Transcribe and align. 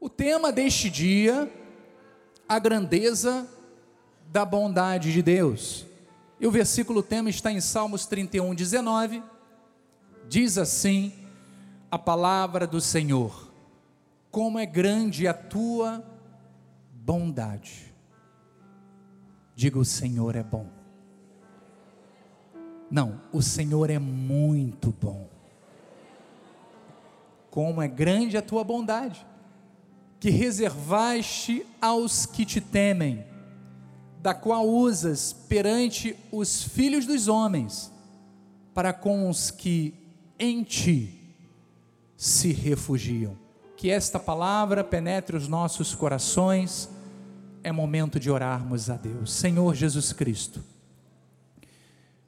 O 0.00 0.08
tema 0.08 0.50
deste 0.50 0.88
dia, 0.88 1.52
a 2.48 2.58
grandeza 2.58 3.46
da 4.32 4.46
bondade 4.46 5.12
de 5.12 5.20
Deus. 5.20 5.84
E 6.40 6.46
o 6.46 6.50
versículo 6.50 7.02
tema 7.02 7.28
está 7.28 7.52
em 7.52 7.60
Salmos 7.60 8.06
31, 8.06 8.54
19. 8.54 9.22
Diz 10.26 10.56
assim 10.56 11.12
a 11.90 11.98
palavra 11.98 12.66
do 12.66 12.80
Senhor: 12.80 13.52
Como 14.30 14.58
é 14.58 14.64
grande 14.64 15.28
a 15.28 15.34
tua 15.34 16.02
bondade. 16.94 17.92
Diga: 19.54 19.78
O 19.78 19.84
Senhor 19.84 20.34
é 20.34 20.42
bom. 20.42 20.66
Não, 22.90 23.20
o 23.34 23.42
Senhor 23.42 23.90
é 23.90 23.98
muito 23.98 24.94
bom. 24.98 25.28
Como 27.50 27.82
é 27.82 27.86
grande 27.86 28.38
a 28.38 28.42
tua 28.42 28.64
bondade 28.64 29.26
que 30.20 30.28
reservaste 30.28 31.66
aos 31.80 32.26
que 32.26 32.44
te 32.44 32.60
temem, 32.60 33.24
da 34.20 34.34
qual 34.34 34.68
usas 34.68 35.32
perante 35.32 36.14
os 36.30 36.62
filhos 36.62 37.06
dos 37.06 37.26
homens, 37.26 37.90
para 38.74 38.92
com 38.92 39.30
os 39.30 39.50
que 39.50 39.94
em 40.38 40.62
ti 40.62 41.34
se 42.18 42.52
refugiam. 42.52 43.34
Que 43.78 43.90
esta 43.90 44.18
palavra 44.18 44.84
penetre 44.84 45.34
os 45.34 45.48
nossos 45.48 45.94
corações, 45.94 46.90
é 47.64 47.72
momento 47.72 48.20
de 48.20 48.30
orarmos 48.30 48.90
a 48.90 48.96
Deus. 48.98 49.32
Senhor 49.32 49.74
Jesus 49.74 50.12
Cristo, 50.12 50.62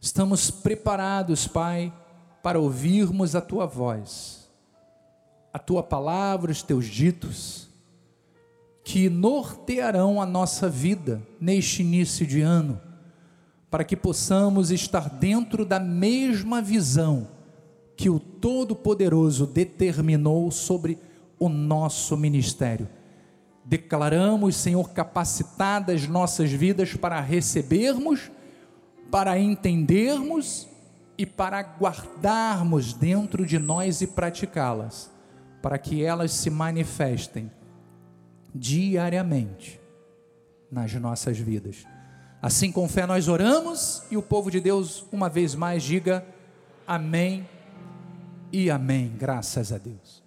estamos 0.00 0.50
preparados, 0.50 1.46
Pai, 1.46 1.92
para 2.42 2.58
ouvirmos 2.58 3.36
a 3.36 3.40
tua 3.42 3.66
voz, 3.66 4.50
a 5.52 5.58
tua 5.58 5.82
palavra, 5.82 6.50
os 6.50 6.62
teus 6.62 6.86
ditos 6.86 7.70
que 8.84 9.08
nortearão 9.08 10.20
a 10.20 10.26
nossa 10.26 10.68
vida 10.68 11.22
neste 11.40 11.82
início 11.82 12.26
de 12.26 12.40
ano, 12.40 12.80
para 13.70 13.84
que 13.84 13.96
possamos 13.96 14.70
estar 14.70 15.08
dentro 15.08 15.64
da 15.64 15.78
mesma 15.78 16.60
visão 16.60 17.28
que 17.96 18.10
o 18.10 18.18
Todo-Poderoso 18.18 19.46
determinou 19.46 20.50
sobre 20.50 20.98
o 21.38 21.48
nosso 21.48 22.16
ministério. 22.16 22.88
Declaramos, 23.64 24.56
Senhor, 24.56 24.90
capacitadas 24.90 26.08
nossas 26.08 26.50
vidas 26.50 26.94
para 26.94 27.20
recebermos, 27.20 28.30
para 29.10 29.38
entendermos 29.38 30.68
e 31.16 31.24
para 31.24 31.62
guardarmos 31.62 32.92
dentro 32.92 33.46
de 33.46 33.58
nós 33.58 34.02
e 34.02 34.06
praticá-las, 34.06 35.10
para 35.62 35.78
que 35.78 36.02
elas 36.02 36.32
se 36.32 36.50
manifestem 36.50 37.50
diariamente 38.54 39.80
nas 40.70 40.92
nossas 40.94 41.38
vidas. 41.38 41.86
Assim 42.40 42.72
com 42.72 42.88
fé 42.88 43.06
nós 43.06 43.28
oramos 43.28 44.02
e 44.10 44.16
o 44.16 44.22
povo 44.22 44.50
de 44.50 44.60
Deus 44.60 45.04
uma 45.12 45.28
vez 45.28 45.54
mais 45.54 45.82
diga 45.82 46.26
amém 46.86 47.48
e 48.52 48.70
amém. 48.70 49.14
Graças 49.16 49.72
a 49.72 49.78
Deus. 49.78 50.22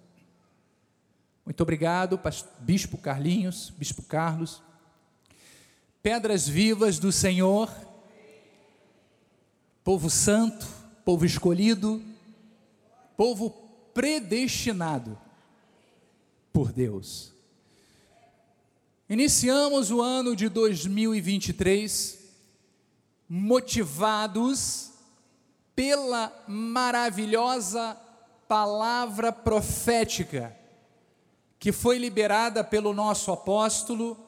Muito 1.44 1.60
obrigado, 1.60 2.18
Bispo 2.60 2.96
Carlinhos, 2.98 3.72
Bispo 3.76 4.02
Carlos. 4.02 4.62
Pedras 6.02 6.48
vivas 6.48 6.98
do 6.98 7.12
Senhor, 7.12 7.70
povo 9.84 10.08
santo, 10.08 10.66
povo 11.04 11.24
escolhido, 11.24 12.02
povo 13.16 13.50
predestinado 13.94 15.18
por 16.52 16.72
Deus. 16.72 17.35
Iniciamos 19.08 19.92
o 19.92 20.02
ano 20.02 20.34
de 20.34 20.48
2023 20.48 22.18
motivados 23.28 24.90
pela 25.76 26.32
maravilhosa 26.48 27.96
palavra 28.48 29.30
profética 29.30 30.56
que 31.56 31.70
foi 31.70 31.98
liberada 31.98 32.64
pelo 32.64 32.92
nosso 32.92 33.30
apóstolo 33.30 34.18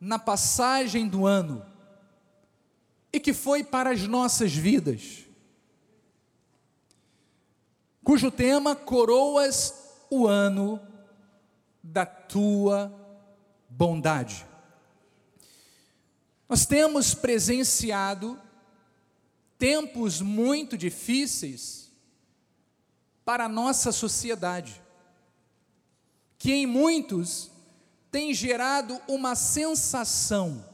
na 0.00 0.20
passagem 0.20 1.08
do 1.08 1.26
ano 1.26 1.66
e 3.12 3.18
que 3.18 3.32
foi 3.32 3.64
para 3.64 3.90
as 3.90 4.02
nossas 4.02 4.52
vidas, 4.52 5.24
cujo 8.04 8.30
tema 8.30 8.76
coroas 8.76 9.74
o 10.08 10.28
ano 10.28 10.80
da 11.82 12.06
tua 12.06 13.05
bondade. 13.76 14.46
Nós 16.48 16.64
temos 16.64 17.12
presenciado 17.12 18.40
tempos 19.58 20.22
muito 20.22 20.78
difíceis 20.78 21.92
para 23.22 23.44
a 23.44 23.48
nossa 23.48 23.92
sociedade, 23.92 24.80
que 26.38 26.52
em 26.52 26.66
muitos 26.66 27.50
tem 28.10 28.32
gerado 28.32 28.98
uma 29.06 29.34
sensação 29.34 30.64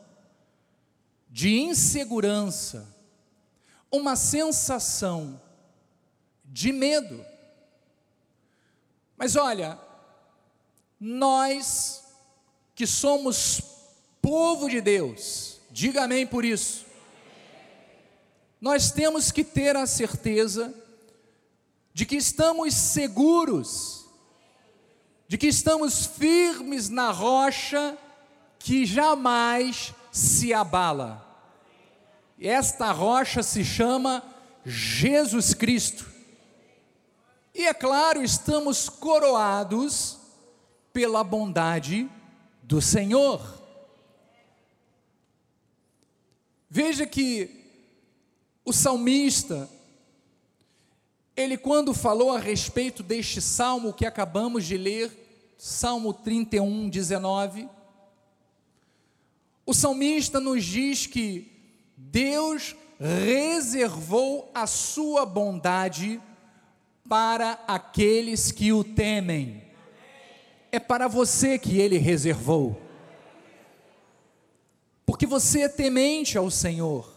de 1.29 1.59
insegurança, 1.59 2.87
uma 3.91 4.15
sensação 4.15 5.41
de 6.45 6.71
medo. 6.71 7.25
Mas 9.17 9.35
olha, 9.35 9.79
nós 11.01 12.02
que 12.75 12.87
somos 12.87 13.61
povo 14.21 14.69
de 14.69 14.81
Deus, 14.81 15.59
diga 15.71 16.05
amém 16.05 16.27
por 16.27 16.45
isso. 16.45 16.87
Nós 18.61 18.93
temos 18.93 19.33
que 19.33 19.43
ter 19.43 19.77
a 19.77 19.87
certeza 19.87 20.73
de 21.93 22.07
que 22.07 22.17
estamos 22.17 22.75
seguros, 22.75 24.07
de 25.27 25.37
que 25.37 25.49
estamos 25.49 26.07
firmes 26.07 26.89
na 26.89 27.11
rocha 27.11 27.99
que 28.59 28.87
jamais 28.87 29.93
se 30.13 30.55
abala. 30.55 31.27
Esta 32.39 32.93
rocha 32.93 33.43
se 33.43 33.65
chama 33.65 34.23
Jesus 34.65 35.55
Cristo. 35.55 36.07
E 37.55 37.67
é 37.67 37.75
claro, 37.75 38.23
estamos 38.23 38.89
coroados 38.89 40.19
pela 40.93 41.25
bondade 41.25 42.05
de 42.05 42.22
do 42.63 42.81
Senhor. 42.81 43.63
Veja 46.71 47.07
que 47.07 47.51
o 48.65 48.73
salmista, 48.73 49.69
ele 51.37 51.59
quando 51.59 51.93
falou 51.93 52.31
a 52.31 52.39
respeito 52.39 53.03
deste 53.03 53.41
salmo 53.43 53.93
que 53.93 54.07
acabamos 54.07 54.65
de 54.65 54.79
ler, 54.79 55.19
Salmo 55.59 56.13
31, 56.13 56.89
19, 56.89 57.69
o 59.65 59.73
salmista 59.73 60.41
nos 60.41 60.65
diz 60.65 61.07
que 61.07 61.53
Deus 61.97 62.75
reservou 62.99 64.51
a 64.55 64.67
sua 64.67 65.25
bondade 65.25 66.21
para 67.09 67.53
aqueles 67.67 68.51
que 68.51 68.73
o 68.73 68.83
temem 68.83 69.62
é 70.73 70.81
para 70.81 71.07
você 71.07 71.59
que 71.59 71.79
ele 71.79 71.99
reservou. 71.99 72.81
Porque 75.05 75.27
você 75.27 75.61
é 75.63 75.69
temente 75.69 76.39
ao 76.39 76.51
Senhor. 76.51 77.13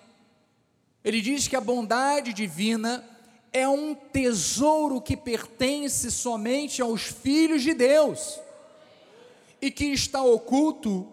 ele 1.03 1.21
diz 1.21 1.47
que 1.47 1.55
a 1.55 1.61
bondade 1.61 2.33
divina 2.33 3.03
é 3.53 3.67
um 3.67 3.95
tesouro 3.95 5.01
que 5.01 5.15
pertence 5.15 6.11
somente 6.11 6.81
aos 6.81 7.03
filhos 7.03 7.63
de 7.63 7.73
Deus 7.73 8.39
e 9.61 9.71
que 9.71 9.85
está 9.85 10.21
oculto 10.21 11.07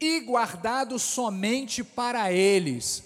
e 0.00 0.20
guardado 0.20 0.98
somente 0.98 1.82
para 1.82 2.32
eles. 2.32 3.04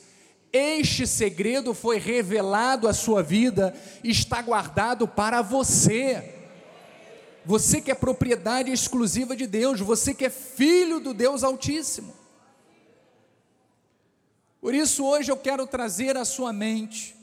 Este 0.52 1.06
segredo 1.06 1.74
foi 1.74 1.98
revelado 1.98 2.88
à 2.88 2.92
sua 2.92 3.22
vida, 3.22 3.74
está 4.02 4.40
guardado 4.40 5.06
para 5.06 5.42
você. 5.42 6.34
Você 7.44 7.80
que 7.80 7.90
é 7.90 7.94
propriedade 7.94 8.70
exclusiva 8.70 9.34
de 9.34 9.46
Deus, 9.46 9.80
você 9.80 10.14
que 10.14 10.26
é 10.26 10.30
filho 10.30 11.00
do 11.00 11.14
Deus 11.14 11.42
Altíssimo. 11.42 12.17
Por 14.60 14.74
isso, 14.74 15.04
hoje 15.04 15.30
eu 15.30 15.36
quero 15.36 15.66
trazer 15.66 16.16
à 16.16 16.24
sua 16.24 16.52
mente 16.52 17.16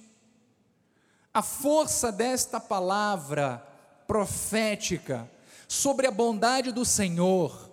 a 1.33 1.41
força 1.41 2.11
desta 2.11 2.61
palavra 2.61 3.61
profética 4.07 5.29
sobre 5.67 6.07
a 6.07 6.11
bondade 6.11 6.71
do 6.71 6.85
Senhor, 6.85 7.69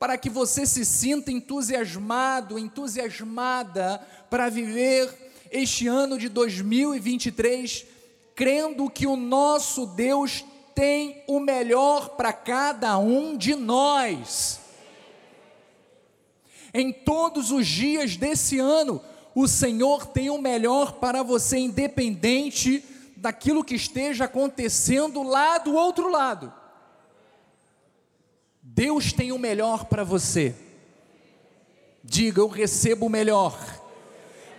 para 0.00 0.18
que 0.18 0.28
você 0.28 0.66
se 0.66 0.84
sinta 0.84 1.30
entusiasmado, 1.30 2.58
entusiasmada 2.58 4.04
para 4.28 4.48
viver 4.48 5.32
este 5.52 5.86
ano 5.86 6.18
de 6.18 6.28
2023, 6.28 7.86
crendo 8.34 8.90
que 8.90 9.06
o 9.06 9.14
nosso 9.14 9.86
Deus 9.86 10.44
tem 10.74 11.22
o 11.28 11.38
melhor 11.38 12.16
para 12.16 12.32
cada 12.32 12.98
um 12.98 13.36
de 13.36 13.54
nós. 13.54 14.63
Em 16.74 16.92
todos 16.92 17.52
os 17.52 17.66
dias 17.66 18.16
desse 18.16 18.58
ano, 18.58 19.00
o 19.32 19.46
Senhor 19.46 20.06
tem 20.06 20.28
o 20.28 20.38
melhor 20.38 20.94
para 20.94 21.22
você, 21.22 21.56
independente 21.56 22.84
daquilo 23.16 23.62
que 23.62 23.76
esteja 23.76 24.24
acontecendo 24.24 25.22
lá 25.22 25.56
do 25.58 25.72
outro 25.74 26.10
lado. 26.10 26.52
Deus 28.60 29.12
tem 29.12 29.30
o 29.30 29.38
melhor 29.38 29.84
para 29.84 30.02
você. 30.02 30.54
Diga, 32.02 32.40
eu 32.40 32.48
recebo 32.48 33.06
o 33.06 33.10
melhor. 33.10 33.56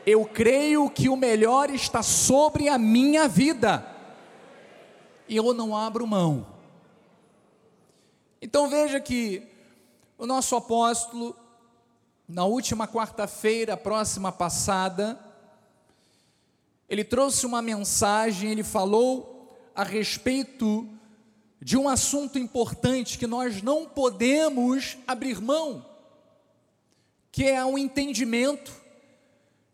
Eu 0.05 0.23
creio 0.25 0.89
que 0.89 1.09
o 1.09 1.17
melhor 1.17 1.69
está 1.69 2.01
sobre 2.01 2.69
a 2.69 2.77
minha 2.77 3.27
vida 3.27 3.85
e 5.27 5.35
eu 5.35 5.53
não 5.53 5.75
abro 5.75 6.07
mão. 6.07 6.47
Então 8.41 8.69
veja 8.69 8.99
que 8.99 9.43
o 10.17 10.25
nosso 10.25 10.55
apóstolo, 10.55 11.35
na 12.27 12.45
última 12.45 12.87
quarta-feira, 12.87 13.77
próxima 13.77 14.31
passada, 14.31 15.19
ele 16.89 17.03
trouxe 17.03 17.45
uma 17.45 17.61
mensagem, 17.61 18.51
ele 18.51 18.63
falou 18.63 19.55
a 19.75 19.83
respeito 19.83 20.89
de 21.61 21.77
um 21.77 21.89
assunto 21.89 22.37
importante 22.37 23.17
que 23.17 23.27
nós 23.27 23.61
não 23.61 23.85
podemos 23.87 24.97
abrir 25.07 25.41
mão, 25.41 25.85
que 27.31 27.43
é 27.43 27.63
o 27.65 27.77
entendimento 27.77 28.71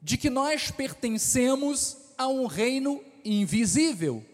de 0.01 0.17
que 0.17 0.29
nós 0.29 0.71
pertencemos 0.71 1.97
a 2.17 2.27
um 2.27 2.47
reino 2.47 3.03
invisível. 3.23 4.25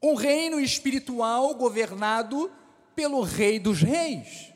Um 0.00 0.14
reino 0.14 0.60
espiritual 0.60 1.54
governado 1.54 2.50
pelo 2.94 3.22
Rei 3.22 3.58
dos 3.58 3.82
Reis. 3.82 4.47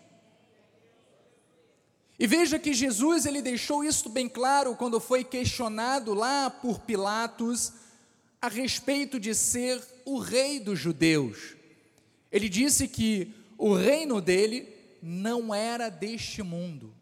E 2.23 2.27
veja 2.29 2.57
que 2.57 2.73
Jesus 2.73 3.27
ele 3.27 3.43
deixou 3.43 3.83
isso 3.83 4.09
bem 4.09 4.29
claro 4.29 4.77
quando 4.77 5.01
foi 5.01 5.25
questionado 5.25 6.15
lá 6.15 6.49
por 6.49 6.79
Pilatos 6.79 7.73
a 8.41 8.47
respeito 8.47 9.19
de 9.19 9.35
ser 9.35 9.83
o 10.05 10.21
rei 10.21 10.61
dos 10.61 10.79
judeus. 10.79 11.57
Ele 12.31 12.49
disse 12.49 12.87
que 12.87 13.35
o 13.59 13.75
reino 13.75 14.21
dele 14.21 14.73
não 15.03 15.53
era 15.53 15.89
deste 15.89 16.45
mundo. 16.45 16.95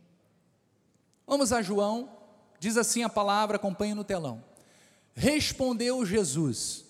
Vamos 1.26 1.52
a 1.52 1.60
João, 1.60 2.10
diz 2.58 2.78
assim 2.78 3.02
a 3.02 3.08
palavra, 3.10 3.56
acompanhe 3.56 3.92
no 3.92 4.04
telão. 4.04 4.42
Respondeu 5.14 6.06
Jesus: 6.06 6.86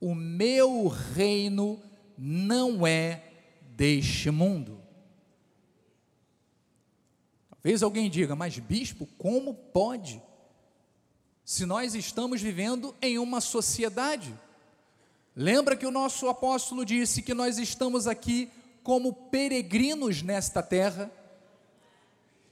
o 0.00 0.14
meu 0.14 0.86
reino 0.86 1.82
não 2.16 2.86
é 2.86 3.24
deste 3.76 4.30
mundo. 4.30 4.80
Talvez 7.62 7.82
alguém 7.82 8.08
diga, 8.08 8.34
mas 8.34 8.58
bispo, 8.58 9.06
como 9.18 9.52
pode? 9.52 10.22
Se 11.44 11.66
nós 11.66 11.94
estamos 11.94 12.40
vivendo 12.40 12.94
em 13.02 13.18
uma 13.18 13.40
sociedade. 13.40 14.34
Lembra 15.36 15.76
que 15.76 15.84
o 15.84 15.90
nosso 15.90 16.28
apóstolo 16.28 16.84
disse 16.84 17.22
que 17.22 17.34
nós 17.34 17.58
estamos 17.58 18.06
aqui 18.06 18.50
como 18.82 19.12
peregrinos 19.12 20.22
nesta 20.22 20.62
terra? 20.62 21.12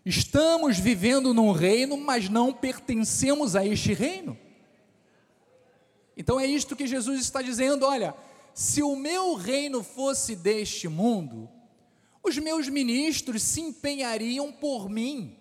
Estamos 0.04 0.78
vivendo 0.78 1.32
num 1.32 1.52
reino, 1.52 1.96
mas 1.96 2.28
não 2.28 2.52
pertencemos 2.52 3.56
a 3.56 3.64
este 3.64 3.94
reino. 3.94 4.38
Então 6.16 6.38
é 6.38 6.46
isto 6.46 6.76
que 6.76 6.86
Jesus 6.86 7.20
está 7.20 7.40
dizendo: 7.40 7.86
olha, 7.86 8.14
se 8.52 8.82
o 8.82 8.94
meu 8.94 9.34
reino 9.34 9.82
fosse 9.82 10.36
deste 10.36 10.86
mundo, 10.86 11.48
os 12.28 12.38
meus 12.38 12.68
ministros 12.68 13.42
se 13.42 13.60
empenhariam 13.60 14.52
por 14.52 14.88
mim, 14.88 15.36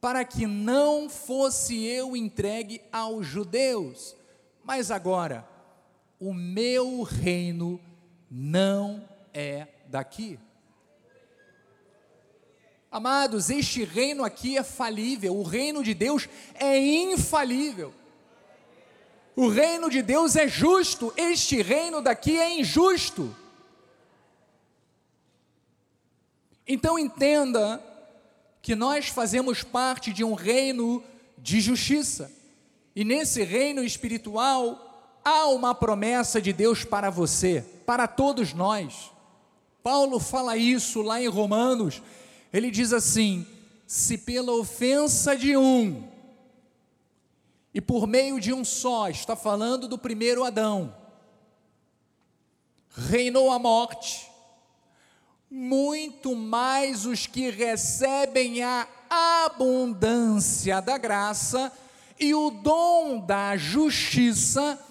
para 0.00 0.24
que 0.24 0.46
não 0.46 1.08
fosse 1.08 1.84
eu 1.84 2.16
entregue 2.16 2.82
aos 2.90 3.26
judeus. 3.26 4.16
Mas 4.64 4.90
agora, 4.90 5.48
o 6.18 6.34
meu 6.34 7.02
reino 7.02 7.80
não 8.30 9.08
é 9.32 9.68
daqui. 9.88 10.38
Amados, 12.90 13.48
este 13.48 13.84
reino 13.84 14.24
aqui 14.24 14.58
é 14.58 14.62
falível, 14.62 15.36
o 15.36 15.42
reino 15.42 15.82
de 15.82 15.94
Deus 15.94 16.28
é 16.54 16.78
infalível. 16.78 17.94
O 19.34 19.48
reino 19.48 19.88
de 19.88 20.02
Deus 20.02 20.36
é 20.36 20.46
justo, 20.46 21.12
este 21.16 21.62
reino 21.62 22.02
daqui 22.02 22.38
é 22.38 22.58
injusto. 22.58 23.34
Então 26.66 26.98
entenda 26.98 27.82
que 28.60 28.74
nós 28.74 29.08
fazemos 29.08 29.62
parte 29.62 30.12
de 30.12 30.22
um 30.22 30.34
reino 30.34 31.02
de 31.36 31.60
justiça, 31.60 32.30
e 32.94 33.04
nesse 33.04 33.42
reino 33.42 33.82
espiritual 33.82 35.20
há 35.24 35.46
uma 35.48 35.74
promessa 35.74 36.40
de 36.40 36.52
Deus 36.52 36.84
para 36.84 37.10
você, 37.10 37.64
para 37.84 38.06
todos 38.06 38.52
nós. 38.52 39.10
Paulo 39.82 40.20
fala 40.20 40.56
isso 40.56 41.02
lá 41.02 41.20
em 41.20 41.26
Romanos, 41.26 42.00
ele 42.52 42.70
diz 42.70 42.92
assim: 42.92 43.44
se 43.86 44.16
pela 44.16 44.52
ofensa 44.52 45.36
de 45.36 45.56
um, 45.56 46.08
e 47.74 47.80
por 47.80 48.06
meio 48.06 48.38
de 48.38 48.52
um 48.52 48.64
só, 48.64 49.08
está 49.08 49.34
falando 49.34 49.88
do 49.88 49.98
primeiro 49.98 50.44
Adão, 50.44 50.94
reinou 52.88 53.50
a 53.50 53.58
morte, 53.58 54.30
muito 55.54 56.34
mais 56.34 57.04
os 57.04 57.26
que 57.26 57.50
recebem 57.50 58.62
a 58.62 58.88
abundância 59.44 60.80
da 60.80 60.96
graça 60.96 61.70
e 62.18 62.32
o 62.34 62.50
dom 62.50 63.20
da 63.20 63.54
justiça 63.58 64.82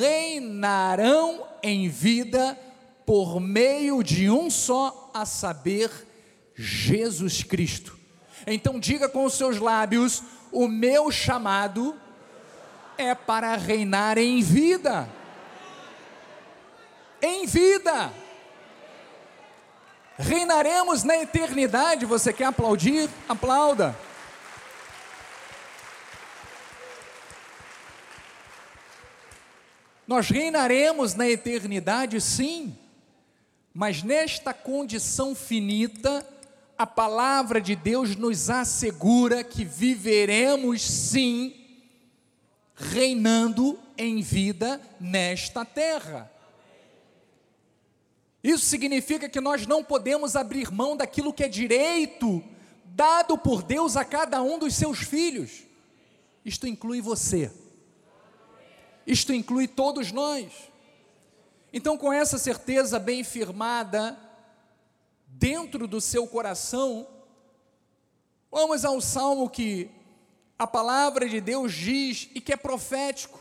reinarão 0.00 1.46
em 1.62 1.88
vida 1.88 2.58
por 3.06 3.38
meio 3.38 4.02
de 4.02 4.28
um 4.28 4.50
só, 4.50 5.12
a 5.14 5.24
saber, 5.24 5.88
Jesus 6.56 7.44
Cristo. 7.44 7.96
Então 8.48 8.80
diga 8.80 9.08
com 9.08 9.24
os 9.24 9.34
seus 9.34 9.60
lábios: 9.60 10.24
o 10.50 10.66
meu 10.66 11.12
chamado 11.12 11.94
é 12.98 13.14
para 13.14 13.54
reinar 13.54 14.18
em 14.18 14.42
vida. 14.42 15.08
Em 17.22 17.46
vida. 17.46 18.23
Reinaremos 20.18 21.02
na 21.02 21.16
eternidade. 21.16 22.06
Você 22.06 22.32
quer 22.32 22.46
aplaudir? 22.46 23.08
Aplauda. 23.28 23.96
Nós 30.06 30.28
reinaremos 30.28 31.14
na 31.14 31.26
eternidade, 31.28 32.20
sim, 32.20 32.76
mas 33.72 34.02
nesta 34.02 34.52
condição 34.52 35.34
finita, 35.34 36.26
a 36.76 36.86
palavra 36.86 37.58
de 37.58 37.74
Deus 37.74 38.14
nos 38.14 38.50
assegura 38.50 39.42
que 39.42 39.64
viveremos, 39.64 40.82
sim, 40.82 41.54
reinando 42.74 43.78
em 43.96 44.20
vida 44.20 44.80
nesta 45.00 45.64
terra. 45.64 46.30
Isso 48.44 48.66
significa 48.66 49.26
que 49.26 49.40
nós 49.40 49.66
não 49.66 49.82
podemos 49.82 50.36
abrir 50.36 50.70
mão 50.70 50.94
daquilo 50.94 51.32
que 51.32 51.42
é 51.42 51.48
direito 51.48 52.44
dado 52.84 53.38
por 53.38 53.62
Deus 53.62 53.96
a 53.96 54.04
cada 54.04 54.42
um 54.42 54.58
dos 54.58 54.74
seus 54.74 54.98
filhos. 54.98 55.62
Isto 56.44 56.66
inclui 56.66 57.00
você. 57.00 57.50
Isto 59.06 59.32
inclui 59.32 59.66
todos 59.66 60.12
nós. 60.12 60.52
Então, 61.72 61.96
com 61.96 62.12
essa 62.12 62.36
certeza 62.36 62.98
bem 62.98 63.24
firmada 63.24 64.16
dentro 65.26 65.88
do 65.88 65.98
seu 65.98 66.26
coração, 66.26 67.08
vamos 68.50 68.84
ao 68.84 69.00
salmo 69.00 69.48
que 69.48 69.90
a 70.58 70.66
palavra 70.66 71.26
de 71.26 71.40
Deus 71.40 71.72
diz 71.72 72.28
e 72.34 72.42
que 72.42 72.52
é 72.52 72.56
profético. 72.56 73.40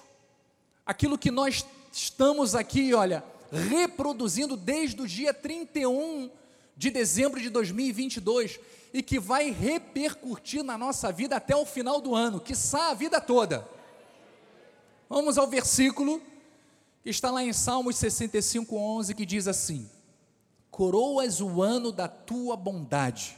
Aquilo 0.85 1.17
que 1.17 1.29
nós 1.29 1.65
estamos 1.91 2.55
aqui, 2.55 2.93
olha, 2.93 3.23
reproduzindo 3.53 4.57
desde 4.57 4.99
o 4.99 5.07
dia 5.07 5.31
31 5.31 6.31
de 6.75 6.89
dezembro 6.89 7.39
de 7.39 7.51
2022 7.51 8.59
e 8.91 9.03
que 9.03 9.19
vai 9.19 9.51
repercutir 9.51 10.63
na 10.63 10.75
nossa 10.77 11.11
vida 11.11 11.35
até 11.35 11.55
o 11.55 11.65
final 11.65 12.01
do 12.01 12.15
ano, 12.15 12.39
quiçá 12.39 12.89
a 12.89 12.93
vida 12.95 13.21
toda. 13.21 13.67
Vamos 15.07 15.37
ao 15.37 15.47
versículo 15.47 16.19
que 17.03 17.09
está 17.11 17.29
lá 17.29 17.43
em 17.43 17.53
Salmos 17.53 17.97
65, 17.97 18.75
11, 18.75 19.13
que 19.13 19.25
diz 19.25 19.47
assim: 19.47 19.87
Coroas 20.71 21.39
o 21.39 21.61
ano 21.61 21.91
da 21.91 22.07
tua 22.07 22.55
bondade, 22.55 23.37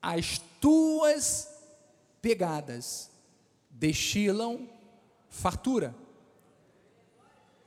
as 0.00 0.40
tuas 0.58 1.50
pegadas 2.22 3.10
destilam 3.70 4.66
fartura. 5.28 5.94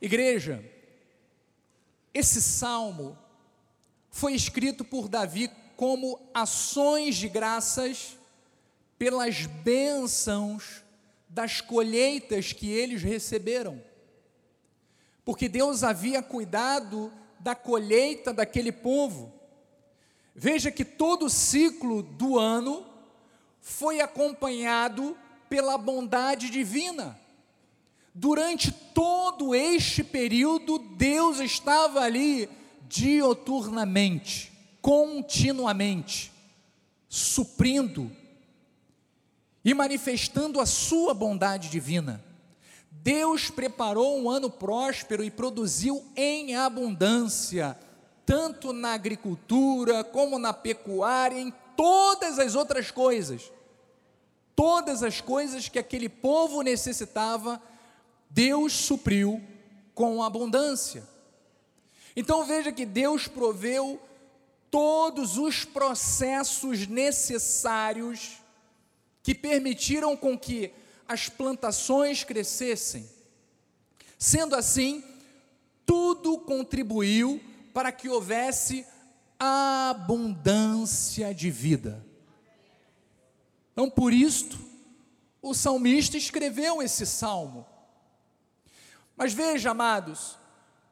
Igreja, 0.03 0.62
esse 2.13 2.41
salmo 2.41 3.17
foi 4.10 4.33
escrito 4.33 4.83
por 4.83 5.07
Davi 5.07 5.50
como 5.77 6.19
ações 6.33 7.15
de 7.15 7.29
graças 7.29 8.17
pelas 9.00 9.45
bênçãos 9.45 10.83
das 11.29 11.62
colheitas 11.62 12.51
que 12.51 12.69
eles 12.69 13.01
receberam. 13.01 13.81
Porque 15.24 15.48
Deus 15.48 15.86
havia 15.86 16.22
cuidado 16.22 17.10
da 17.39 17.55
colheita 17.55 18.33
daquele 18.33 18.74
povo. 18.74 19.33
Veja 20.36 20.69
que 20.69 20.83
todo 20.83 21.27
o 21.27 21.29
ciclo 21.29 22.03
do 22.03 22.38
ano 22.38 22.86
foi 23.62 24.01
acompanhado 24.01 25.17
pela 25.48 25.77
bondade 25.77 26.50
divina. 26.50 27.23
Durante 28.15 28.72
todo 28.72 29.55
este 29.55 30.03
período, 30.03 30.77
Deus 30.77 31.39
estava 31.39 32.01
ali 32.01 32.48
dioturnamente, 32.88 34.51
continuamente, 34.82 36.32
suprindo 37.10 38.12
e 39.65 39.74
manifestando 39.74 40.60
a 40.60 40.65
sua 40.65 41.13
bondade 41.13 41.70
divina. 41.70 42.24
Deus 42.91 43.50
preparou 43.50 44.20
um 44.20 44.29
ano 44.29 44.50
próspero 44.50 45.24
e 45.24 45.32
produziu 45.32 46.05
em 46.15 46.55
abundância, 46.55 47.77
tanto 48.25 48.72
na 48.72 48.93
agricultura, 48.93 50.03
como 50.03 50.38
na 50.38 50.53
pecuária, 50.53 51.39
em 51.39 51.51
todas 51.75 52.38
as 52.38 52.53
outras 52.53 52.91
coisas. 52.91 53.51
Todas 54.55 55.01
as 55.01 55.20
coisas 55.20 55.67
que 55.67 55.79
aquele 55.79 56.08
povo 56.08 56.62
necessitava, 56.62 57.60
Deus 58.33 58.73
supriu 58.73 59.39
com 59.93 60.23
abundância. 60.23 61.07
Então 62.15 62.43
veja 62.45 62.71
que 62.71 62.83
Deus 62.83 63.27
proveu 63.27 64.01
todos 64.71 65.37
os 65.37 65.63
processos 65.63 66.87
necessários 66.87 68.39
que 69.21 69.35
permitiram 69.35 70.17
com 70.17 70.37
que 70.37 70.73
as 71.07 71.29
plantações 71.29 72.23
crescessem. 72.23 73.07
Sendo 74.17 74.55
assim, 74.55 75.03
tudo 75.85 76.39
contribuiu 76.39 77.39
para 77.71 77.91
que 77.91 78.09
houvesse 78.09 78.83
abundância 79.39 81.35
de 81.35 81.51
vida. 81.51 82.03
Então, 83.73 83.89
por 83.89 84.11
isto, 84.11 84.57
o 85.41 85.53
salmista 85.53 86.17
escreveu 86.17 86.81
esse 86.81 87.05
salmo. 87.05 87.73
Mas 89.15 89.34
veja, 89.34 89.72
amados, 89.72 90.38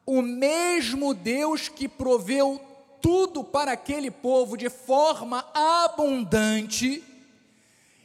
o 0.06 0.22
mesmo 0.22 1.14
Deus 1.14 1.68
que 1.68 1.88
proveu 1.88 2.60
tudo 3.00 3.42
para 3.42 3.72
aquele 3.72 4.10
povo 4.10 4.56
de 4.56 4.70
forma 4.70 5.44
abundante, 5.52 7.02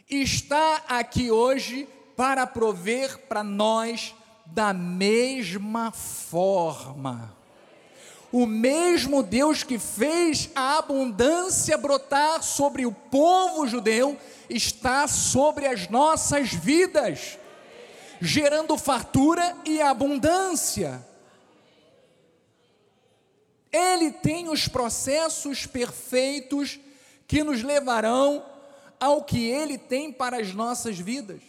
está 0.10 0.84
aqui 0.88 1.30
hoje 1.30 1.88
para 2.16 2.48
prover 2.48 3.20
para 3.28 3.44
nós 3.44 4.16
da 4.46 4.74
mesma 4.74 5.92
forma. 5.92 7.36
O 8.32 8.46
mesmo 8.46 9.24
Deus 9.24 9.64
que 9.64 9.80
fez 9.80 10.50
a 10.56 10.80
abundância 10.80 11.78
brotar 11.78 12.44
sobre 12.44 12.86
o 12.86 12.92
povo 12.92 13.68
judeu 13.68 14.18
está 14.50 15.08
sobre 15.08 15.68
as 15.68 15.88
nossas 15.90 16.52
vidas, 16.52 17.38
gerando 18.22 18.78
fartura 18.78 19.56
e 19.66 19.82
abundância. 19.82 21.06
Ele 23.72 24.12
tem 24.12 24.50
os 24.50 24.68
processos 24.68 25.66
perfeitos 25.66 26.80
que 27.28 27.44
nos 27.44 27.64
levarão 27.64 28.46
ao 29.00 29.24
que 29.24 29.46
Ele 29.46 29.78
tem 29.78 30.12
para 30.12 30.38
as 30.38 30.54
nossas 30.54 30.98
vidas. 30.98 31.42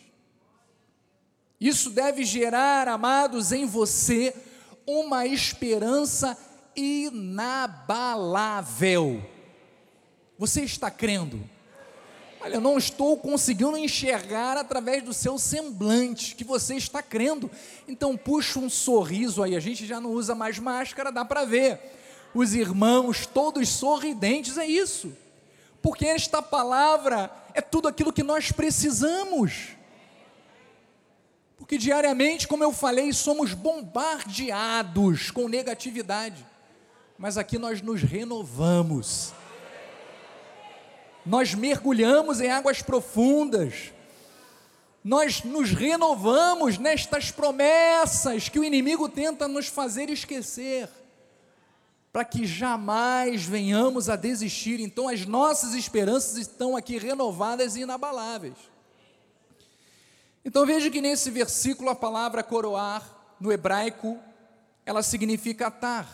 Isso 1.61 1.91
deve 1.91 2.25
gerar, 2.25 2.87
amados, 2.87 3.51
em 3.53 3.67
você 3.67 4.35
uma 4.87 5.27
esperança 5.27 6.39
inabalável. 6.77 7.69
Você 10.39 10.63
está 10.63 10.91
crendo? 10.91 11.58
Olha, 12.41 12.55
eu 12.55 12.61
não 12.61 12.79
estou 12.79 13.17
conseguindo 13.17 13.77
enxergar 13.77 14.57
através 14.57 15.03
do 15.03 15.13
seu 15.13 15.39
semblante 15.39 16.35
que 16.35 16.45
você 16.45 16.77
está 16.77 17.03
crendo. 17.03 17.51
Então 17.87 18.17
puxa 18.17 18.59
um 18.59 18.71
sorriso 18.71 19.43
aí. 19.43 19.57
A 19.57 19.61
gente 19.61 19.87
já 19.87 20.01
não 20.01 20.11
usa 20.11 20.35
mais 20.35 20.59
máscara, 20.59 21.11
dá 21.11 21.25
para 21.25 21.45
ver. 21.45 21.81
Os 22.35 22.55
irmãos 22.55 23.27
todos 23.27 23.69
sorridentes, 23.69 24.57
é 24.59 24.67
isso 24.67 25.13
porque 25.83 26.07
esta 26.07 26.43
palavra 26.43 27.31
é 27.55 27.61
tudo 27.61 27.89
aquilo 27.89 28.13
que 28.13 28.23
nós 28.23 28.53
precisamos. 28.53 29.71
Porque 31.57 31.79
diariamente, 31.79 32.47
como 32.47 32.63
eu 32.63 32.73
falei, 32.73 33.13
somos 33.13 33.53
bombardeados 33.53 35.31
com 35.31 35.49
negatividade, 35.49 36.45
mas 37.17 37.37
aqui 37.37 37.59
nós 37.59 37.83
nos 37.83 38.03
renovamos, 38.03 39.33
nós 41.29 41.53
mergulhamos 41.53 42.41
em 42.41 42.51
águas 42.51 42.81
profundas, 42.81 43.93
nós 45.05 45.45
nos 45.45 45.73
renovamos 45.73 46.79
nestas 46.79 47.31
promessas 47.31 48.49
que 48.49 48.59
o 48.59 48.65
inimigo 48.65 49.11
tenta 49.11 49.47
nos 49.47 49.67
fazer 49.67 50.09
esquecer. 50.09 50.89
para 52.11 52.25
que 52.25 52.47
jamais 52.47 53.45
venhamos 53.45 54.09
a 54.09 54.17
desistir. 54.17 54.81
Então, 54.81 55.09
as 55.09 55.27
nossas 55.27 55.75
esperanças 55.75 56.37
estão 56.39 56.75
aqui 56.75 56.97
renovadas 56.97 57.77
e 57.77 57.83
inabaláveis. 57.83 58.57
Então, 60.43 60.65
veja 60.65 60.91
que 60.91 61.03
nesse 61.03 61.31
versículo 61.31 61.91
a 61.91 61.95
palavra 61.95 62.43
coroar, 62.43 63.37
no 63.39 63.53
hebraico, 63.53 64.19
ela 64.87 65.03
significa 65.03 65.67
atar, 65.67 66.09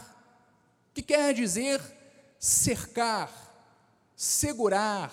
que 0.92 1.00
quer 1.00 1.32
dizer 1.32 1.80
cercar, 2.38 3.30
segurar 4.16 5.12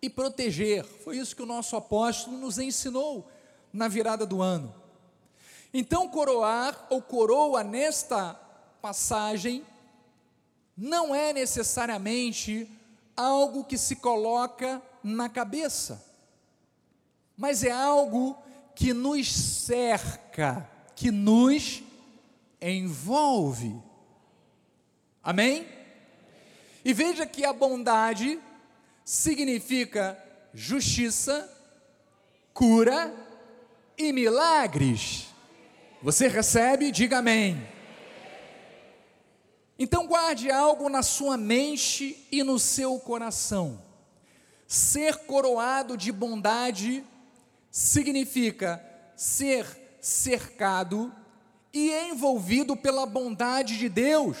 e 0.00 0.10
proteger. 0.10 0.84
Foi 0.84 1.16
isso 1.16 1.34
que 1.34 1.42
o 1.42 1.46
nosso 1.46 1.76
apóstolo 1.76 2.36
nos 2.36 2.58
ensinou 2.58 3.28
na 3.72 3.88
virada 3.88 4.26
do 4.26 4.42
ano. 4.42 4.74
Então, 5.72 6.08
coroar 6.08 6.86
ou 6.88 7.02
coroa 7.02 7.62
nesta 7.62 8.34
passagem 8.80 9.64
não 10.76 11.14
é 11.14 11.32
necessariamente 11.32 12.70
algo 13.16 13.64
que 13.64 13.78
se 13.78 13.96
coloca 13.96 14.82
na 15.02 15.28
cabeça, 15.28 16.04
mas 17.36 17.64
é 17.64 17.70
algo 17.70 18.36
que 18.74 18.92
nos 18.92 19.32
cerca, 19.32 20.68
que 20.94 21.10
nos 21.10 21.82
envolve. 22.60 23.74
Amém? 25.22 25.75
E 26.86 26.92
veja 26.92 27.26
que 27.26 27.44
a 27.44 27.52
bondade 27.52 28.38
significa 29.04 30.16
justiça, 30.54 31.52
cura 32.54 33.12
e 33.98 34.12
milagres. 34.12 35.26
Você 36.00 36.28
recebe? 36.28 36.92
Diga 36.92 37.18
amém. 37.18 37.60
Então 39.76 40.06
guarde 40.06 40.48
algo 40.48 40.88
na 40.88 41.02
sua 41.02 41.36
mente 41.36 42.24
e 42.30 42.44
no 42.44 42.56
seu 42.56 43.00
coração. 43.00 43.82
Ser 44.68 45.16
coroado 45.26 45.96
de 45.96 46.12
bondade 46.12 47.04
significa 47.68 48.80
ser 49.16 49.66
cercado 50.00 51.12
e 51.72 51.90
envolvido 51.90 52.76
pela 52.76 53.04
bondade 53.06 53.76
de 53.76 53.88
Deus, 53.88 54.36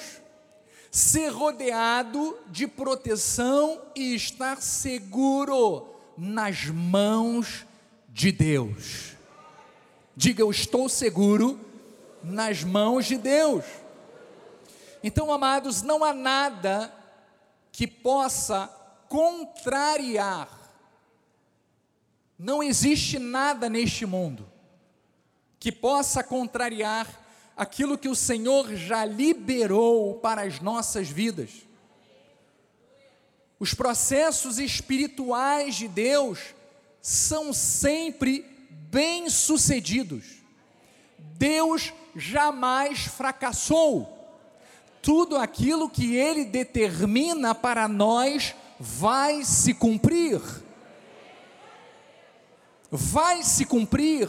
ser 0.96 1.28
rodeado 1.28 2.38
de 2.46 2.66
proteção 2.66 3.82
e 3.94 4.14
estar 4.14 4.62
seguro 4.62 5.86
nas 6.16 6.70
mãos 6.70 7.66
de 8.08 8.32
Deus. 8.32 9.12
Diga, 10.16 10.40
eu 10.40 10.50
estou 10.50 10.88
seguro 10.88 11.60
nas 12.22 12.64
mãos 12.64 13.04
de 13.04 13.18
Deus. 13.18 13.62
Então, 15.04 15.30
amados, 15.30 15.82
não 15.82 16.02
há 16.02 16.14
nada 16.14 16.90
que 17.70 17.86
possa 17.86 18.66
contrariar, 19.06 20.48
não 22.38 22.62
existe 22.62 23.18
nada 23.18 23.68
neste 23.68 24.06
mundo 24.06 24.50
que 25.60 25.70
possa 25.70 26.24
contrariar 26.24 27.25
aquilo 27.56 27.96
que 27.96 28.08
o 28.08 28.14
Senhor 28.14 28.76
já 28.76 29.04
liberou 29.04 30.16
para 30.16 30.42
as 30.42 30.60
nossas 30.60 31.08
vidas. 31.08 31.50
Os 33.58 33.72
processos 33.72 34.58
espirituais 34.58 35.76
de 35.76 35.88
Deus 35.88 36.54
são 37.00 37.52
sempre 37.52 38.44
bem-sucedidos. 38.90 40.24
Deus 41.18 41.92
jamais 42.14 43.06
fracassou. 43.06 44.12
Tudo 45.00 45.36
aquilo 45.36 45.88
que 45.88 46.16
Ele 46.16 46.44
determina 46.44 47.54
para 47.54 47.88
nós 47.88 48.54
vai 48.78 49.44
se 49.44 49.72
cumprir. 49.72 50.40
Vai 52.90 53.42
se 53.42 53.64
cumprir. 53.64 54.28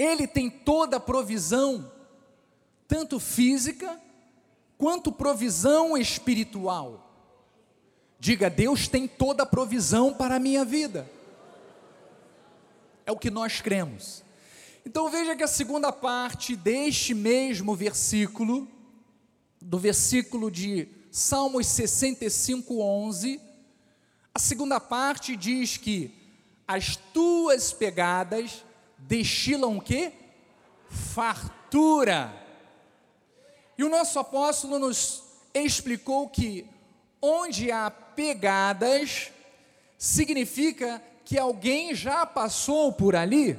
Ele 0.00 0.26
tem 0.26 0.48
toda 0.48 0.96
a 0.96 1.00
provisão, 1.00 1.92
tanto 2.88 3.20
física 3.20 4.00
quanto 4.78 5.12
provisão 5.12 5.94
espiritual. 5.94 7.06
Diga, 8.18 8.48
Deus 8.48 8.88
tem 8.88 9.06
toda 9.06 9.42
a 9.42 9.46
provisão 9.46 10.14
para 10.14 10.36
a 10.36 10.40
minha 10.40 10.64
vida. 10.64 11.06
É 13.04 13.12
o 13.12 13.18
que 13.18 13.28
nós 13.28 13.60
cremos. 13.60 14.24
Então 14.86 15.10
veja 15.10 15.36
que 15.36 15.42
a 15.42 15.46
segunda 15.46 15.92
parte 15.92 16.56
deste 16.56 17.12
mesmo 17.12 17.76
versículo, 17.76 18.66
do 19.60 19.78
versículo 19.78 20.50
de 20.50 20.88
Salmos 21.10 21.66
65, 21.66 22.80
11, 22.80 23.38
a 24.34 24.38
segunda 24.38 24.80
parte 24.80 25.36
diz 25.36 25.76
que 25.76 26.10
as 26.66 26.96
tuas 26.96 27.70
pegadas 27.70 28.64
destilam 29.10 29.76
o 29.76 29.80
quê? 29.80 30.12
Fartura. 30.88 32.32
E 33.76 33.82
o 33.82 33.88
nosso 33.88 34.20
apóstolo 34.20 34.78
nos 34.78 35.24
explicou 35.52 36.28
que 36.28 36.64
onde 37.20 37.72
há 37.72 37.90
pegadas, 37.90 39.32
significa 39.98 41.02
que 41.24 41.38
alguém 41.38 41.94
já 41.94 42.24
passou 42.24 42.92
por 42.92 43.16
ali. 43.16 43.58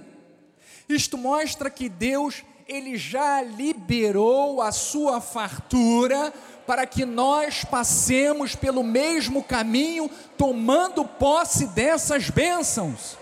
Isto 0.88 1.18
mostra 1.18 1.70
que 1.70 1.90
Deus, 1.90 2.44
ele 2.68 2.98
já 2.98 3.42
liberou 3.42 4.62
a 4.62 4.72
sua 4.72 5.20
fartura 5.20 6.34
para 6.66 6.86
que 6.86 7.06
nós 7.06 7.66
passemos 7.66 8.56
pelo 8.56 8.84
mesmo 8.84 9.44
caminho, 9.44 10.10
tomando 10.38 11.04
posse 11.04 11.68
dessas 11.68 12.30
bênçãos. 12.30 13.21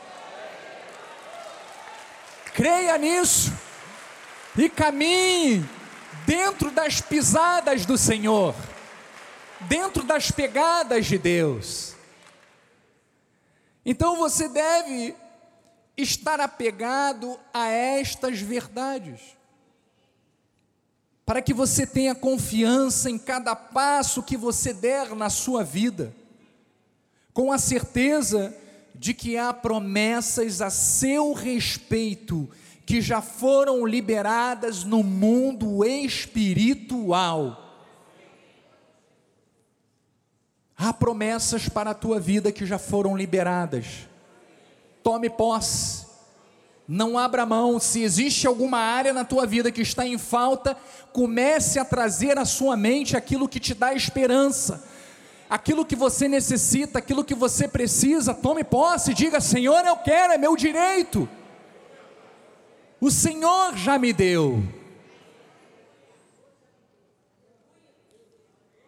Creia 2.60 2.98
nisso 2.98 3.54
e 4.58 4.68
caminhe 4.68 5.64
dentro 6.26 6.70
das 6.70 7.00
pisadas 7.00 7.86
do 7.86 7.98
Senhor 7.98 8.54
dentro 9.62 10.04
das 10.04 10.30
pegadas 10.30 11.06
de 11.06 11.18
Deus. 11.18 11.96
Então 13.86 14.18
você 14.18 14.50
deve 14.50 15.16
estar 15.96 16.42
apegado 16.42 17.40
a 17.54 17.70
estas 17.70 18.42
verdades, 18.42 19.22
para 21.26 21.42
que 21.42 21.54
você 21.54 21.88
tenha 21.88 22.14
confiança 22.14 23.10
em 23.10 23.18
cada 23.18 23.56
passo 23.56 24.22
que 24.22 24.36
você 24.36 24.74
der 24.74 25.16
na 25.16 25.30
sua 25.30 25.64
vida, 25.64 26.14
com 27.34 27.54
a 27.54 27.58
certeza 27.58 28.50
de 28.50 28.69
que 29.14 29.38
há 29.38 29.54
promessas 29.54 30.62
a 30.62 30.70
seu 30.70 31.34
respeito 31.34 32.50
que 32.86 33.02
já 33.02 33.22
foram 33.22 33.86
liberadas 33.86 34.84
no 34.84 35.04
mundo 35.04 35.86
espiritual 35.86 37.70
Há 40.82 40.94
promessas 40.94 41.68
para 41.68 41.92
a 41.92 41.94
tua 41.94 42.22
vida 42.22 42.54
que 42.54 42.66
já 42.66 42.80
foram 42.80 43.18
liberadas. 43.18 44.08
Tome 45.04 45.30
posse. 45.30 46.08
Não 46.88 47.18
abra 47.18 47.46
mão. 47.46 47.78
Se 47.82 48.02
existe 48.02 48.48
alguma 48.48 48.78
área 48.78 49.12
na 49.12 49.26
tua 49.26 49.46
vida 49.46 49.74
que 49.74 49.82
está 49.82 50.08
em 50.08 50.18
falta, 50.18 50.78
comece 51.12 51.80
a 51.80 51.84
trazer 51.84 52.38
à 52.38 52.46
sua 52.46 52.78
mente 52.78 53.18
aquilo 53.18 53.50
que 53.50 53.60
te 53.60 53.74
dá 53.74 53.94
esperança. 53.94 54.82
Aquilo 55.50 55.84
que 55.84 55.96
você 55.96 56.28
necessita, 56.28 57.00
aquilo 57.00 57.26
que 57.26 57.34
você 57.34 57.68
precisa, 57.68 58.34
tome 58.36 58.64
posse, 58.64 59.14
diga: 59.14 59.42
Senhor, 59.42 59.84
eu 59.86 59.98
quero, 59.98 60.34
é 60.34 60.38
meu 60.38 60.56
direito. 60.56 61.28
O 63.02 63.10
Senhor 63.10 63.76
já 63.76 63.98
me 63.98 64.14
deu. 64.14 64.62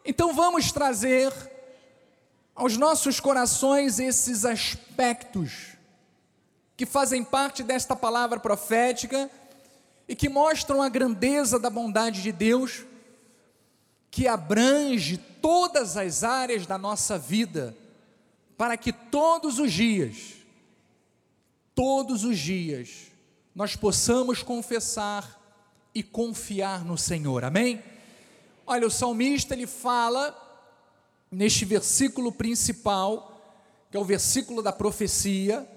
Então 0.06 0.34
vamos 0.34 0.71
trazer 0.71 1.34
aos 2.54 2.78
nossos 2.78 3.19
corações 3.19 4.00
esses 4.00 4.45
aspectos 4.45 5.78
que 6.76 6.86
fazem 6.86 7.24
parte 7.24 7.63
desta 7.63 7.95
palavra 7.95 8.39
profética 8.39 9.30
e 10.08 10.15
que 10.15 10.28
mostram 10.28 10.82
a 10.82 10.89
grandeza 10.89 11.60
da 11.60 11.69
bondade 11.69 12.21
de 12.21 12.32
Deus, 12.32 12.84
que 14.12 14.28
abrange 14.28 15.17
todas 15.17 15.95
as 15.95 16.24
áreas 16.24 16.67
da 16.67 16.78
nossa 16.78 17.17
vida, 17.17 17.76
para 18.58 18.76
que 18.76 18.91
todos 18.91 19.58
os 19.58 19.71
dias, 19.71 20.34
todos 21.74 22.26
os 22.26 22.38
dias, 22.38 23.08
nós 23.56 23.76
possamos 23.78 24.43
confessar 24.43 25.39
e 25.95 26.04
confiar 26.04 26.84
no 26.84 26.97
Senhor, 26.97 27.45
amém? 27.45 27.82
Olha, 28.67 28.86
o 28.86 28.91
salmista 28.91 29.54
ele 29.54 29.65
fala 29.65 30.38
neste 31.32 31.63
versículo 31.63 32.32
principal, 32.32 33.41
que 33.89 33.95
é 33.95 34.00
o 34.00 34.06
versículo 34.06 34.62
da 34.62 34.74
profecia, 34.74 35.67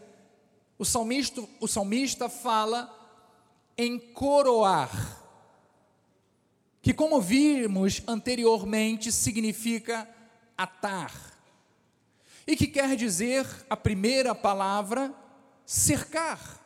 o 0.77 0.85
salmista, 0.85 1.42
o 1.61 1.68
salmista 1.68 2.29
fala 2.29 2.92
em 3.79 3.99
coroar. 3.99 5.23
Que, 6.85 6.92
como 6.92 7.18
vimos 7.18 8.03
anteriormente, 8.07 9.11
significa 9.11 10.07
atar, 10.55 11.11
e 12.47 12.55
que 12.55 12.66
quer 12.66 12.94
dizer 12.94 13.47
a 13.70 13.75
primeira 13.75 14.35
palavra, 14.35 15.11
cercar. 15.64 16.61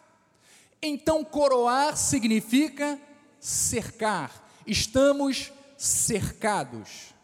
Então, 0.83 1.23
coroar 1.23 1.97
significa 1.97 3.01
cercar, 3.39 4.45
estamos 4.67 5.53
cercados. 5.77 7.15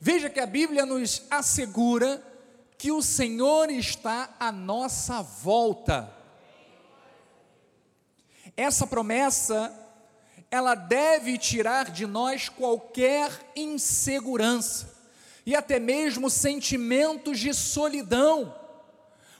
Veja 0.00 0.30
que 0.30 0.38
a 0.38 0.46
Bíblia 0.46 0.86
nos 0.86 1.24
assegura 1.28 2.22
que 2.78 2.92
o 2.92 3.02
Senhor 3.02 3.68
está 3.68 4.32
à 4.38 4.52
nossa 4.52 5.22
volta. 5.22 6.16
Essa 8.56 8.86
promessa, 8.86 9.81
ela 10.52 10.74
deve 10.74 11.38
tirar 11.38 11.90
de 11.90 12.06
nós 12.06 12.50
qualquer 12.50 13.30
insegurança 13.56 14.94
e 15.46 15.56
até 15.56 15.80
mesmo 15.80 16.28
sentimentos 16.28 17.38
de 17.38 17.54
solidão, 17.54 18.54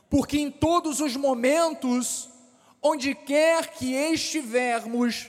porque 0.08 0.38
em 0.38 0.50
todos 0.50 1.00
os 1.00 1.14
momentos, 1.14 2.30
onde 2.80 3.14
quer 3.14 3.72
que 3.74 3.92
estivermos, 3.92 5.28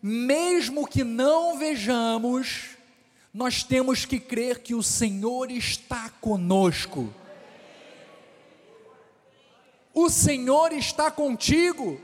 mesmo 0.00 0.86
que 0.86 1.02
não 1.02 1.58
vejamos, 1.58 2.76
nós 3.32 3.64
temos 3.64 4.04
que 4.04 4.20
crer 4.20 4.60
que 4.60 4.72
o 4.72 4.84
Senhor 4.84 5.50
está 5.50 6.10
conosco. 6.20 7.12
O 9.92 10.08
Senhor 10.08 10.72
está 10.72 11.10
contigo. 11.10 12.00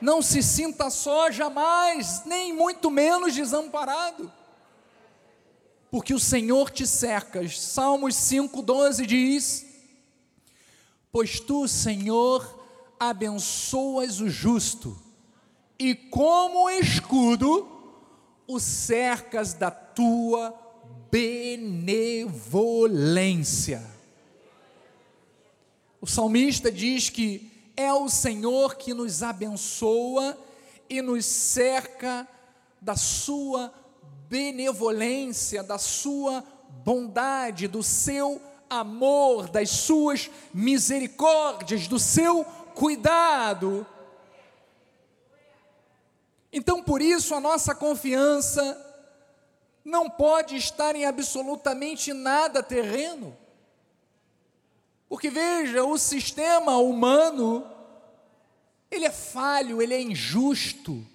Não 0.00 0.20
se 0.20 0.42
sinta 0.42 0.90
só 0.90 1.30
jamais, 1.30 2.22
nem 2.26 2.52
muito 2.52 2.90
menos 2.90 3.34
desamparado. 3.34 4.30
Porque 5.90 6.12
o 6.12 6.18
Senhor 6.18 6.70
te 6.70 6.86
cerca. 6.86 7.48
Salmos 7.48 8.14
5:12 8.16 9.06
diz: 9.06 9.64
Pois 11.12 11.38
tu, 11.38 11.68
Senhor, 11.68 12.64
abençoas 12.98 14.20
o 14.20 14.28
justo, 14.28 15.00
e 15.78 15.94
como 15.94 16.68
escudo 16.68 17.68
o 18.46 18.58
cercas 18.58 19.54
da 19.54 19.70
tua 19.70 20.52
benevolência. 21.10 22.34
O 26.00 26.06
salmista 26.06 26.70
diz 26.70 27.08
que 27.08 27.53
é 27.76 27.92
o 27.92 28.08
Senhor 28.08 28.76
que 28.76 28.94
nos 28.94 29.22
abençoa 29.22 30.38
e 30.88 31.02
nos 31.02 31.24
cerca 31.26 32.26
da 32.80 32.96
sua 32.96 33.72
benevolência, 34.28 35.62
da 35.62 35.78
sua 35.78 36.44
bondade, 36.84 37.66
do 37.66 37.82
seu 37.82 38.40
amor, 38.68 39.48
das 39.48 39.70
suas 39.70 40.30
misericórdias, 40.52 41.86
do 41.88 41.98
seu 41.98 42.44
cuidado. 42.74 43.86
Então, 46.52 46.82
por 46.82 47.02
isso, 47.02 47.34
a 47.34 47.40
nossa 47.40 47.74
confiança 47.74 48.80
não 49.84 50.08
pode 50.08 50.56
estar 50.56 50.94
em 50.94 51.04
absolutamente 51.04 52.12
nada 52.12 52.62
terreno. 52.62 53.36
Porque 55.08 55.30
veja, 55.30 55.84
o 55.84 55.96
sistema 55.98 56.76
humano, 56.76 57.70
ele 58.90 59.04
é 59.04 59.10
falho, 59.10 59.80
ele 59.80 59.94
é 59.94 60.00
injusto, 60.00 61.06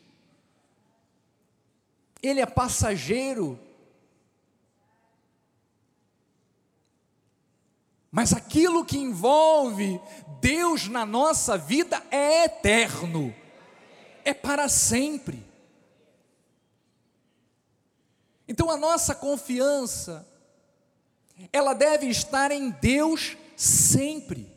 ele 2.22 2.40
é 2.40 2.46
passageiro. 2.46 3.60
Mas 8.12 8.34
aquilo 8.34 8.84
que 8.84 8.98
envolve 8.98 10.02
Deus 10.42 10.88
na 10.88 11.06
nossa 11.06 11.58
vida 11.58 12.04
é 12.10 12.46
eterno, 12.46 13.34
é 14.26 14.34
para 14.34 14.68
sempre. 14.68 15.48
Então 18.48 18.72
a 18.72 18.78
nossa 18.78 19.14
confiança, 19.14 20.28
ela 21.54 21.74
deve 21.74 22.08
estar 22.08 22.52
em 22.52 22.72
Deus 22.72 23.38
sempre. 23.60 24.50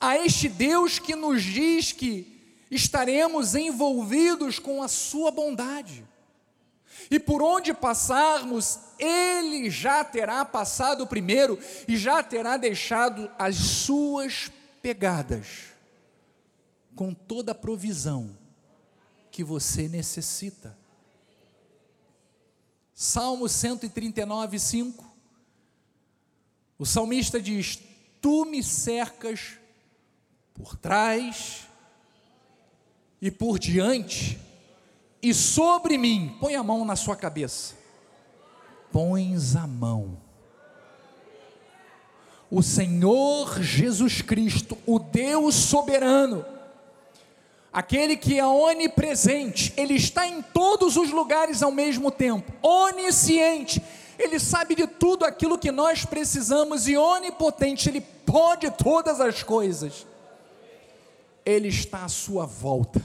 A 0.00 0.16
este 0.16 0.48
Deus 0.48 0.98
que 0.98 1.14
nos 1.14 1.42
diz 1.42 1.92
que 1.92 2.56
estaremos 2.70 3.54
envolvidos 3.54 4.58
com 4.58 4.82
a 4.82 4.88
Sua 4.88 5.30
bondade. 5.30 6.06
E 7.10 7.20
por 7.20 7.42
onde 7.42 7.74
passarmos, 7.74 8.78
Ele 8.98 9.68
já 9.68 10.02
terá 10.02 10.42
passado 10.42 11.06
primeiro 11.06 11.58
e 11.86 11.98
já 11.98 12.22
terá 12.22 12.56
deixado 12.56 13.30
as 13.38 13.56
suas 13.56 14.50
pegadas, 14.80 15.74
com 16.96 17.12
toda 17.12 17.52
a 17.52 17.54
provisão 17.54 18.36
que 19.30 19.44
você 19.44 19.86
necessita. 19.86 20.76
Salmo 22.94 23.48
139, 23.48 24.58
5. 24.58 25.07
O 26.78 26.86
salmista 26.86 27.40
diz: 27.40 27.78
Tu 28.20 28.44
me 28.44 28.62
cercas 28.62 29.58
por 30.54 30.76
trás 30.76 31.66
e 33.20 33.30
por 33.30 33.58
diante, 33.58 34.38
e 35.20 35.34
sobre 35.34 35.98
mim, 35.98 36.36
põe 36.40 36.54
a 36.54 36.62
mão 36.62 36.84
na 36.84 36.94
sua 36.94 37.16
cabeça, 37.16 37.74
pões 38.92 39.56
a 39.56 39.66
mão. 39.66 40.20
O 42.50 42.62
Senhor 42.62 43.60
Jesus 43.60 44.22
Cristo, 44.22 44.78
o 44.86 44.98
Deus 44.98 45.54
soberano, 45.54 46.46
aquele 47.72 48.16
que 48.16 48.38
é 48.38 48.46
onipresente, 48.46 49.74
Ele 49.76 49.94
está 49.94 50.26
em 50.26 50.40
todos 50.40 50.96
os 50.96 51.10
lugares 51.10 51.62
ao 51.62 51.70
mesmo 51.70 52.10
tempo, 52.10 52.52
onisciente, 52.66 53.82
ele 54.18 54.40
sabe 54.40 54.74
de 54.74 54.86
tudo 54.86 55.24
aquilo 55.24 55.56
que 55.56 55.70
nós 55.70 56.04
precisamos 56.04 56.88
e 56.88 56.96
onipotente, 56.96 57.88
Ele 57.88 58.00
pode 58.00 58.68
todas 58.72 59.20
as 59.20 59.44
coisas. 59.44 60.06
Ele 61.46 61.68
está 61.68 62.04
à 62.04 62.08
sua 62.08 62.44
volta, 62.44 63.00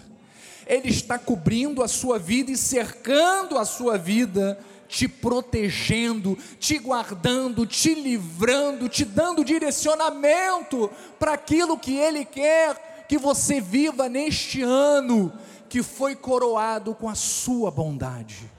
Ele 0.65 0.89
está 0.89 1.19
cobrindo 1.19 1.83
a 1.83 1.87
sua 1.87 2.17
vida 2.17 2.51
e 2.51 2.57
cercando 2.57 3.59
a 3.59 3.63
sua 3.63 3.97
vida, 3.97 4.59
te 4.87 5.07
protegendo, 5.07 6.37
te 6.59 6.79
guardando, 6.79 7.65
te 7.65 7.93
livrando, 7.93 8.89
te 8.89 9.05
dando 9.05 9.45
direcionamento 9.45 10.89
para 11.19 11.33
aquilo 11.33 11.77
que 11.77 11.95
Ele 11.95 12.25
quer 12.25 13.05
que 13.07 13.17
você 13.19 13.61
viva 13.61 14.09
neste 14.09 14.63
ano 14.63 15.31
que 15.69 15.83
foi 15.83 16.15
coroado 16.15 16.95
com 16.95 17.07
a 17.07 17.15
sua 17.15 17.69
bondade. 17.69 18.49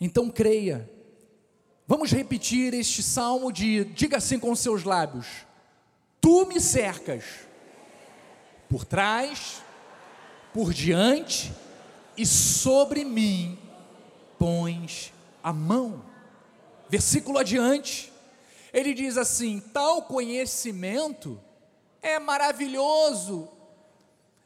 Então 0.00 0.30
creia. 0.30 0.88
Vamos 1.86 2.10
repetir 2.10 2.72
este 2.72 3.02
salmo 3.02 3.52
de 3.52 3.84
diga 3.84 4.16
assim 4.16 4.38
com 4.38 4.54
seus 4.56 4.84
lábios: 4.84 5.26
Tu 6.20 6.46
me 6.46 6.60
cercas 6.60 7.24
por 8.68 8.84
trás, 8.84 9.62
por 10.54 10.72
diante 10.72 11.52
e 12.16 12.24
sobre 12.24 13.04
mim 13.04 13.58
pões 14.38 15.12
a 15.42 15.52
mão. 15.52 16.04
Versículo 16.88 17.38
adiante, 17.38 18.10
ele 18.72 18.94
diz 18.94 19.18
assim: 19.18 19.60
tal 19.72 20.02
conhecimento 20.02 21.38
é 22.00 22.18
maravilhoso, 22.18 23.50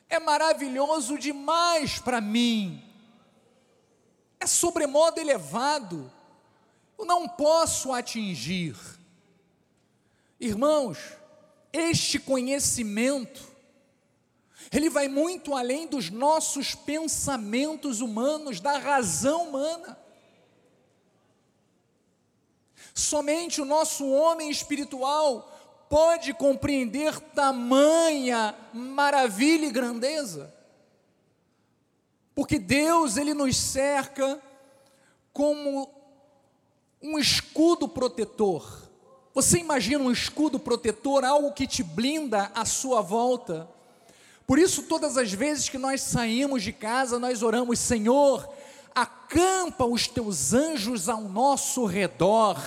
é 0.08 0.18
maravilhoso 0.18 1.16
demais 1.16 2.00
para 2.00 2.20
mim 2.20 2.93
é 4.44 4.46
sobremodo 4.46 5.18
elevado, 5.18 6.12
eu 6.98 7.06
não 7.06 7.26
posso 7.26 7.92
atingir. 7.92 8.76
Irmãos, 10.38 10.98
este 11.72 12.18
conhecimento, 12.18 13.42
ele 14.70 14.90
vai 14.90 15.08
muito 15.08 15.56
além 15.56 15.86
dos 15.86 16.10
nossos 16.10 16.74
pensamentos 16.74 18.02
humanos, 18.02 18.60
da 18.60 18.76
razão 18.76 19.48
humana. 19.48 19.98
Somente 22.92 23.62
o 23.62 23.64
nosso 23.64 24.06
homem 24.08 24.50
espiritual 24.50 25.50
pode 25.88 26.34
compreender 26.34 27.18
tamanha 27.18 28.54
maravilha 28.74 29.66
e 29.66 29.72
grandeza. 29.72 30.53
Porque 32.34 32.58
Deus, 32.58 33.16
ele 33.16 33.34
nos 33.34 33.56
cerca 33.56 34.40
como 35.32 35.90
um 37.02 37.18
escudo 37.18 37.88
protetor. 37.88 38.82
Você 39.34 39.58
imagina 39.58 40.04
um 40.04 40.10
escudo 40.10 40.58
protetor, 40.58 41.24
algo 41.24 41.52
que 41.52 41.66
te 41.66 41.82
blinda 41.82 42.50
à 42.54 42.64
sua 42.64 43.00
volta, 43.00 43.68
Por 44.46 44.58
isso, 44.58 44.82
todas 44.82 45.16
as 45.16 45.32
vezes 45.32 45.68
que 45.68 45.78
nós 45.78 46.02
saímos 46.02 46.62
de 46.62 46.72
casa, 46.72 47.18
nós 47.18 47.42
oramos, 47.42 47.78
Senhor, 47.78 48.46
acampa 48.94 49.86
os 49.86 50.06
teus 50.06 50.52
anjos 50.52 51.08
ao 51.08 51.22
nosso 51.22 51.86
redor, 51.86 52.58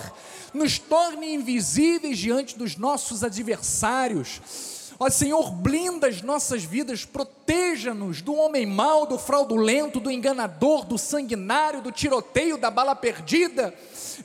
nos 0.52 0.78
torne 0.78 1.32
invisíveis 1.32 2.18
diante 2.18 2.58
dos 2.58 2.76
nossos 2.76 3.22
adversários. 3.22 4.40
Ó 5.00 5.08
Senhor, 5.08 5.52
blinda 5.52 6.08
as 6.08 6.22
nossas 6.22 6.64
vidas, 6.64 7.04
proteja-nos 7.04 8.20
do 8.20 8.34
homem 8.34 8.66
mau, 8.66 9.06
do 9.06 9.16
fraudulento, 9.16 10.00
do 10.00 10.10
enganador, 10.10 10.84
do 10.84 10.98
sanguinário, 10.98 11.80
do 11.80 11.92
tiroteio, 11.92 12.58
da 12.58 12.68
bala 12.68 12.96
perdida, 12.96 13.72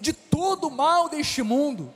de 0.02 0.12
todo 0.12 0.68
o 0.68 0.72
mal 0.72 1.08
deste 1.10 1.44
mundo. 1.44 1.94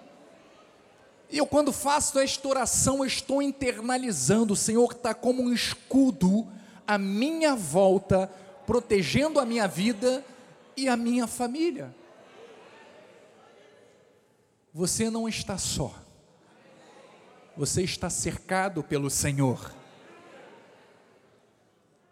E 1.30 1.40
eu, 1.40 1.48
quando 1.48 1.74
faço 1.74 2.20
esta 2.20 2.48
oração, 2.48 3.04
estou 3.04 3.42
internalizando: 3.42 4.54
o 4.54 4.58
Senhor 4.58 4.92
está 4.92 5.14
como 5.14 5.42
um 5.42 5.52
escudo 5.52 6.48
à 6.86 7.00
minha 7.00 7.56
volta, 7.56 8.32
protegendo 8.66 9.40
a 9.40 9.46
minha 9.46 9.68
vida 9.68 10.24
e 10.76 10.88
a 10.88 10.96
minha 10.96 11.26
família. 11.26 11.94
Você 14.72 15.10
não 15.10 15.28
está 15.28 15.58
só, 15.58 15.96
você 17.58 17.82
está 17.82 18.08
cercado 18.08 18.84
pelo 18.84 19.10
Senhor. 19.10 19.74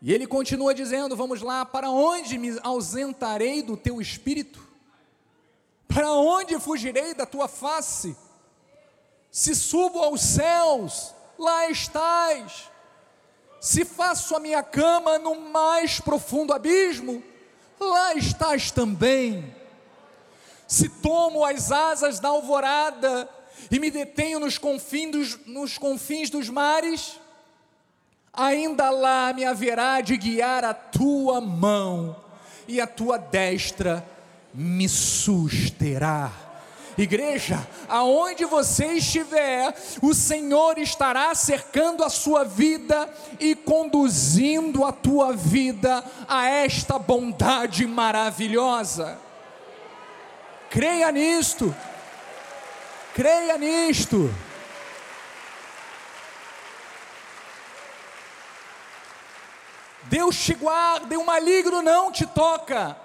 E 0.02 0.12
ele 0.12 0.26
continua 0.26 0.74
dizendo: 0.74 1.16
Vamos 1.16 1.42
lá, 1.42 1.64
para 1.64 1.92
onde 1.92 2.38
me 2.38 2.58
ausentarei 2.64 3.62
do 3.62 3.78
teu 3.78 4.02
espírito? 4.02 4.60
Para 5.88 6.12
onde 6.14 6.60
fugirei 6.60 7.14
da 7.14 7.28
tua 7.28 7.48
face? 7.48 8.18
Se 9.30 9.54
subo 9.54 10.00
aos 10.00 10.22
céus, 10.22 11.14
lá 11.38 11.70
estás. 11.70 12.72
Se 13.62 13.86
faço 13.86 14.36
a 14.36 14.40
minha 14.40 14.64
cama 14.64 15.20
no 15.20 15.36
mais 15.52 16.00
profundo 16.00 16.54
abismo, 16.54 17.24
lá 17.80 18.16
estás 18.16 18.72
também. 18.72 19.56
Se 20.68 20.90
tomo 20.90 21.46
as 21.46 21.72
asas 21.72 22.20
da 22.20 22.30
alvorada 22.30 23.30
e 23.72 23.80
me 23.80 23.90
detenho 23.90 24.40
nos 24.40 24.58
confins 24.58 25.12
dos, 25.12 25.46
nos 25.46 25.78
confins 25.78 26.30
dos 26.30 26.50
mares, 26.50 27.20
ainda 28.34 28.90
lá 28.90 29.34
me 29.34 29.46
haverá 29.46 30.02
de 30.02 30.18
guiar 30.18 30.64
a 30.64 30.74
tua 30.74 31.40
mão 31.42 32.16
e 32.68 32.82
a 32.82 32.88
tua 32.88 33.18
destra 33.18 34.06
me 34.54 34.88
susterá. 34.88 36.32
Igreja, 36.98 37.68
aonde 37.90 38.46
você 38.46 38.94
estiver, 38.94 39.76
o 40.02 40.14
Senhor 40.14 40.78
estará 40.78 41.36
cercando 41.36 42.06
a 42.06 42.10
sua 42.10 42.46
vida 42.46 43.10
e 43.38 43.54
conduzindo 43.54 44.86
a 44.86 44.94
tua 44.94 45.34
vida 45.34 46.02
a 46.28 46.48
esta 46.48 46.98
bondade 46.98 47.86
maravilhosa. 47.86 49.20
Creia 50.70 51.12
nisto. 51.12 51.76
Creia 53.16 53.58
nisto. 53.58 54.30
Deus 60.04 60.36
te 60.38 60.54
guarda 60.54 61.14
e 61.14 61.18
o 61.18 61.26
maligno 61.26 61.82
não 61.82 62.12
te 62.12 62.28
toca. 62.28 62.98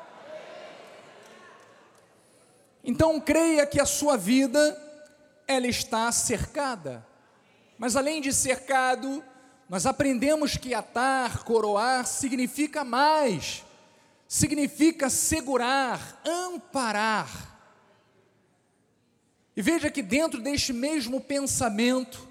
Então 2.82 3.20
creia 3.20 3.64
que 3.64 3.80
a 3.80 3.86
sua 3.86 4.16
vida 4.16 4.58
ela 5.46 5.68
está 5.68 6.10
cercada. 6.10 7.06
Mas 7.78 7.94
além 7.94 8.20
de 8.20 8.32
cercado, 8.32 9.22
nós 9.68 9.86
aprendemos 9.86 10.56
que 10.56 10.74
atar, 10.74 11.44
coroar 11.44 12.04
significa 12.04 12.82
mais. 12.82 13.64
Significa 14.26 15.08
segurar, 15.08 16.20
amparar. 16.26 17.49
E 19.56 19.62
veja 19.62 19.90
que 19.90 20.02
dentro 20.02 20.40
deste 20.40 20.72
mesmo 20.72 21.20
pensamento 21.20 22.28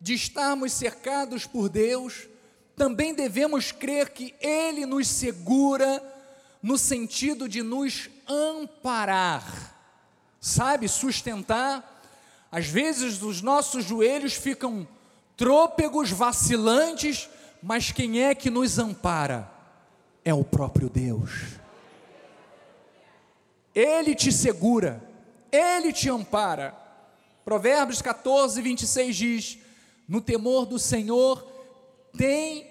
de 0.00 0.14
estarmos 0.14 0.72
cercados 0.72 1.46
por 1.46 1.68
Deus, 1.68 2.28
também 2.76 3.14
devemos 3.14 3.72
crer 3.72 4.10
que 4.10 4.34
Ele 4.40 4.86
nos 4.86 5.08
segura 5.08 6.02
no 6.62 6.76
sentido 6.76 7.48
de 7.48 7.62
nos 7.62 8.08
amparar 8.26 9.78
sabe, 10.40 10.88
sustentar. 10.88 12.02
Às 12.50 12.66
vezes 12.66 13.22
os 13.22 13.42
nossos 13.42 13.84
joelhos 13.84 14.34
ficam 14.34 14.86
trôpegos, 15.36 16.10
vacilantes, 16.10 17.28
mas 17.62 17.92
quem 17.92 18.22
é 18.22 18.34
que 18.34 18.50
nos 18.50 18.78
ampara? 18.78 19.50
É 20.24 20.32
o 20.32 20.44
próprio 20.44 20.88
Deus. 20.88 21.58
Ele 23.74 24.14
te 24.14 24.32
segura, 24.32 25.02
ele 25.50 25.92
te 25.92 26.08
ampara. 26.08 26.76
Provérbios 27.44 28.02
14, 28.02 28.60
26 28.60 29.16
diz: 29.16 29.58
No 30.06 30.20
temor 30.20 30.66
do 30.66 30.78
Senhor 30.78 31.46
tem 32.16 32.70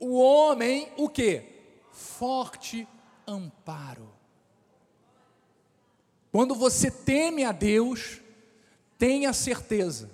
o 0.00 0.18
homem 0.18 0.88
o 0.96 1.08
que? 1.08 1.42
Forte 1.92 2.86
amparo. 3.26 4.08
Quando 6.30 6.54
você 6.54 6.90
teme 6.90 7.44
a 7.44 7.52
Deus, 7.52 8.20
tenha 8.98 9.32
certeza 9.32 10.10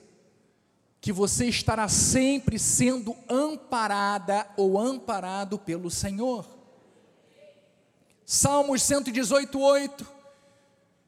que 1.00 1.12
você 1.12 1.46
estará 1.46 1.86
sempre 1.86 2.58
sendo 2.58 3.14
amparada 3.28 4.48
ou 4.56 4.78
amparado 4.78 5.58
pelo 5.58 5.90
Senhor. 5.90 6.46
Salmos 8.24 8.82
118, 8.82 9.60
8. 9.60 10.13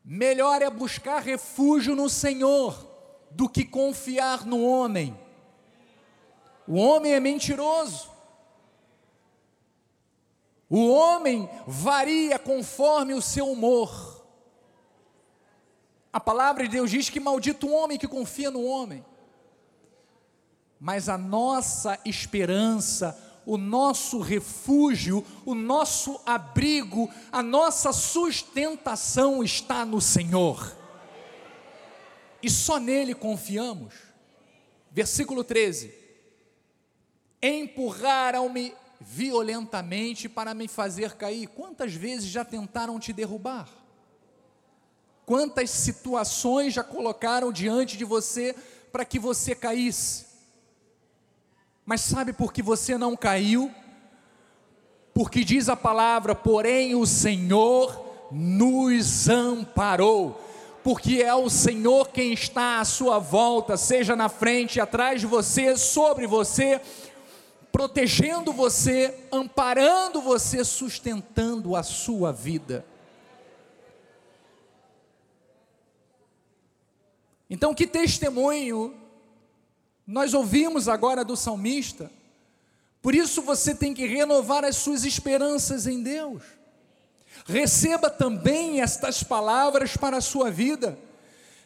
Melhor 0.08 0.62
é 0.62 0.70
buscar 0.70 1.20
refúgio 1.20 1.96
no 1.96 2.08
Senhor 2.08 2.78
do 3.32 3.48
que 3.48 3.64
confiar 3.64 4.46
no 4.46 4.64
homem. 4.64 5.18
O 6.64 6.76
homem 6.76 7.12
é 7.12 7.18
mentiroso. 7.18 8.08
O 10.70 10.88
homem 10.88 11.50
varia 11.66 12.38
conforme 12.38 13.14
o 13.14 13.22
seu 13.22 13.50
humor. 13.50 14.24
A 16.12 16.20
palavra 16.20 16.62
de 16.62 16.70
Deus 16.70 16.88
diz 16.88 17.10
que 17.10 17.18
maldito 17.18 17.66
o 17.66 17.72
homem 17.72 17.98
que 17.98 18.06
confia 18.06 18.50
no 18.50 18.64
homem. 18.64 19.04
Mas 20.78 21.08
a 21.08 21.18
nossa 21.18 21.98
esperança, 22.04 23.25
o 23.46 23.56
nosso 23.56 24.18
refúgio, 24.18 25.24
o 25.44 25.54
nosso 25.54 26.20
abrigo, 26.26 27.08
a 27.30 27.44
nossa 27.44 27.92
sustentação 27.92 29.42
está 29.42 29.86
no 29.86 30.00
Senhor. 30.00 30.76
E 32.42 32.50
só 32.50 32.80
nele 32.80 33.14
confiamos. 33.14 33.94
Versículo 34.90 35.44
13: 35.44 35.94
Empurraram-me 37.40 38.74
violentamente 39.00 40.28
para 40.28 40.52
me 40.52 40.66
fazer 40.66 41.14
cair. 41.14 41.46
Quantas 41.46 41.92
vezes 41.92 42.28
já 42.28 42.44
tentaram 42.44 42.98
te 42.98 43.12
derrubar? 43.12 43.68
Quantas 45.24 45.70
situações 45.70 46.74
já 46.74 46.82
colocaram 46.82 47.52
diante 47.52 47.96
de 47.96 48.04
você 48.04 48.54
para 48.90 49.04
que 49.04 49.18
você 49.18 49.54
caísse? 49.54 50.25
Mas 51.86 52.02
sabe 52.02 52.34
por 52.34 52.52
que 52.52 52.60
você 52.60 52.98
não 52.98 53.16
caiu? 53.16 53.72
Porque 55.14 55.42
diz 55.42 55.70
a 55.70 55.76
palavra, 55.76 56.34
porém 56.34 56.94
o 56.94 57.06
Senhor 57.06 58.28
nos 58.30 59.28
amparou 59.28 60.44
porque 60.86 61.20
é 61.20 61.34
o 61.34 61.50
Senhor 61.50 62.10
quem 62.10 62.32
está 62.32 62.78
à 62.78 62.84
sua 62.84 63.18
volta, 63.18 63.76
seja 63.76 64.14
na 64.14 64.28
frente, 64.28 64.80
atrás 64.80 65.20
de 65.20 65.26
você, 65.26 65.76
sobre 65.76 66.28
você, 66.28 66.80
protegendo 67.72 68.52
você, 68.52 69.12
amparando 69.32 70.22
você, 70.22 70.64
sustentando 70.64 71.74
a 71.74 71.82
sua 71.82 72.32
vida. 72.32 72.86
Então, 77.50 77.74
que 77.74 77.88
testemunho 77.88 78.94
nós 80.06 80.34
ouvimos 80.34 80.88
agora 80.88 81.24
do 81.24 81.36
salmista? 81.36 82.10
Por 83.02 83.14
isso 83.14 83.42
você 83.42 83.74
tem 83.74 83.94
que 83.94 84.06
renovar 84.06 84.64
as 84.64 84.76
suas 84.76 85.04
esperanças 85.04 85.86
em 85.86 86.02
Deus. 86.02 86.42
Receba 87.46 88.10
também 88.10 88.80
estas 88.80 89.22
palavras 89.22 89.96
para 89.96 90.16
a 90.16 90.20
sua 90.22 90.50
vida, 90.50 90.98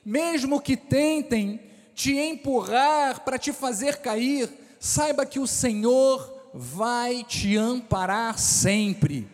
mesmo 0.05 0.61
que 0.61 0.77
tentem 0.77 1.61
te 1.95 2.17
empurrar 2.17 3.21
para 3.21 3.39
te 3.39 3.53
fazer 3.53 3.99
cair, 3.99 4.51
saiba 4.79 5.27
que 5.27 5.39
o 5.39 5.47
Senhor 5.47 6.51
vai 6.53 7.23
te 7.25 7.57
amparar 7.57 8.39
sempre, 8.39 9.29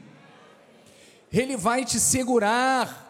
Ele 1.33 1.57
vai 1.57 1.85
te 1.85 1.99
segurar, 1.99 3.06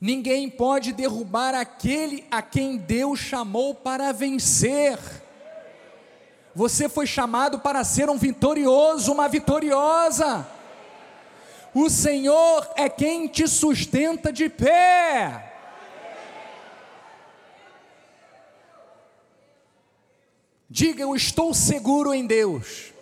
Ninguém 0.00 0.48
pode 0.48 0.92
derrubar 0.92 1.54
aquele 1.54 2.24
a 2.30 2.40
quem 2.40 2.76
Deus 2.76 3.18
chamou 3.18 3.74
para 3.74 4.12
vencer. 4.12 4.98
Você 6.54 6.88
foi 6.88 7.06
chamado 7.06 7.58
para 7.58 7.82
ser 7.82 8.08
um 8.08 8.16
vitorioso, 8.16 9.12
uma 9.12 9.28
vitoriosa. 9.28 10.46
O 11.74 11.90
Senhor 11.90 12.68
é 12.76 12.88
quem 12.88 13.26
te 13.26 13.46
sustenta 13.48 14.32
de 14.32 14.48
pé. 14.48 15.52
Diga, 20.70 21.02
eu 21.02 21.16
estou 21.16 21.52
seguro 21.52 22.14
em 22.14 22.26
Deus. 22.26 22.92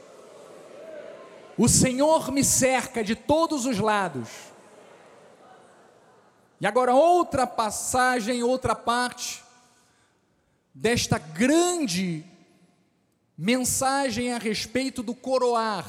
O 1.59 1.69
Senhor 1.69 2.31
me 2.31 2.45
cerca 2.45 3.03
de 3.03 3.15
todos 3.15 3.67
os 3.67 3.79
lados. 3.79 4.29
E 6.61 6.67
agora, 6.67 6.95
outra 6.95 7.47
passagem, 7.47 8.43
outra 8.43 8.75
parte 8.75 9.45
desta 10.75 11.19
grande 11.19 12.25
mensagem 13.37 14.33
a 14.33 14.39
respeito 14.39 15.03
do 15.03 15.15
coroar, 15.15 15.87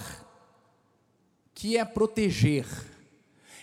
que 1.54 1.78
é 1.78 1.86
proteger. 1.86 2.66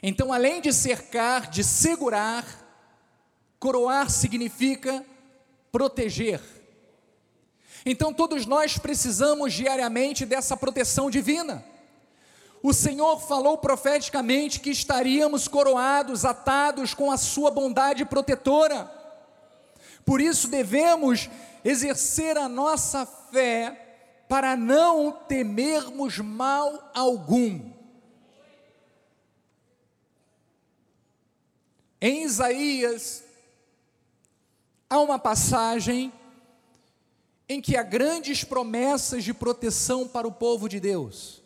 Então, 0.03 0.33
além 0.33 0.61
de 0.61 0.73
cercar, 0.73 1.51
de 1.51 1.63
segurar, 1.63 2.45
coroar 3.59 4.11
significa 4.11 5.05
proteger. 5.71 6.41
Então, 7.85 8.15
todos 8.15 8.47
nós 8.47 8.79
precisamos 8.79 9.53
diariamente 9.53 10.25
dessa 10.25 10.57
proteção 10.57 11.11
divina. 11.11 11.65
O 12.67 12.73
Senhor 12.73 13.21
falou 13.21 13.59
profeticamente 13.59 14.59
que 14.59 14.71
estaríamos 14.71 15.47
coroados, 15.47 16.25
atados 16.25 16.95
com 16.95 17.13
a 17.13 17.19
Sua 17.19 17.51
bondade 17.51 18.07
protetora. 18.07 18.91
Por 20.03 20.19
isso 20.19 20.49
devemos 20.49 21.29
exercer 21.63 22.39
a 22.39 22.49
nossa 22.49 23.05
fé 23.05 24.25
para 24.27 24.57
não 24.57 25.13
temermos 25.13 26.17
mal 26.21 26.91
algum. 26.95 27.71
Em 32.01 32.23
Isaías, 32.23 33.25
há 34.89 34.99
uma 35.01 35.19
passagem 35.19 36.11
em 37.47 37.61
que 37.61 37.77
há 37.77 37.83
grandes 37.83 38.43
promessas 38.43 39.23
de 39.23 39.35
proteção 39.35 40.09
para 40.09 40.27
o 40.27 40.33
povo 40.33 40.67
de 40.67 40.81
Deus. 40.81 41.44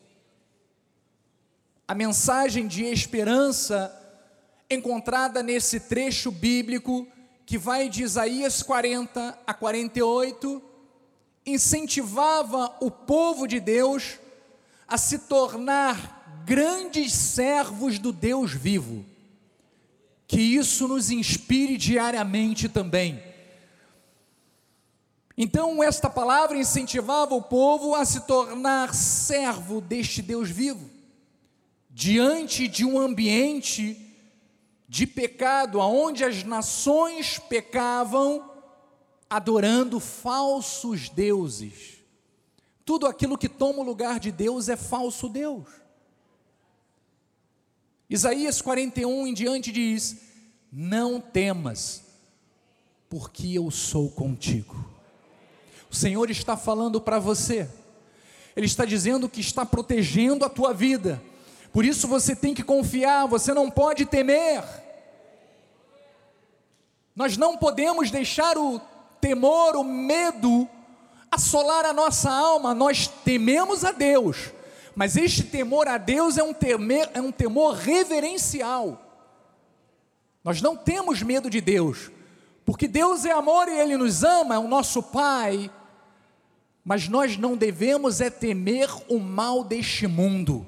A 1.89 1.95
mensagem 1.95 2.69
de 2.69 2.85
esperança 2.85 3.93
encontrada 4.71 5.43
nesse 5.43 5.81
trecho 5.81 6.31
bíblico 6.31 7.09
que 7.49 7.57
vai 7.57 7.89
de 7.89 8.03
Isaías 8.03 8.63
40 8.63 9.39
a 9.47 9.55
48, 9.55 10.63
incentivava 11.47 12.77
o 12.79 12.91
povo 12.91 13.47
de 13.47 13.59
Deus 13.59 14.19
a 14.87 14.99
se 14.99 15.21
tornar 15.21 16.43
grandes 16.45 17.15
servos 17.15 17.99
do 17.99 18.13
Deus 18.13 18.53
vivo. 18.53 19.03
Que 20.27 20.39
isso 20.39 20.87
nos 20.87 21.11
inspire 21.11 21.79
diariamente 21.79 22.69
também. 22.69 23.23
Então, 25.35 25.83
esta 25.83 26.11
palavra 26.11 26.59
incentivava 26.59 27.35
o 27.35 27.41
povo 27.41 27.95
a 27.95 28.05
se 28.05 28.27
tornar 28.27 28.93
servo 28.93 29.81
deste 29.81 30.21
Deus 30.21 30.51
vivo, 30.51 30.98
diante 31.99 32.69
de 32.69 32.85
um 32.85 32.97
ambiente 32.97 34.01
de 34.89 35.05
pecado, 35.05 35.81
aonde 35.81 36.23
as 36.23 36.45
nações 36.45 37.41
pecavam 37.41 38.49
adorando 39.29 39.99
falsos 39.99 41.09
deuses. 41.09 41.97
Tudo 42.85 43.05
aquilo 43.05 43.37
que 43.37 43.49
toma 43.49 43.81
o 43.81 43.83
lugar 43.83 44.21
de 44.21 44.31
Deus 44.31 44.69
é 44.69 44.77
falso 44.77 45.29
Deus. 45.29 45.67
Isaías 48.09 48.63
41 48.63 49.27
em 49.27 49.35
diante 49.35 49.73
diz: 49.73 50.19
Não 50.71 51.21
temas, 51.21 52.05
porque 53.11 53.55
eu 53.55 53.73
sou 53.73 54.09
contigo. 54.09 54.89
O 55.91 55.97
Senhor 55.97 56.31
está 56.31 56.57
falando 56.57 57.01
para 57.01 57.19
você, 57.19 57.69
Ele 58.55 58.67
está 58.67 58.85
dizendo 58.85 59.29
que 59.29 59.41
está 59.41 59.67
protegendo 59.67 60.45
a 60.45 60.49
tua 60.49 60.73
vida, 60.73 61.21
por 61.73 61.85
isso 61.85 62.09
você 62.09 62.35
tem 62.35 62.55
que 62.55 62.63
confiar, 62.63 63.27
você 63.27 63.53
não 63.53 63.71
pode 63.71 64.07
temer. 64.07 64.63
Nós 67.15 67.37
não 67.37 67.57
podemos 67.57 68.11
deixar 68.11 68.57
o 68.57 68.81
temor, 69.21 69.77
o 69.77 69.85
medo 69.85 70.69
assolar 71.31 71.85
a 71.85 71.93
nossa 71.93 72.31
alma. 72.31 72.75
Nós 72.75 73.07
tememos 73.07 73.85
a 73.85 73.93
Deus, 73.93 74.53
mas 74.95 75.17
este 75.17 75.43
temor 75.43 75.89
a 75.89 75.99
Deus 75.99 76.39
é 76.39 76.43
um, 76.43 76.55
temer, 76.55 77.11
é 77.15 77.21
um 77.21 77.33
temor 77.33 77.75
reverencial. 77.75 79.05
Nós 80.43 80.63
não 80.63 80.77
temos 80.77 81.23
medo 81.23 81.51
de 81.51 81.61
Deus, 81.61 82.11
porque 82.65 82.89
Deus 82.89 83.25
é 83.25 83.33
amor 83.33 83.69
e 83.69 83.79
Ele 83.79 83.97
nos 83.97 84.23
ama, 84.23 84.55
é 84.55 84.59
o 84.59 84.69
nosso 84.69 85.03
Pai. 85.03 85.71
Mas 86.85 87.09
nós 87.09 87.37
não 87.37 87.57
devemos 87.57 88.21
é 88.21 88.31
temer 88.31 88.89
o 89.09 89.19
mal 89.19 89.63
deste 89.63 90.07
mundo. 90.07 90.67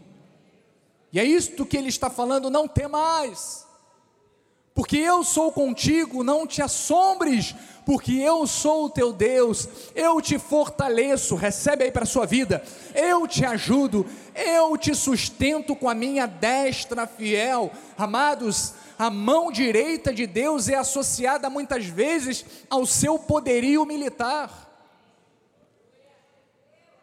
E 1.12 1.18
é 1.18 1.24
isto 1.24 1.66
que 1.66 1.76
ele 1.76 1.88
está 1.88 2.08
falando, 2.08 2.50
não 2.50 2.68
temais, 2.68 3.66
porque 4.74 4.96
eu 4.96 5.24
sou 5.24 5.50
contigo, 5.50 6.22
não 6.22 6.46
te 6.46 6.62
assombres, 6.62 7.54
porque 7.84 8.12
eu 8.12 8.46
sou 8.46 8.84
o 8.84 8.90
teu 8.90 9.12
Deus, 9.12 9.68
eu 9.94 10.20
te 10.20 10.38
fortaleço, 10.38 11.34
recebe 11.34 11.84
aí 11.84 11.90
para 11.90 12.04
a 12.04 12.06
sua 12.06 12.24
vida, 12.24 12.62
eu 12.94 13.26
te 13.26 13.44
ajudo, 13.44 14.06
eu 14.34 14.76
te 14.78 14.94
sustento 14.94 15.74
com 15.74 15.88
a 15.88 15.94
minha 15.94 16.26
destra 16.26 17.06
fiel. 17.06 17.72
Amados, 17.98 18.74
a 18.96 19.10
mão 19.10 19.50
direita 19.50 20.14
de 20.14 20.26
Deus 20.26 20.68
é 20.68 20.76
associada 20.76 21.50
muitas 21.50 21.86
vezes 21.86 22.44
ao 22.70 22.86
seu 22.86 23.18
poderio 23.18 23.84
militar. 23.84 24.69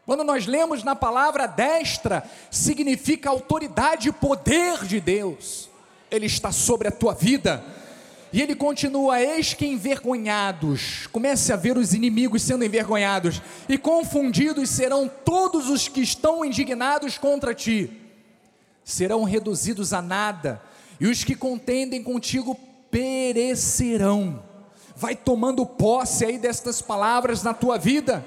Quando 0.07 0.23
nós 0.23 0.45
lemos 0.45 0.85
na 0.85 0.95
palavra 0.95 1.45
destra, 1.45 2.23
significa 2.49 3.29
autoridade 3.29 4.07
e 4.07 4.13
poder 4.13 4.85
de 4.85 5.01
Deus. 5.01 5.69
Ele 6.09 6.25
está 6.27 6.49
sobre 6.49 6.87
a 6.87 6.91
tua 6.91 7.13
vida. 7.13 7.61
E 8.31 8.41
ele 8.41 8.55
continua: 8.55 9.21
Eis 9.21 9.53
que 9.53 9.65
envergonhados, 9.67 11.07
comece 11.07 11.51
a 11.51 11.57
ver 11.57 11.77
os 11.77 11.93
inimigos 11.93 12.41
sendo 12.41 12.63
envergonhados, 12.63 13.41
e 13.67 13.77
confundidos 13.77 14.69
serão 14.69 15.11
todos 15.25 15.69
os 15.69 15.89
que 15.89 15.99
estão 15.99 16.45
indignados 16.45 17.17
contra 17.17 17.53
ti, 17.53 17.91
serão 18.85 19.25
reduzidos 19.25 19.91
a 19.91 20.01
nada, 20.01 20.61
e 21.01 21.07
os 21.07 21.25
que 21.25 21.35
contendem 21.35 22.01
contigo 22.01 22.57
perecerão. 22.89 24.41
Vai 24.95 25.17
tomando 25.17 25.65
posse 25.65 26.23
aí 26.23 26.37
destas 26.37 26.81
palavras 26.81 27.43
na 27.43 27.53
tua 27.53 27.77
vida 27.77 28.23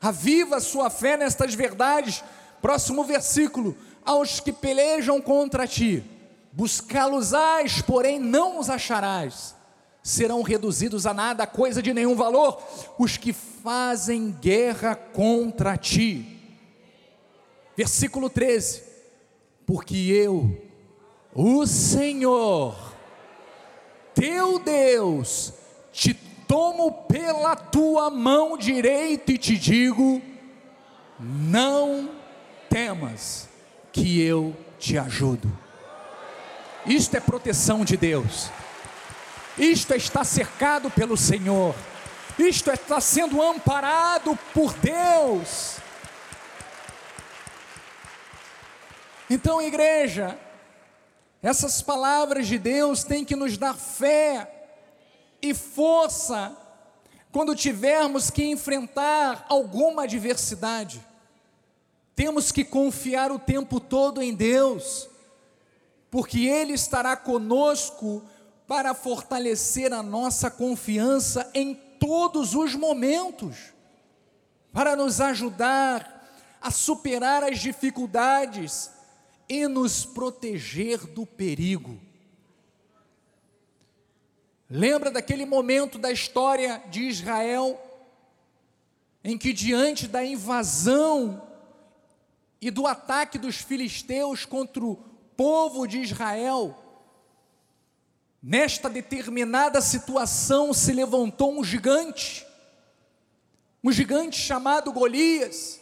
aviva 0.00 0.56
a 0.56 0.60
sua 0.60 0.90
fé 0.90 1.16
nestas 1.16 1.54
verdades. 1.54 2.22
Próximo 2.62 3.04
versículo: 3.04 3.76
aos 4.04 4.40
que 4.40 4.52
pelejam 4.52 5.20
contra 5.20 5.66
ti, 5.66 6.04
buscá-los-ás, 6.52 7.82
porém 7.82 8.18
não 8.18 8.58
os 8.58 8.70
acharás, 8.70 9.54
serão 10.02 10.42
reduzidos 10.42 11.06
a 11.06 11.14
nada, 11.14 11.46
coisa 11.46 11.82
de 11.82 11.92
nenhum 11.92 12.14
valor, 12.14 12.62
os 12.98 13.16
que 13.16 13.32
fazem 13.32 14.30
guerra 14.40 14.94
contra 14.94 15.76
ti. 15.76 16.38
Versículo 17.76 18.28
13: 18.28 18.82
porque 19.70 19.96
eu, 19.96 20.60
o 21.32 21.64
Senhor, 21.64 22.76
teu 24.14 24.58
Deus, 24.58 25.52
te 25.92 26.12
tomo 26.50 26.90
pela 27.04 27.54
tua 27.54 28.10
mão 28.10 28.58
direita 28.58 29.30
e 29.30 29.38
te 29.38 29.56
digo: 29.56 30.20
não 31.16 32.10
temas, 32.68 33.48
que 33.92 34.20
eu 34.20 34.56
te 34.76 34.98
ajudo. 34.98 35.48
Isto 36.84 37.16
é 37.16 37.20
proteção 37.20 37.84
de 37.84 37.96
Deus, 37.96 38.50
isto 39.56 39.92
é 39.92 39.96
estar 39.96 40.24
cercado 40.24 40.90
pelo 40.90 41.16
Senhor, 41.16 41.72
isto 42.36 42.68
é 42.68 42.74
estar 42.74 43.00
sendo 43.00 43.40
amparado 43.40 44.36
por 44.52 44.72
Deus. 44.72 45.76
Então, 49.28 49.62
igreja, 49.62 50.36
essas 51.40 51.80
palavras 51.80 52.48
de 52.48 52.58
Deus 52.58 53.04
têm 53.04 53.24
que 53.24 53.36
nos 53.36 53.56
dar 53.56 53.74
fé 53.74 54.59
e 55.42 55.54
força 55.54 56.56
quando 57.32 57.54
tivermos 57.54 58.30
que 58.30 58.44
enfrentar 58.44 59.46
alguma 59.48 60.02
adversidade. 60.02 61.04
Temos 62.14 62.50
que 62.52 62.64
confiar 62.64 63.30
o 63.30 63.38
tempo 63.38 63.78
todo 63.80 64.20
em 64.20 64.34
Deus, 64.34 65.08
porque 66.10 66.40
Ele 66.46 66.72
estará 66.72 67.16
conosco 67.16 68.22
para 68.66 68.94
fortalecer 68.94 69.92
a 69.92 70.02
nossa 70.02 70.50
confiança 70.50 71.50
em 71.54 71.74
todos 71.74 72.54
os 72.54 72.74
momentos. 72.74 73.72
para 74.72 74.94
nos 74.94 75.20
ajudar 75.20 76.20
a 76.60 76.70
superar 76.70 77.42
as 77.42 77.58
dificuldades 77.58 78.90
e 79.48 79.66
nos 79.66 80.04
proteger 80.04 80.98
do 81.08 81.26
perigo. 81.26 81.98
Lembra 84.70 85.10
daquele 85.10 85.44
momento 85.44 85.98
da 85.98 86.12
história 86.12 86.80
de 86.88 87.02
Israel, 87.02 87.76
em 89.24 89.36
que, 89.36 89.52
diante 89.52 90.06
da 90.06 90.24
invasão 90.24 91.42
e 92.60 92.70
do 92.70 92.86
ataque 92.86 93.36
dos 93.36 93.56
filisteus 93.56 94.44
contra 94.44 94.84
o 94.84 94.94
povo 95.36 95.88
de 95.88 95.98
Israel, 95.98 96.78
nesta 98.40 98.88
determinada 98.88 99.80
situação 99.80 100.72
se 100.72 100.92
levantou 100.92 101.58
um 101.58 101.64
gigante, 101.64 102.46
um 103.82 103.90
gigante 103.90 104.38
chamado 104.38 104.92
Golias, 104.92 105.80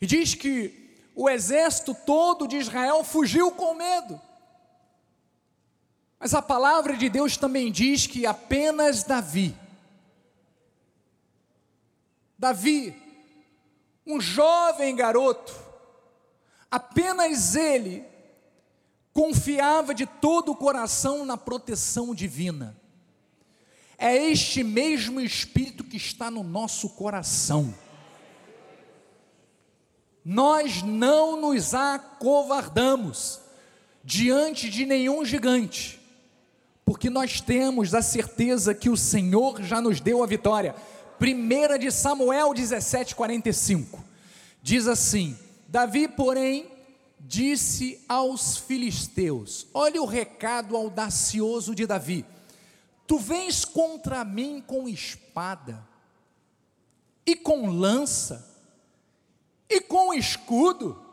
e 0.00 0.06
diz 0.06 0.34
que 0.34 0.98
o 1.14 1.30
exército 1.30 1.94
todo 1.94 2.48
de 2.48 2.56
Israel 2.56 3.04
fugiu 3.04 3.52
com 3.52 3.74
medo. 3.74 4.20
Mas 6.20 6.34
a 6.34 6.42
palavra 6.42 6.98
de 6.98 7.08
Deus 7.08 7.38
também 7.38 7.72
diz 7.72 8.06
que 8.06 8.26
apenas 8.26 9.02
Davi, 9.02 9.56
Davi, 12.38 12.94
um 14.06 14.20
jovem 14.20 14.94
garoto, 14.94 15.54
apenas 16.70 17.54
ele 17.54 18.04
confiava 19.12 19.94
de 19.94 20.06
todo 20.06 20.52
o 20.52 20.56
coração 20.56 21.26
na 21.26 21.36
proteção 21.36 22.14
divina. 22.14 22.76
É 23.98 24.16
este 24.16 24.64
mesmo 24.64 25.20
Espírito 25.20 25.84
que 25.84 25.98
está 25.98 26.30
no 26.30 26.42
nosso 26.42 26.88
coração. 26.90 27.74
Nós 30.24 30.82
não 30.82 31.38
nos 31.38 31.74
acovardamos 31.74 33.40
diante 34.02 34.70
de 34.70 34.86
nenhum 34.86 35.24
gigante, 35.24 35.99
porque 36.84 37.08
nós 37.08 37.40
temos 37.40 37.94
a 37.94 38.02
certeza 38.02 38.74
que 38.74 38.90
o 38.90 38.96
Senhor 38.96 39.62
já 39.62 39.80
nos 39.80 40.00
deu 40.00 40.22
a 40.22 40.26
vitória. 40.26 40.74
1 41.20 41.78
de 41.78 41.90
Samuel 41.90 42.50
17:45 42.50 43.98
diz 44.62 44.86
assim: 44.86 45.38
Davi, 45.68 46.08
porém, 46.08 46.70
disse 47.18 48.02
aos 48.08 48.56
filisteus: 48.56 49.66
Olha 49.72 50.02
o 50.02 50.06
recado 50.06 50.76
audacioso 50.76 51.74
de 51.74 51.86
Davi. 51.86 52.24
Tu 53.06 53.18
vens 53.18 53.64
contra 53.64 54.24
mim 54.24 54.62
com 54.64 54.88
espada 54.88 55.86
e 57.26 57.36
com 57.36 57.68
lança 57.68 58.48
e 59.68 59.80
com 59.80 60.14
escudo. 60.14 61.09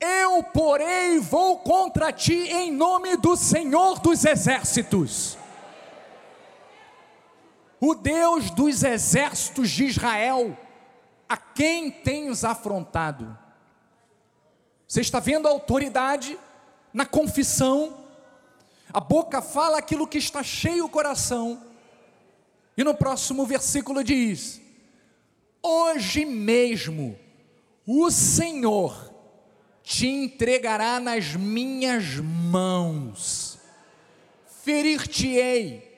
Eu, 0.00 0.42
porém, 0.42 1.20
vou 1.20 1.58
contra 1.58 2.10
ti 2.10 2.32
em 2.32 2.72
nome 2.72 3.18
do 3.18 3.36
Senhor 3.36 3.98
dos 3.98 4.24
exércitos. 4.24 5.36
O 7.78 7.94
Deus 7.94 8.50
dos 8.50 8.82
exércitos 8.82 9.70
de 9.70 9.84
Israel, 9.84 10.56
a 11.28 11.36
quem 11.36 11.90
tens 11.90 12.44
afrontado? 12.44 13.38
Você 14.88 15.02
está 15.02 15.20
vendo 15.20 15.46
a 15.46 15.50
autoridade 15.50 16.38
na 16.94 17.04
confissão, 17.04 17.98
a 18.92 19.00
boca 19.00 19.42
fala 19.42 19.78
aquilo 19.78 20.06
que 20.06 20.18
está 20.18 20.42
cheio 20.42 20.86
o 20.86 20.90
coração, 20.90 21.62
e 22.74 22.82
no 22.82 22.94
próximo 22.94 23.44
versículo 23.44 24.02
diz: 24.02 24.60
Hoje 25.62 26.24
mesmo 26.24 27.18
o 27.86 28.10
Senhor 28.10 29.09
te 29.82 30.06
entregará 30.06 31.00
nas 31.00 31.34
minhas 31.34 32.16
mãos, 32.16 33.58
ferir-te-ei, 34.62 35.88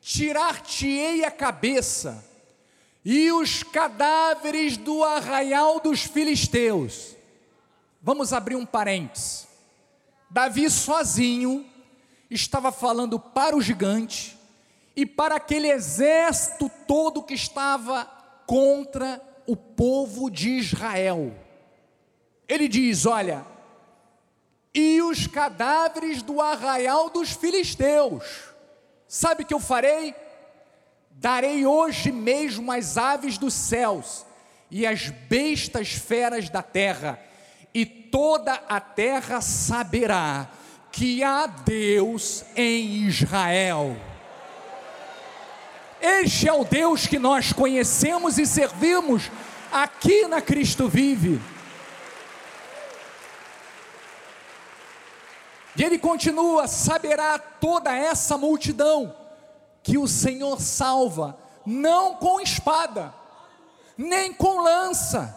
tirar-te-ei 0.00 1.24
a 1.24 1.30
cabeça, 1.30 2.24
e 3.04 3.32
os 3.32 3.62
cadáveres 3.62 4.76
do 4.76 5.02
arraial 5.02 5.80
dos 5.80 6.02
filisteus. 6.02 7.16
Vamos 8.00 8.32
abrir 8.32 8.56
um 8.56 8.66
parênteses. 8.66 9.48
Davi 10.30 10.70
sozinho 10.70 11.66
estava 12.30 12.72
falando 12.72 13.18
para 13.18 13.56
o 13.56 13.60
gigante 13.60 14.38
e 14.94 15.04
para 15.04 15.36
aquele 15.36 15.68
exército 15.68 16.70
todo 16.86 17.22
que 17.22 17.34
estava 17.34 18.04
contra 18.46 19.20
o 19.46 19.56
povo 19.56 20.30
de 20.30 20.50
Israel. 20.50 21.34
Ele 22.52 22.68
diz: 22.68 23.06
Olha, 23.06 23.46
e 24.74 25.00
os 25.00 25.26
cadáveres 25.26 26.20
do 26.20 26.38
arraial 26.38 27.08
dos 27.08 27.30
filisteus, 27.30 28.24
sabe 29.08 29.42
que 29.42 29.54
eu 29.54 29.58
farei? 29.58 30.14
Darei 31.12 31.64
hoje 31.64 32.12
mesmo 32.12 32.70
as 32.70 32.98
aves 32.98 33.38
dos 33.38 33.54
céus 33.54 34.26
e 34.70 34.86
as 34.86 35.08
bestas 35.08 35.92
feras 35.92 36.50
da 36.50 36.62
terra, 36.62 37.18
e 37.72 37.86
toda 37.86 38.52
a 38.68 38.78
terra 38.78 39.40
saberá 39.40 40.46
que 40.90 41.22
há 41.22 41.46
Deus 41.46 42.44
em 42.54 43.06
Israel. 43.06 43.96
Este 46.02 46.48
é 46.48 46.52
o 46.52 46.64
Deus 46.64 47.06
que 47.06 47.18
nós 47.18 47.50
conhecemos 47.50 48.36
e 48.36 48.44
servimos 48.44 49.30
aqui 49.72 50.26
na 50.26 50.42
Cristo 50.42 50.86
Vive. 50.86 51.40
E 55.76 55.82
ele 55.82 55.98
continua: 55.98 56.66
saberá 56.66 57.38
toda 57.38 57.94
essa 57.94 58.36
multidão 58.36 59.14
que 59.82 59.98
o 59.98 60.06
Senhor 60.06 60.60
salva, 60.60 61.36
não 61.66 62.14
com 62.14 62.40
espada, 62.40 63.12
nem 63.96 64.32
com 64.32 64.60
lança, 64.62 65.36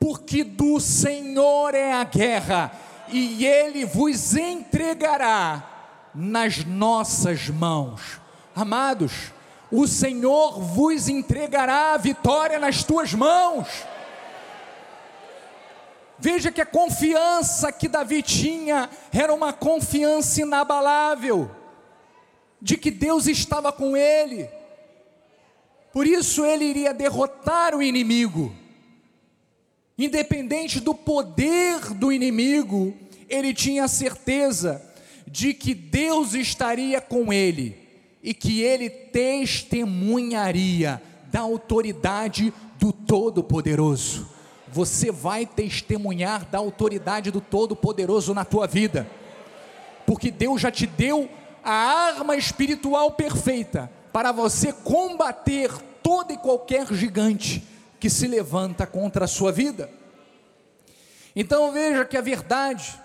porque 0.00 0.42
do 0.42 0.80
Senhor 0.80 1.74
é 1.74 1.92
a 1.92 2.04
guerra, 2.04 2.72
e 3.08 3.46
ele 3.46 3.84
vos 3.84 4.34
entregará 4.34 5.68
nas 6.14 6.64
nossas 6.64 7.48
mãos. 7.48 8.20
Amados, 8.54 9.32
o 9.70 9.86
Senhor 9.86 10.60
vos 10.60 11.08
entregará 11.08 11.94
a 11.94 11.96
vitória 11.96 12.58
nas 12.58 12.84
tuas 12.84 13.14
mãos. 13.14 13.68
Veja 16.22 16.50
que 16.52 16.60
a 16.60 16.66
confiança 16.66 17.72
que 17.72 17.88
Davi 17.88 18.22
tinha 18.22 18.88
era 19.12 19.34
uma 19.34 19.52
confiança 19.52 20.40
inabalável, 20.40 21.50
de 22.60 22.76
que 22.76 22.92
Deus 22.92 23.26
estava 23.26 23.72
com 23.72 23.96
ele, 23.96 24.48
por 25.92 26.06
isso 26.06 26.46
ele 26.46 26.64
iria 26.64 26.94
derrotar 26.94 27.74
o 27.74 27.82
inimigo, 27.82 28.54
independente 29.98 30.78
do 30.78 30.94
poder 30.94 31.92
do 31.92 32.12
inimigo, 32.12 32.94
ele 33.28 33.52
tinha 33.52 33.88
certeza 33.88 34.80
de 35.26 35.52
que 35.52 35.74
Deus 35.74 36.34
estaria 36.34 37.00
com 37.00 37.32
ele 37.32 37.76
e 38.22 38.32
que 38.32 38.62
ele 38.62 38.88
testemunharia 38.88 41.02
da 41.32 41.40
autoridade 41.40 42.54
do 42.78 42.92
Todo-Poderoso. 42.92 44.30
Você 44.72 45.12
vai 45.12 45.44
testemunhar 45.44 46.46
da 46.46 46.58
autoridade 46.58 47.30
do 47.30 47.40
Todo-Poderoso 47.40 48.32
na 48.32 48.44
tua 48.44 48.66
vida, 48.66 49.06
porque 50.06 50.30
Deus 50.30 50.60
já 50.60 50.70
te 50.70 50.86
deu 50.86 51.28
a 51.62 51.72
arma 51.72 52.36
espiritual 52.36 53.12
perfeita 53.12 53.92
para 54.12 54.32
você 54.32 54.72
combater 54.72 55.70
todo 56.02 56.32
e 56.32 56.38
qualquer 56.38 56.92
gigante 56.92 57.62
que 58.00 58.10
se 58.10 58.26
levanta 58.26 58.86
contra 58.86 59.26
a 59.26 59.28
sua 59.28 59.52
vida. 59.52 59.90
Então 61.36 61.70
veja 61.72 62.04
que 62.04 62.16
a 62.16 62.22
verdade 62.22 62.98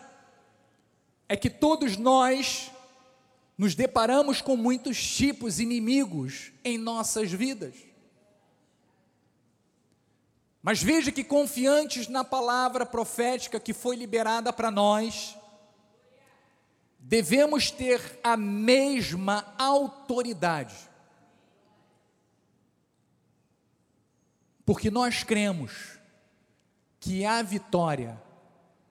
é 1.29 1.35
que 1.35 1.49
todos 1.49 1.97
nós 1.97 2.71
nos 3.57 3.75
deparamos 3.75 4.41
com 4.41 4.55
muitos 4.55 5.01
tipos 5.01 5.59
inimigos 5.59 6.51
em 6.63 6.77
nossas 6.77 7.31
vidas. 7.31 7.86
Mas 10.67 10.83
veja 10.83 11.13
que 11.13 11.23
confiantes 11.23 12.09
na 12.09 12.25
palavra 12.25 12.85
profética 12.85 13.57
que 13.57 13.71
foi 13.73 13.95
liberada 13.95 14.51
para 14.51 14.69
nós, 14.69 15.37
devemos 16.99 17.71
ter 17.71 18.19
a 18.21 18.35
mesma 18.35 19.55
autoridade. 19.57 20.75
Porque 24.65 24.91
nós 24.91 25.23
cremos 25.23 25.97
que 26.99 27.23
a 27.23 27.41
vitória 27.41 28.21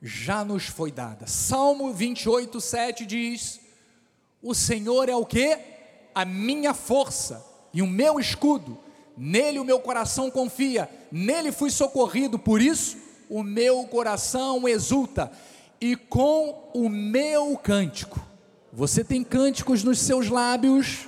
já 0.01 0.43
nos 0.47 0.65
foi 0.65 0.91
dada. 0.91 1.27
Salmo 1.27 1.93
28, 1.93 2.59
7 2.59 3.05
diz: 3.05 3.61
o 4.41 4.55
Senhor 4.55 5.11
é 5.11 5.15
o 5.15 5.27
que? 5.27 5.59
A 6.15 6.25
minha 6.25 6.73
força 6.73 7.45
e 7.71 7.83
o 7.83 7.87
meu 7.87 8.19
escudo. 8.19 8.86
Nele 9.17 9.59
o 9.59 9.65
meu 9.65 9.81
coração 9.81 10.31
confia, 10.31 10.89
nele 11.11 11.51
fui 11.51 11.71
socorrido, 11.71 12.39
por 12.39 12.61
isso 12.61 12.97
o 13.29 13.43
meu 13.43 13.85
coração 13.85 14.69
exulta, 14.69 15.31
e 15.81 15.97
com 15.97 16.71
o 16.75 16.89
meu 16.89 17.57
cântico. 17.57 18.21
Você 18.73 19.03
tem 19.03 19.25
cânticos 19.25 19.83
nos 19.83 19.99
seus 19.99 20.29
lábios? 20.29 21.07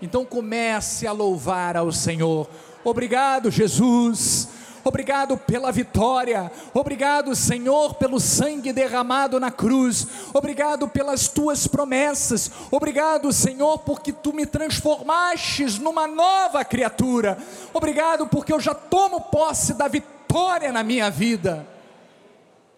Então 0.00 0.24
comece 0.24 1.06
a 1.06 1.12
louvar 1.12 1.76
ao 1.76 1.92
Senhor. 1.92 2.48
Obrigado, 2.84 3.50
Jesus. 3.50 4.48
Obrigado 4.84 5.36
pela 5.36 5.70
vitória. 5.70 6.50
Obrigado, 6.74 7.34
Senhor, 7.36 7.94
pelo 7.94 8.18
sangue 8.18 8.72
derramado 8.72 9.38
na 9.38 9.50
cruz. 9.50 10.06
Obrigado 10.34 10.88
pelas 10.88 11.28
tuas 11.28 11.66
promessas. 11.66 12.50
Obrigado, 12.70 13.32
Senhor, 13.32 13.78
porque 13.78 14.12
tu 14.12 14.32
me 14.32 14.44
transformastes 14.44 15.78
numa 15.78 16.06
nova 16.06 16.64
criatura. 16.64 17.38
Obrigado 17.72 18.26
porque 18.26 18.52
eu 18.52 18.60
já 18.60 18.74
tomo 18.74 19.20
posse 19.20 19.74
da 19.74 19.86
vitória 19.86 20.72
na 20.72 20.82
minha 20.82 21.10
vida. 21.10 21.66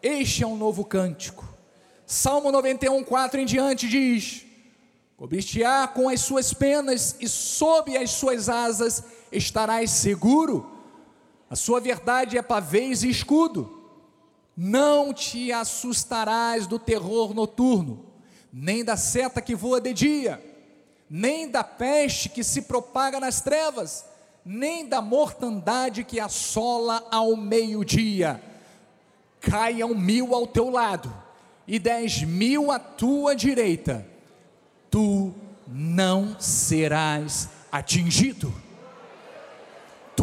Este 0.03 0.43
é 0.43 0.47
um 0.47 0.57
novo 0.57 0.85
cântico. 0.85 1.49
Salmo 2.07 2.53
91, 2.53 3.03
4 3.03 3.41
em 3.41 3.47
diante 3.47 3.89
diz: 3.89 4.45
Cobrir-te-á 5.17 5.89
com 5.89 6.09
as 6.09 6.21
suas 6.21 6.53
penas 6.53 7.17
e 7.19 7.27
sob 7.27 7.97
as 7.97 8.11
suas 8.11 8.51
asas 8.51 9.05
estarás 9.33 9.91
seguro. 9.91 10.74
A 11.49 11.57
sua 11.57 11.81
verdade 11.81 12.39
é 12.39 12.43
pavês 12.43 13.03
e 13.03 13.11
escudo. 13.11 13.83
Não 14.57 15.13
te 15.13 15.53
assustarás 15.53 16.67
do 16.67 16.79
terror 16.79 17.35
noturno, 17.35 18.05
nem 18.53 18.85
da 18.85 18.97
seta 18.97 19.43
que 19.43 19.55
voa 19.55 19.81
de 19.81 19.93
dia, 19.93 20.43
nem 21.11 21.51
da 21.51 21.65
peste 21.65 22.29
que 22.29 22.45
se 22.45 22.63
propaga 22.63 23.19
nas 23.19 23.41
trevas, 23.41 24.05
nem 24.45 24.87
da 24.87 25.03
mortandade 25.03 26.05
que 26.05 26.21
assola 26.21 27.05
ao 27.11 27.37
meio-dia. 27.37 28.41
Caiam 29.41 29.95
mil 29.95 30.35
ao 30.35 30.47
teu 30.47 30.71
lado 30.71 31.13
e 31.67 31.79
dez 31.79 32.23
mil 32.23 32.71
à 32.71 32.79
tua 32.79 33.35
direita, 33.35 34.07
tu 34.89 35.35
não 35.67 36.39
serás 36.39 37.49
atingido 37.73 38.64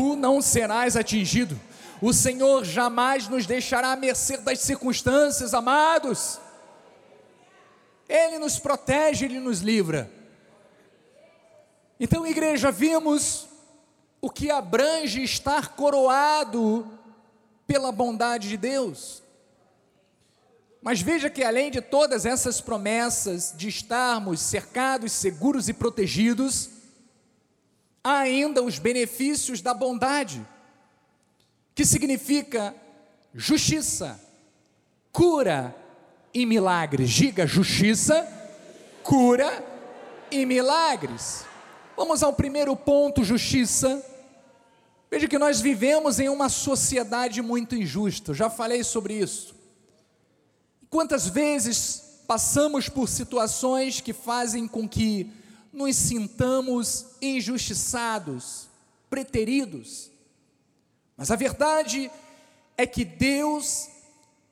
tu 0.02 0.16
não 0.16 0.42
serás 0.42 0.96
atingido. 0.96 1.62
O 2.02 2.12
Senhor 2.12 2.66
jamais 2.66 3.28
nos 3.28 3.46
deixará 3.46 3.92
à 3.92 3.96
mercê 3.96 4.38
das 4.38 4.60
circunstâncias, 4.62 5.54
amados. 5.54 6.40
Ele 8.10 8.40
nos 8.40 8.58
protege, 8.58 9.26
ele 9.26 9.40
nos 9.40 9.60
livra. 9.60 10.12
Então, 12.00 12.26
igreja, 12.26 12.72
vimos 12.72 13.48
o 14.20 14.28
que 14.28 14.50
abrange 14.50 15.22
estar 15.22 15.76
coroado 15.76 16.92
pela 17.68 17.92
bondade 17.92 18.50
de 18.50 18.58
Deus. 18.58 19.22
Mas 20.82 21.00
veja 21.00 21.30
que 21.30 21.44
além 21.44 21.70
de 21.70 21.80
todas 21.80 22.26
essas 22.26 22.60
promessas 22.60 23.54
de 23.56 23.68
estarmos 23.68 24.42
cercados, 24.42 25.12
seguros 25.12 25.70
e 25.70 25.74
protegidos, 25.74 26.81
há 28.04 28.20
ainda 28.20 28.62
os 28.64 28.80
benefícios 28.80 29.62
da 29.62 29.74
bondade, 29.74 30.46
que 31.76 31.86
significa 31.86 32.76
justiça, 33.34 34.20
cura 35.12 35.76
e 36.34 36.46
milagres. 36.46 37.10
Diga 37.10 37.46
justiça, 37.46 38.28
cura 39.04 39.64
e 40.30 40.46
milagres. 40.46 41.46
Vamos 41.96 42.24
ao 42.24 42.34
primeiro 42.34 42.76
ponto: 42.76 43.24
justiça. 43.24 44.04
Veja 45.10 45.28
que 45.28 45.38
nós 45.38 45.60
vivemos 45.60 46.20
em 46.20 46.30
uma 46.30 46.48
sociedade 46.48 47.42
muito 47.42 47.76
injusta, 47.76 48.34
já 48.34 48.50
falei 48.50 48.82
sobre 48.82 49.16
isso. 49.16 49.54
Quantas 50.90 51.28
vezes 51.28 52.24
passamos 52.26 52.88
por 52.88 53.10
situações 53.10 54.00
que 54.00 54.14
fazem 54.14 54.68
com 54.70 54.88
que 54.88 55.30
nos 55.72 55.96
sintamos 55.96 57.06
injustiçados, 57.22 58.68
preteridos. 59.10 60.12
Mas 61.16 61.32
a 61.32 61.36
verdade 61.36 62.12
é 62.78 62.86
que 62.86 63.06
Deus, 63.06 63.88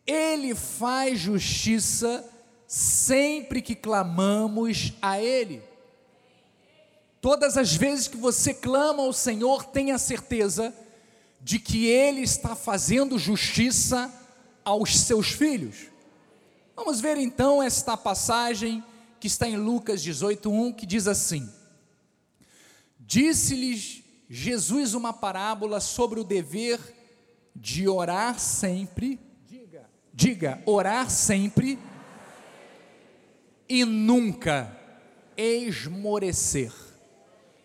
Ele 0.05 0.55
faz 0.55 1.19
justiça 1.19 2.23
sempre 2.67 3.61
que 3.61 3.75
clamamos 3.75 4.93
a 5.01 5.19
Ele. 5.19 5.61
Todas 7.21 7.57
as 7.57 7.75
vezes 7.75 8.07
que 8.07 8.17
você 8.17 8.53
clama 8.53 9.03
ao 9.03 9.11
Senhor, 9.11 9.65
tenha 9.65 9.97
certeza 9.97 10.73
de 11.41 11.59
que 11.59 11.87
Ele 11.87 12.21
está 12.21 12.55
fazendo 12.55 13.19
justiça 13.19 14.13
aos 14.63 14.97
seus 14.99 15.31
filhos. 15.31 15.87
Vamos 16.75 17.01
ver 17.01 17.17
então 17.17 17.61
esta 17.61 17.97
passagem 17.97 18.83
que 19.19 19.27
está 19.27 19.47
em 19.47 19.57
Lucas 19.57 20.01
18:1, 20.01 20.73
que 20.73 20.85
diz 20.85 21.07
assim: 21.07 21.49
Disse-lhes 22.99 24.03
Jesus 24.29 24.93
uma 24.93 25.11
parábola 25.11 25.79
sobre 25.79 26.19
o 26.19 26.23
dever 26.23 26.79
de 27.55 27.87
orar 27.87 28.39
sempre, 28.39 29.19
diga, 29.47 29.89
diga, 30.13 30.63
orar 30.65 31.09
sempre 31.09 31.77
e 33.67 33.83
nunca 33.83 34.75
esmorecer. 35.35 36.71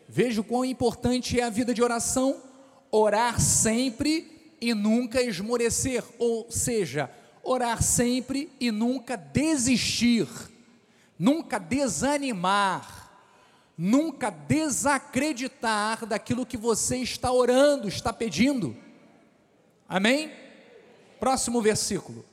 Veja 0.09 0.40
o 0.40 0.44
quão 0.44 0.64
importante 0.64 1.38
é 1.38 1.44
a 1.44 1.50
vida 1.50 1.72
de 1.72 1.82
oração, 1.82 2.42
orar 2.90 3.40
sempre 3.40 4.57
e 4.61 4.72
nunca 4.74 5.22
esmorecer, 5.22 6.02
ou 6.18 6.50
seja, 6.50 7.11
orar 7.42 7.82
sempre 7.82 8.50
e 8.59 8.70
nunca 8.70 9.16
desistir 9.16 10.26
nunca 11.19 11.59
desanimar, 11.59 13.11
nunca 13.77 14.31
desacreditar 14.31 16.07
daquilo 16.07 16.47
que 16.47 16.57
você 16.57 16.99
está 16.99 17.33
orando, 17.33 17.89
está 17.89 18.12
pedindo. 18.12 18.77
Amém? 19.89 20.33
Próximo 21.19 21.61
versículo. 21.62 22.25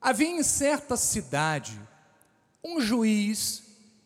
Havia 0.00 0.28
em 0.28 0.42
certa 0.42 0.96
cidade 0.96 1.80
um 2.62 2.80
juiz 2.80 3.62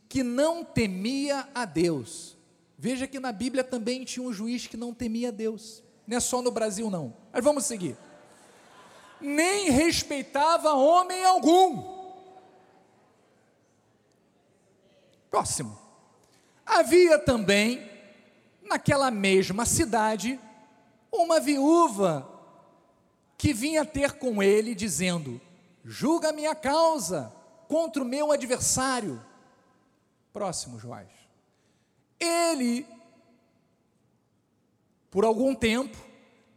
que 0.08 0.22
não 0.22 0.64
temia 0.64 1.48
a 1.54 1.64
Deus. 1.64 2.36
Veja 2.78 3.06
que 3.06 3.18
na 3.18 3.32
Bíblia 3.32 3.64
também 3.64 4.04
tinha 4.04 4.24
um 4.24 4.32
juiz 4.32 4.66
que 4.66 4.76
não 4.76 4.94
temia 4.94 5.28
a 5.28 5.32
Deus. 5.32 5.82
Não 6.06 6.16
é 6.16 6.20
só 6.20 6.40
no 6.40 6.50
Brasil, 6.50 6.88
não. 6.88 7.14
Mas 7.32 7.42
vamos 7.42 7.64
seguir. 7.64 7.96
Nem 9.20 9.70
respeitava 9.70 10.72
homem 10.72 11.24
algum 11.24 11.97
Próximo. 15.30 15.78
Havia 16.64 17.18
também, 17.18 17.90
naquela 18.62 19.10
mesma 19.10 19.64
cidade, 19.64 20.38
uma 21.10 21.40
viúva 21.40 22.28
que 23.36 23.52
vinha 23.52 23.84
ter 23.84 24.12
com 24.12 24.42
ele, 24.42 24.74
dizendo: 24.74 25.40
Julga 25.84 26.32
minha 26.32 26.54
causa 26.54 27.32
contra 27.68 28.02
o 28.02 28.06
meu 28.06 28.32
adversário. 28.32 29.22
Próximo, 30.32 30.78
Joás. 30.78 31.08
Ele, 32.20 32.86
por 35.10 35.24
algum 35.24 35.54
tempo, 35.54 35.96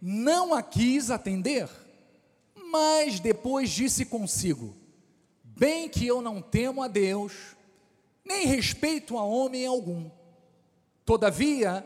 não 0.02 0.54
a 0.54 0.64
quis 0.64 1.12
atender, 1.12 1.70
mas 2.72 3.20
depois 3.20 3.70
disse 3.70 4.06
consigo: 4.06 4.76
Bem 5.44 5.88
que 5.88 6.08
eu 6.08 6.22
não 6.22 6.42
temo 6.42 6.82
a 6.82 6.88
Deus, 6.88 7.56
nem 8.24 8.46
respeito 8.46 9.18
a 9.18 9.24
homem 9.24 9.66
algum. 9.66 10.10
Todavia, 11.06 11.86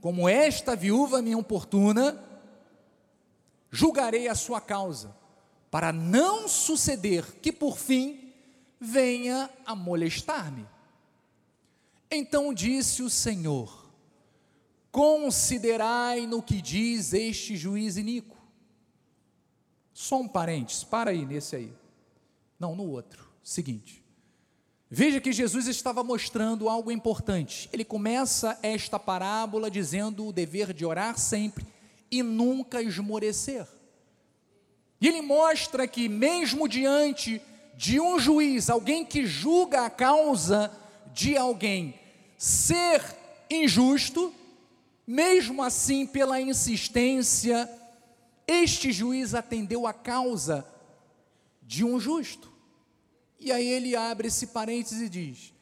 como 0.00 0.28
esta 0.28 0.74
viúva 0.74 1.22
me 1.22 1.30
importuna, 1.30 2.22
julgarei 3.70 4.28
a 4.28 4.34
sua 4.34 4.60
causa, 4.60 5.16
para 5.70 5.92
não 5.92 6.48
suceder 6.48 7.40
que 7.40 7.52
por 7.52 7.78
fim 7.78 8.32
venha 8.78 9.48
a 9.64 9.74
molestar-me. 9.74 10.66
Então 12.10 12.52
disse 12.52 13.02
o 13.02 13.08
Senhor: 13.08 13.90
Considerai 14.90 16.26
no 16.26 16.42
que 16.42 16.60
diz 16.60 17.14
este 17.14 17.56
juiz 17.56 17.96
iníquo. 17.96 18.36
Só 19.94 20.20
um 20.20 20.28
parênteses, 20.28 20.84
para 20.84 21.12
aí 21.12 21.24
nesse 21.24 21.56
aí. 21.56 21.72
Não, 22.58 22.74
no 22.74 22.84
outro. 22.84 23.30
Seguinte. 23.42 24.01
Veja 24.94 25.22
que 25.22 25.32
Jesus 25.32 25.66
estava 25.68 26.04
mostrando 26.04 26.68
algo 26.68 26.92
importante. 26.92 27.70
Ele 27.72 27.84
começa 27.84 28.58
esta 28.62 28.98
parábola 28.98 29.70
dizendo 29.70 30.26
o 30.26 30.32
dever 30.32 30.74
de 30.74 30.84
orar 30.84 31.18
sempre 31.18 31.66
e 32.10 32.22
nunca 32.22 32.82
esmorecer. 32.82 33.66
E 35.00 35.08
ele 35.08 35.22
mostra 35.22 35.88
que, 35.88 36.10
mesmo 36.10 36.68
diante 36.68 37.40
de 37.74 37.98
um 37.98 38.18
juiz, 38.18 38.68
alguém 38.68 39.02
que 39.02 39.24
julga 39.24 39.86
a 39.86 39.90
causa 39.90 40.70
de 41.14 41.38
alguém 41.38 41.94
ser 42.36 43.02
injusto, 43.50 44.32
Mesmo 45.06 45.62
assim, 45.62 46.06
pela 46.06 46.40
insistência, 46.40 47.68
este 48.46 48.92
juiz 48.92 49.34
atendeu 49.34 49.86
a 49.86 49.92
causa 49.92 50.66
de 51.60 51.84
um 51.84 51.98
justo. 51.98 52.51
E 53.42 53.50
aí 53.50 53.66
ele 53.66 53.96
abre 53.96 54.28
esse 54.28 54.48
parênteses 54.48 55.00
e 55.02 55.08
diz: 55.08 55.52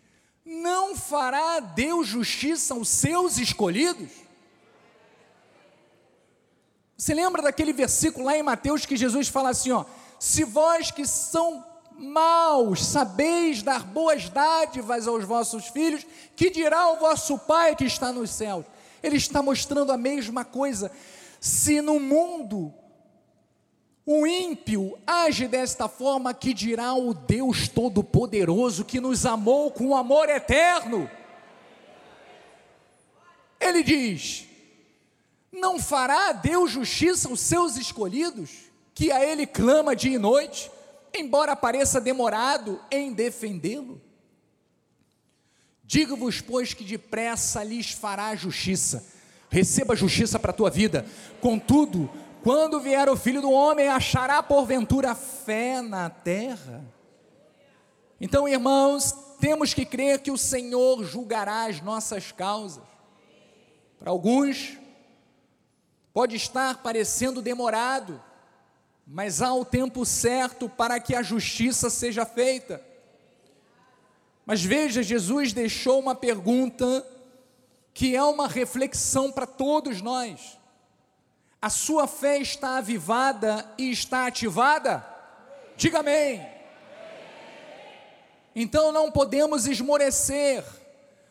Não 0.45 0.95
fará 0.95 1.61
Deus 1.61 2.07
justiça 2.07 2.74
aos 2.74 2.89
seus 2.89 3.39
escolhidos? 3.39 4.11
Você 6.95 7.14
lembra 7.14 7.41
daquele 7.41 7.72
versículo 7.72 8.26
lá 8.26 8.37
em 8.37 8.43
Mateus 8.43 8.85
que 8.85 8.95
Jesus 8.95 9.28
fala 9.28 9.49
assim: 9.49 9.72
ó, 9.72 9.87
se 10.18 10.45
vós 10.45 10.91
que 10.91 11.07
são 11.07 11.64
maus 11.97 12.85
sabeis 12.85 13.62
dar 13.62 13.85
boas 13.85 14.28
dádivas 14.28 15.09
aos 15.09 15.24
vossos 15.24 15.68
filhos, 15.68 16.07
que 16.37 16.51
dirá 16.51 16.91
o 16.93 16.99
vosso 16.99 17.39
Pai 17.39 17.74
que 17.74 17.85
está 17.85 18.12
nos 18.12 18.28
céus? 18.28 18.66
Ele 19.03 19.16
está 19.16 19.43
mostrando 19.43 19.91
a 19.91 19.97
mesma 19.97 20.45
coisa. 20.45 20.93
Se 21.41 21.81
no 21.81 21.99
mundo 21.99 22.74
o 24.05 24.26
ímpio 24.26 24.98
age 25.07 25.46
desta 25.46 25.88
forma, 25.88 26.32
que 26.34 26.55
dirá 26.55 26.94
o 26.94 27.14
Deus 27.14 27.68
Todo-Poderoso 27.68 28.84
que 28.84 29.01
nos 29.01 29.26
amou 29.26 29.70
com 29.70 29.96
amor 29.96 30.28
eterno? 30.28 31.09
Ele 33.61 33.82
diz: 33.82 34.46
Não 35.53 35.78
fará 35.78 36.32
Deus 36.32 36.70
justiça 36.70 37.28
aos 37.28 37.40
seus 37.40 37.76
escolhidos, 37.76 38.51
que 38.94 39.12
a 39.12 39.24
Ele 39.24 39.46
clama 39.46 39.94
dia 39.94 40.16
e 40.16 40.18
noite, 40.18 40.70
embora 41.14 41.55
pareça 41.55 42.01
demorado 42.01 42.80
em 42.90 43.12
defendê-lo? 43.12 44.01
Digo-vos, 45.84 46.40
pois, 46.40 46.72
que 46.72 46.84
depressa 46.84 47.62
lhes 47.64 47.90
fará 47.90 48.34
justiça, 48.34 49.05
receba 49.51 49.96
justiça 49.96 50.38
para 50.38 50.53
a 50.53 50.55
tua 50.55 50.70
vida, 50.70 51.05
contudo, 51.40 52.09
quando 52.43 52.80
vier 52.80 53.09
o 53.09 53.16
filho 53.16 53.41
do 53.41 53.51
homem, 53.51 53.88
achará 53.88 54.43
porventura 54.43 55.14
fé 55.14 55.80
na 55.82 56.09
terra? 56.09 56.84
Então, 58.20 58.47
irmãos, 58.47 59.12
temos 59.41 59.72
que 59.72 59.86
crer 59.86 60.20
que 60.20 60.30
o 60.30 60.36
Senhor 60.36 61.03
julgará 61.05 61.64
as 61.64 61.80
nossas 61.80 62.30
causas. 62.30 62.84
Para 63.99 64.11
alguns, 64.11 64.78
pode 66.12 66.36
estar 66.36 66.82
parecendo 66.82 67.41
demorado, 67.41 68.22
mas 69.07 69.41
há 69.41 69.53
o 69.55 69.64
tempo 69.64 70.05
certo 70.05 70.68
para 70.68 71.01
que 71.01 71.14
a 71.14 71.22
justiça 71.22 71.88
seja 71.88 72.26
feita. 72.26 72.84
Mas 74.45 74.62
veja, 74.62 75.03
Jesus 75.03 75.53
deixou 75.53 75.99
uma 75.99 76.14
pergunta 76.14 77.07
que 77.95 78.14
é 78.14 78.22
uma 78.22 78.47
reflexão 78.47 79.32
para 79.32 79.47
todos 79.47 80.01
nós. 80.03 80.59
A 81.62 81.68
sua 81.68 82.06
fé 82.06 82.38
está 82.38 82.78
avivada 82.78 83.70
e 83.76 83.90
está 83.90 84.26
ativada? 84.26 85.04
Diga 85.76 85.98
amém. 85.98 86.46
Então 88.56 88.90
não 88.90 89.12
podemos 89.12 89.66
esmorecer, 89.66 90.64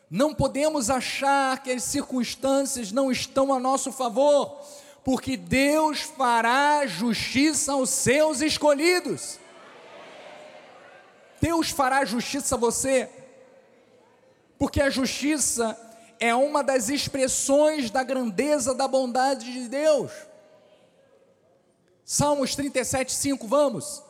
não 0.08 0.32
podemos 0.32 0.88
achar 0.88 1.60
que 1.62 1.72
as 1.72 1.82
circunstâncias 1.82 2.92
não 2.92 3.10
estão 3.10 3.52
a 3.52 3.58
nosso 3.58 3.90
favor, 3.90 4.60
porque 5.04 5.36
Deus 5.36 6.00
fará 6.00 6.86
justiça 6.86 7.72
aos 7.72 7.90
seus 7.90 8.40
escolhidos. 8.40 9.38
Deus 11.40 11.70
fará 11.70 12.04
justiça 12.04 12.54
a 12.54 12.58
você, 12.58 13.10
porque 14.58 14.80
a 14.80 14.90
justiça 14.90 15.76
é 16.20 16.34
uma 16.34 16.62
das 16.62 16.90
expressões 16.90 17.90
da 17.90 18.02
grandeza 18.02 18.74
da 18.74 18.86
bondade 18.86 19.50
de 19.50 19.68
Deus. 19.68 20.12
Salmos 22.04 22.54
37, 22.54 23.10
5, 23.10 23.48
vamos. 23.48 24.02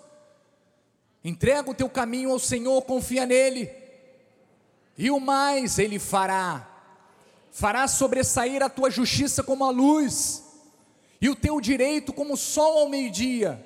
Entrega 1.23 1.71
o 1.71 1.75
teu 1.75 1.89
caminho 1.89 2.33
ao 2.33 2.39
Senhor, 2.41 2.83
confia 2.83 3.25
nele, 3.25 3.71
e 4.99 5.11
o 5.11 5.21
mais 5.21 5.79
ele 5.79 6.01
fará. 6.01 6.67
Fará 7.53 7.87
sobressair 7.87 8.63
a 8.63 8.69
tua 8.69 8.91
justiça 8.91 9.43
como 9.43 9.65
a 9.65 9.71
luz, 9.71 10.43
e 11.21 11.29
o 11.29 11.37
teu 11.37 11.61
direito 11.61 12.13
como 12.13 12.35
o 12.35 12.39
sol 12.39 12.79
ao 12.79 12.89
meio-dia. 12.89 13.65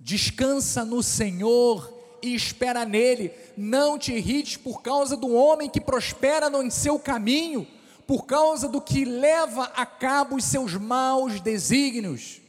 Descansa 0.00 0.84
no 0.84 1.02
Senhor 1.02 1.97
e 2.22 2.34
espera 2.34 2.84
nele. 2.84 3.32
Não 3.56 3.98
te 3.98 4.12
irrites 4.12 4.56
por 4.56 4.82
causa 4.82 5.16
do 5.16 5.32
homem 5.34 5.68
que 5.68 5.80
prospera 5.80 6.48
no 6.50 6.70
seu 6.70 6.98
caminho, 6.98 7.66
por 8.06 8.26
causa 8.26 8.68
do 8.68 8.80
que 8.80 9.04
leva 9.04 9.64
a 9.76 9.84
cabo 9.84 10.36
os 10.36 10.44
seus 10.44 10.74
maus 10.74 11.40
desígnios. 11.40 12.40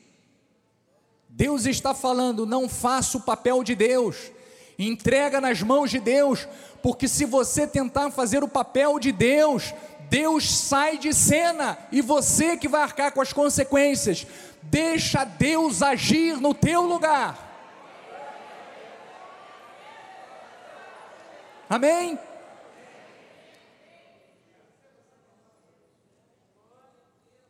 Deus 1.28 1.66
está 1.66 1.94
falando, 1.94 2.46
não 2.46 2.68
faça 2.68 3.18
o 3.18 3.22
papel 3.22 3.64
de 3.64 3.76
Deus, 3.76 4.32
entrega 4.78 5.40
nas 5.40 5.62
mãos 5.62 5.90
de 5.90 6.00
Deus, 6.00 6.48
porque 6.82 7.08
se 7.08 7.26
você 7.26 7.68
tentar 7.68 8.12
fazer 8.12 8.44
o 8.44 8.48
papel 8.48 9.00
de 9.00 9.12
Deus, 9.12 9.74
Deus 10.10 10.50
sai 10.50 10.98
de 10.98 11.14
cena 11.14 11.78
e 11.92 12.02
você 12.02 12.58
que 12.58 12.68
vai 12.68 12.82
arcar 12.82 13.12
com 13.12 13.22
as 13.22 13.32
consequências. 13.32 14.26
Deixa 14.64 15.24
Deus 15.24 15.82
agir 15.82 16.38
no 16.38 16.54
teu 16.54 16.82
lugar. 16.82 17.49
Amém? 21.70 22.18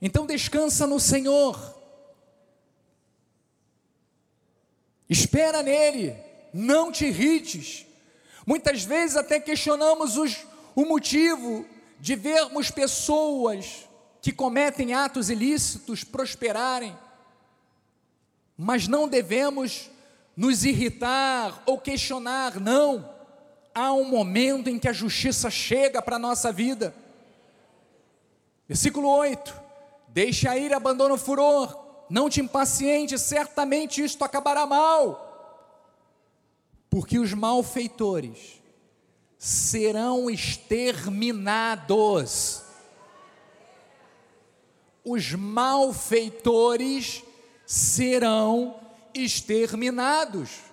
Então 0.01 0.27
descansa 0.27 0.85
no 0.85 0.99
Senhor, 0.99 1.57
espera 5.09 5.63
nele, 5.63 6.17
não 6.53 6.91
te 6.91 7.05
irrites. 7.05 7.85
Muitas 8.45 8.83
vezes 8.83 9.15
até 9.15 9.39
questionamos 9.39 10.17
os, 10.17 10.45
o 10.75 10.83
motivo 10.83 11.65
de 11.97 12.15
vermos 12.15 12.69
pessoas 12.69 13.87
que 14.21 14.33
cometem 14.33 14.93
atos 14.93 15.29
ilícitos 15.29 16.03
prosperarem, 16.03 16.97
mas 18.57 18.85
não 18.85 19.07
devemos 19.07 19.89
nos 20.35 20.65
irritar 20.65 21.63
ou 21.65 21.79
questionar, 21.79 22.59
não 22.59 23.18
há 23.73 23.93
um 23.93 24.03
momento 24.03 24.69
em 24.69 24.77
que 24.79 24.87
a 24.87 24.93
justiça 24.93 25.49
chega 25.49 25.99
para 26.01 26.17
a 26.17 26.19
nossa 26.19 26.51
vida. 26.51 26.93
Versículo 28.67 29.09
8: 29.09 29.53
Deixe 30.07 30.47
a 30.47 30.55
ira, 30.57 30.77
abandona 30.77 31.15
o 31.15 31.17
furor, 31.17 32.05
não 32.09 32.29
te 32.29 32.39
impaciente, 32.41 33.17
certamente 33.17 34.03
isto 34.03 34.23
acabará 34.23 34.65
mal, 34.65 35.25
porque 36.89 37.19
os 37.19 37.33
malfeitores 37.33 38.61
serão 39.37 40.29
exterminados. 40.29 42.63
Os 45.03 45.33
malfeitores 45.33 47.23
serão 47.65 48.79
exterminados 49.13 50.68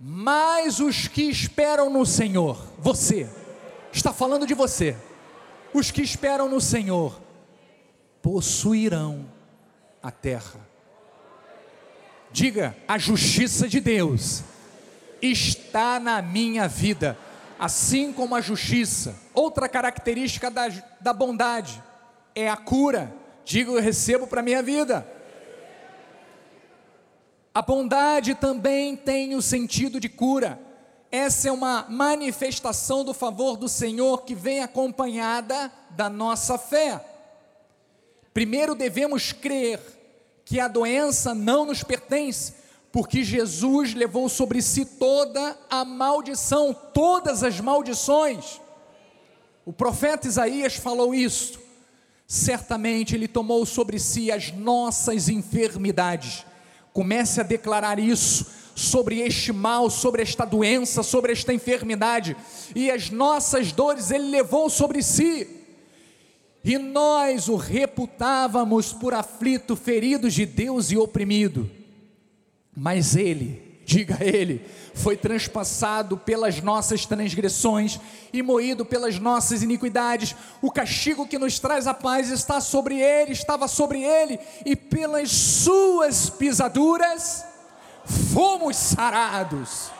mas 0.00 0.80
os 0.80 1.06
que 1.06 1.24
esperam 1.24 1.90
no 1.90 2.06
Senhor, 2.06 2.56
você, 2.78 3.28
está 3.92 4.14
falando 4.14 4.46
de 4.46 4.54
você, 4.54 4.96
os 5.74 5.90
que 5.90 6.00
esperam 6.00 6.48
no 6.48 6.58
Senhor, 6.58 7.20
possuirão 8.22 9.26
a 10.02 10.10
terra. 10.10 10.58
Diga, 12.32 12.74
a 12.88 12.96
justiça 12.96 13.68
de 13.68 13.78
Deus 13.78 14.42
está 15.20 16.00
na 16.00 16.22
minha 16.22 16.66
vida, 16.66 17.18
assim 17.58 18.10
como 18.10 18.34
a 18.34 18.40
justiça. 18.40 19.14
Outra 19.34 19.68
característica 19.68 20.50
da, 20.50 20.68
da 20.98 21.12
bondade 21.12 21.82
é 22.34 22.48
a 22.48 22.56
cura. 22.56 23.12
Diga, 23.44 23.70
eu 23.70 23.82
recebo 23.82 24.26
para 24.26 24.40
a 24.40 24.44
minha 24.44 24.62
vida. 24.62 25.06
A 27.52 27.60
bondade 27.62 28.34
também 28.34 28.96
tem 28.96 29.34
o 29.34 29.42
sentido 29.42 29.98
de 29.98 30.08
cura. 30.08 30.60
Essa 31.10 31.48
é 31.48 31.52
uma 31.52 31.86
manifestação 31.88 33.04
do 33.04 33.12
favor 33.12 33.56
do 33.56 33.68
Senhor 33.68 34.22
que 34.22 34.34
vem 34.34 34.60
acompanhada 34.60 35.70
da 35.90 36.08
nossa 36.08 36.56
fé. 36.56 37.04
Primeiro 38.32 38.76
devemos 38.76 39.32
crer 39.32 39.80
que 40.44 40.60
a 40.60 40.68
doença 40.68 41.34
não 41.34 41.64
nos 41.66 41.82
pertence, 41.82 42.54
porque 42.92 43.24
Jesus 43.24 43.94
levou 43.94 44.28
sobre 44.28 44.62
si 44.62 44.84
toda 44.84 45.58
a 45.68 45.84
maldição, 45.84 46.72
todas 46.72 47.42
as 47.42 47.60
maldições. 47.60 48.60
O 49.66 49.72
profeta 49.72 50.28
Isaías 50.28 50.76
falou 50.76 51.12
isso. 51.12 51.58
Certamente 52.28 53.16
ele 53.16 53.26
tomou 53.26 53.66
sobre 53.66 53.98
si 53.98 54.30
as 54.30 54.52
nossas 54.52 55.28
enfermidades 55.28 56.46
Comece 57.00 57.40
a 57.40 57.42
declarar 57.42 57.98
isso 57.98 58.44
sobre 58.74 59.20
este 59.20 59.54
mal, 59.54 59.88
sobre 59.88 60.20
esta 60.20 60.44
doença, 60.44 61.02
sobre 61.02 61.32
esta 61.32 61.50
enfermidade, 61.50 62.36
e 62.76 62.90
as 62.90 63.08
nossas 63.08 63.72
dores 63.72 64.10
Ele 64.10 64.28
levou 64.28 64.68
sobre 64.68 65.02
si. 65.02 65.48
e 66.62 66.76
nós 66.76 67.48
o 67.48 67.56
reputávamos 67.56 68.92
por 68.92 69.14
aflito, 69.14 69.74
ferido 69.74 70.28
de 70.28 70.44
Deus 70.44 70.90
e 70.90 70.98
oprimido. 70.98 71.70
Mas 72.76 73.16
ele, 73.16 73.69
diga 73.90 74.18
ele, 74.20 74.64
foi 74.94 75.16
transpassado 75.16 76.16
pelas 76.16 76.60
nossas 76.60 77.04
transgressões 77.04 77.98
e 78.32 78.40
moído 78.40 78.84
pelas 78.84 79.18
nossas 79.18 79.64
iniquidades. 79.64 80.36
O 80.62 80.70
castigo 80.70 81.26
que 81.26 81.40
nos 81.40 81.58
traz 81.58 81.88
a 81.88 81.94
paz 81.94 82.30
está 82.30 82.60
sobre 82.60 83.00
ele, 83.00 83.32
estava 83.32 83.66
sobre 83.66 84.00
ele, 84.00 84.38
e 84.64 84.76
pelas 84.76 85.32
suas 85.32 86.30
pisaduras 86.30 87.44
fomos 88.32 88.76
sarados. 88.76 89.90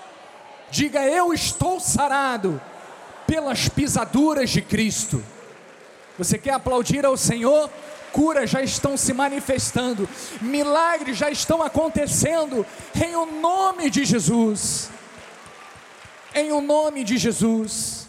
Diga 0.71 1.05
eu 1.05 1.35
estou 1.35 1.81
sarado 1.81 2.63
pelas 3.27 3.69
pisaduras 3.69 4.51
de 4.51 4.63
Cristo. 4.63 5.21
Você 6.17 6.39
quer 6.39 6.53
aplaudir 6.53 7.05
ao 7.05 7.17
Senhor? 7.17 7.69
Curas 8.13 8.51
já 8.51 8.63
estão 8.63 8.97
se 8.97 9.13
manifestando, 9.13 10.09
milagres 10.41 11.17
já 11.17 11.31
estão 11.31 11.63
acontecendo, 11.63 12.67
em 12.95 13.15
o 13.17 13.27
nome 13.27 13.91
de 13.91 14.05
Jesus. 14.05 14.91
Em 16.35 16.53
o 16.53 16.61
nome 16.61 17.03
de 17.05 17.19
Jesus. 17.19 18.07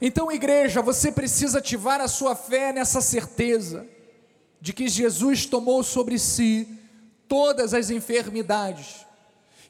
Então, 0.00 0.32
igreja, 0.32 0.82
você 0.82 1.12
precisa 1.12 1.58
ativar 1.58 2.00
a 2.00 2.08
sua 2.08 2.34
fé 2.34 2.72
nessa 2.72 3.00
certeza 3.00 3.86
de 4.60 4.72
que 4.72 4.88
Jesus 4.88 5.46
tomou 5.46 5.82
sobre 5.82 6.18
si 6.18 6.68
todas 7.28 7.72
as 7.72 7.88
enfermidades 7.88 9.06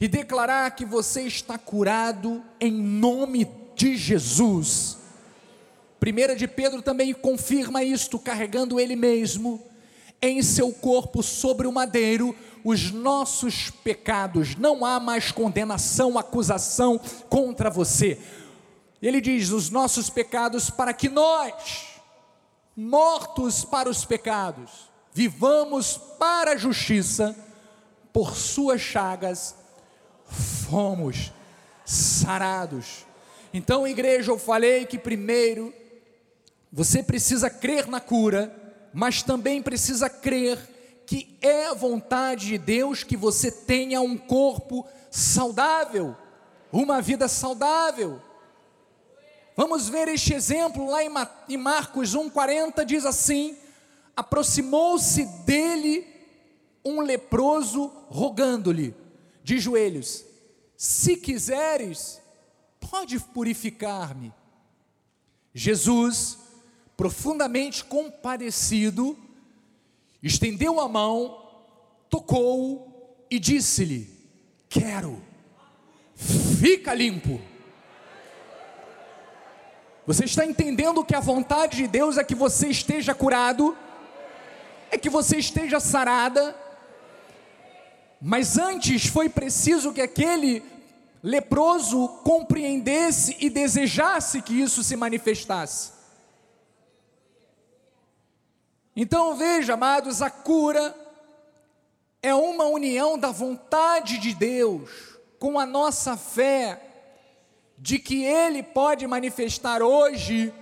e 0.01 0.09
declarar 0.09 0.71
que 0.73 0.85
você 0.85 1.23
está 1.23 1.57
curado 1.57 2.43
em 2.61 2.73
nome 2.73 3.47
de 3.77 3.97
Jesus. 3.97 4.99
Primeira 6.03 6.35
de 6.35 6.49
Pedro 6.49 6.83
também 6.83 7.15
confirma 7.15 7.85
isto, 7.85 8.19
carregando 8.19 8.81
ele 8.81 8.97
mesmo 8.97 9.65
em 10.21 10.43
seu 10.43 10.73
corpo 10.73 11.23
sobre 11.23 11.69
o 11.69 11.71
madeiro 11.71 12.35
os 12.65 12.91
nossos 12.91 13.71
pecados. 13.71 14.57
Não 14.57 14.85
há 14.85 14.99
mais 14.99 15.31
condenação, 15.31 16.19
acusação 16.19 17.01
contra 17.29 17.71
você. 17.71 18.21
Ele 19.01 19.21
diz 19.21 19.51
os 19.51 19.71
nossos 19.71 20.11
pecados 20.11 20.71
para 20.71 20.93
que 20.93 21.09
nós, 21.09 22.01
mortos 22.77 23.65
para 23.65 23.89
os 23.89 24.05
pecados, 24.05 24.91
vivamos 25.13 25.97
para 26.19 26.55
a 26.55 26.57
justiça, 26.57 27.37
por 28.13 28.35
suas 28.35 28.81
chagas 28.81 29.55
fomos 30.27 31.33
sarados. 31.85 33.07
Então, 33.55 33.87
igreja, 33.87 34.33
eu 34.33 34.39
falei 34.41 34.85
que 34.85 34.99
primeiro 34.99 35.73
você 36.73 37.03
precisa 37.03 37.51
crer 37.51 37.87
na 37.87 38.01
cura, 38.01 38.55
mas 38.95 39.23
também 39.23 39.63
precisa 39.63 40.09
crer 40.09 40.59
que 41.07 41.37
é 41.43 41.67
a 41.67 41.75
vontade 41.75 42.47
de 42.47 42.59
Deus 42.59 43.05
que 43.05 43.17
você 43.17 43.51
tenha 43.51 44.01
um 44.01 44.17
corpo 44.17 44.87
saudável, 45.11 46.17
uma 46.73 47.03
vida 47.03 47.29
saudável. 47.29 48.21
Vamos 49.55 49.89
ver 49.89 50.09
este 50.09 50.33
exemplo 50.33 50.89
lá 50.89 51.01
em 51.47 51.57
Marcos 51.59 52.17
1,40 52.17 52.85
diz 52.87 53.05
assim: 53.05 53.57
aproximou-se 54.17 55.25
dele 55.45 56.07
um 56.85 57.01
leproso, 57.01 57.93
rogando-lhe, 58.09 58.95
de 59.45 59.59
joelhos: 59.59 60.25
Se 60.77 61.17
quiseres, 61.17 62.23
pode 62.81 63.19
purificar-me. 63.21 64.33
Jesus, 65.55 66.39
profundamente 67.03 67.83
compadecido, 67.85 69.19
estendeu 70.23 70.79
a 70.79 70.87
mão, 70.87 71.51
tocou 72.09 73.27
e 73.29 73.41
disse-lhe: 73.41 74.09
Quero, 74.69 75.21
fica 76.15 76.95
limpo. 76.95 77.41
Você 80.07 80.27
está 80.27 80.47
entendendo 80.47 81.05
que 81.05 81.13
a 81.13 81.19
vontade 81.19 81.79
de 81.79 81.89
Deus 81.89 82.19
é 82.19 82.23
que 82.23 82.37
você 82.37 82.69
esteja 82.69 83.13
curado, 83.13 83.77
é 84.89 84.97
que 84.97 85.11
você 85.11 85.39
esteja 85.39 85.81
sarada, 85.81 86.55
mas 88.21 88.57
antes 88.57 89.07
foi 89.07 89.29
preciso 89.29 89.93
que 89.93 90.01
aquele 90.01 90.63
leproso 91.21 92.07
compreendesse 92.23 93.37
e 93.41 93.51
desejasse 93.51 94.41
que 94.41 94.55
isso 94.55 94.85
se 94.85 94.95
manifestasse. 94.95 95.92
Então 98.95 99.35
veja, 99.37 99.75
amados, 99.75 100.21
a 100.21 100.31
cura 100.31 100.95
é 102.23 102.35
uma 102.35 102.65
união 102.65 103.19
da 103.19 103.31
vontade 103.31 104.19
de 104.19 104.35
Deus 104.35 104.91
com 105.39 105.59
a 105.59 105.67
nossa 105.67 106.17
fé 106.17 106.81
de 107.79 107.99
que 107.99 108.23
Ele 108.23 108.63
pode 108.63 109.07
manifestar 109.07 109.83
hoje 109.83 110.53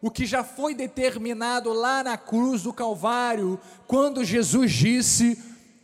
o 0.00 0.10
que 0.10 0.24
já 0.24 0.44
foi 0.44 0.74
determinado 0.74 1.72
lá 1.72 2.04
na 2.04 2.16
cruz 2.16 2.62
do 2.62 2.72
Calvário, 2.72 3.58
quando 3.86 4.24
Jesus 4.24 4.70
disse: 4.70 5.42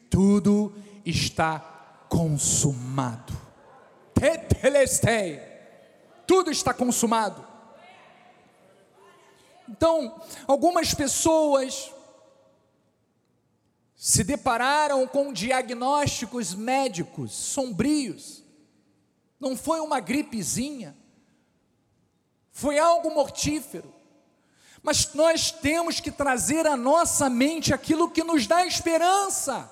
Tudo 0.09 0.73
está 1.05 1.59
consumado. 2.09 3.33
Tetelestei. 4.15 5.41
Tudo 6.27 6.51
está 6.51 6.73
consumado. 6.73 7.45
Então, 9.69 10.15
algumas 10.47 10.95
pessoas 10.95 11.91
se 14.07 14.23
depararam 14.23 15.07
com 15.07 15.33
diagnósticos 15.33 16.55
médicos 16.55 17.33
sombrios. 17.33 18.45
Não 19.41 19.57
foi 19.57 19.81
uma 19.81 19.99
gripezinha, 19.99 20.95
foi 22.53 22.79
algo 22.79 23.11
mortífero. 23.15 23.91
Mas 24.83 25.15
nós 25.15 25.51
temos 25.51 26.01
que 26.01 26.11
trazer 26.11 26.67
à 26.67 26.77
nossa 26.77 27.31
mente 27.31 27.73
aquilo 27.73 28.11
que 28.11 28.23
nos 28.23 28.47
dá 28.47 28.67
esperança. 28.67 29.71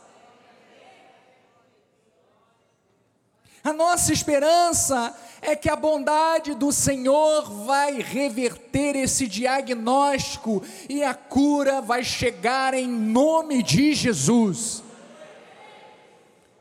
A 3.65 3.73
nossa 3.73 4.13
esperança 4.13 5.15
é 5.41 5.55
que 5.55 5.71
a 5.71 5.77
bondade 5.77 6.53
do 6.55 6.73
Senhor 6.73 7.49
vai 7.65 8.01
reverter 8.01 8.97
esse 8.97 9.29
diagnóstico 9.29 10.63
e 10.89 11.05
a 11.05 11.15
cura 11.15 11.81
vai 11.81 12.03
chegar 12.03 12.75
em 12.75 12.89
nome 12.89 13.63
de 13.63 13.95
Jesus. 13.95 14.83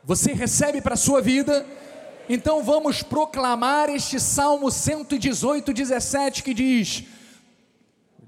Você 0.04 0.32
recebe 0.32 0.80
para 0.80 0.94
a 0.94 0.96
sua 0.96 1.20
vida? 1.20 1.66
Então 2.28 2.62
vamos 2.62 3.02
proclamar 3.02 3.88
este 3.88 4.20
Salmo 4.20 4.70
118, 4.70 5.72
17 5.72 6.42
que 6.44 6.54
diz: 6.54 7.02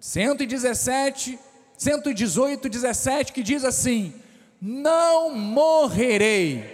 117, 0.00 1.38
118, 1.78 2.68
17 2.68 3.32
que 3.32 3.42
diz 3.42 3.64
assim: 3.64 4.12
Não 4.60 5.32
morrerei 5.32 6.73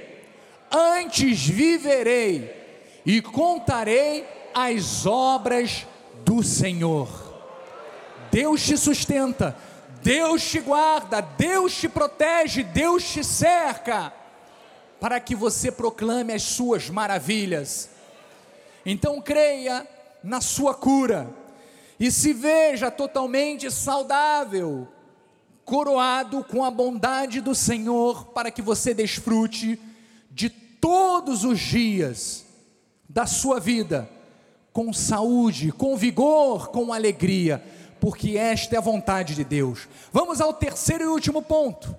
antes 0.71 1.47
viverei 1.47 3.01
e 3.05 3.21
contarei 3.21 4.27
as 4.55 5.07
obras 5.07 5.87
do 6.25 6.43
Senhor. 6.43 7.09
Deus 8.31 8.63
te 8.63 8.77
sustenta, 8.77 9.57
Deus 10.03 10.43
te 10.43 10.61
guarda, 10.61 11.21
Deus 11.21 11.75
te 11.75 11.89
protege, 11.89 12.63
Deus 12.63 13.05
te 13.05 13.25
cerca, 13.25 14.13
para 15.01 15.19
que 15.19 15.35
você 15.35 15.73
proclame 15.73 16.33
as 16.33 16.43
suas 16.43 16.89
maravilhas. 16.89 17.91
Então 18.87 19.21
creia 19.21 19.87
na 20.23 20.41
sua 20.41 20.75
cura 20.75 21.29
e 21.99 22.11
se 22.11 22.33
veja 22.33 22.91
totalmente 22.91 23.71
saudável, 23.71 24.89
coroado 25.65 26.45
com 26.45 26.65
a 26.65 26.71
bondade 26.71 27.41
do 27.41 27.55
Senhor, 27.55 28.27
para 28.27 28.51
que 28.51 28.63
você 28.63 28.95
desfrute 28.95 29.77
de 29.77 29.90
todos 30.81 31.45
os 31.45 31.59
dias 31.59 32.45
da 33.09 33.27
sua 33.27 33.61
vida, 33.61 34.09
com 34.73 34.93
saúde, 34.93 35.73
com 35.73 35.97
vigor, 35.97 36.69
com 36.69 36.93
alegria, 36.93 37.63
porque 38.01 38.37
esta 38.37 38.77
é 38.77 38.79
a 38.79 38.83
vontade 38.83 39.35
de 39.35 39.45
Deus. 39.45 39.89
Vamos 40.13 40.41
ao 40.41 40.55
terceiro 40.55 41.05
e 41.05 41.07
último 41.09 41.43
ponto. 41.43 41.95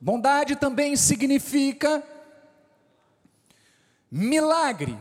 Bondade 0.00 0.56
também 0.56 0.94
significa 0.94 2.02
milagre. 4.10 4.96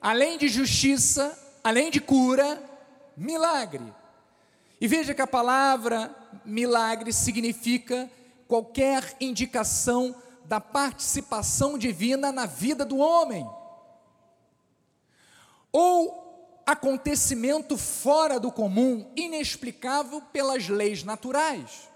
Além 0.00 0.38
de 0.38 0.48
justiça, 0.48 1.36
além 1.64 1.90
de 1.90 2.00
cura, 2.00 2.62
milagre. 3.16 3.92
E 4.80 4.86
veja 4.86 5.12
que 5.12 5.20
a 5.20 5.26
palavra 5.26 6.14
milagre 6.44 7.12
significa 7.12 8.10
qualquer 8.48 9.16
indicação 9.20 10.14
da 10.50 10.60
participação 10.60 11.78
divina 11.78 12.32
na 12.32 12.44
vida 12.44 12.84
do 12.84 12.98
homem. 12.98 13.48
Ou 15.70 16.60
acontecimento 16.66 17.76
fora 17.76 18.40
do 18.40 18.50
comum, 18.50 19.12
inexplicável 19.14 20.20
pelas 20.20 20.68
leis 20.68 21.04
naturais. 21.04 21.88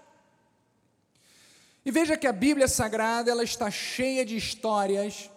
E 1.83 1.91
veja 1.91 2.15
que 2.15 2.25
a 2.25 2.31
Bíblia 2.31 2.69
Sagrada 2.69 3.29
ela 3.29 3.43
está 3.43 3.69
cheia 3.69 4.25
de 4.25 4.37
histórias 4.37 5.29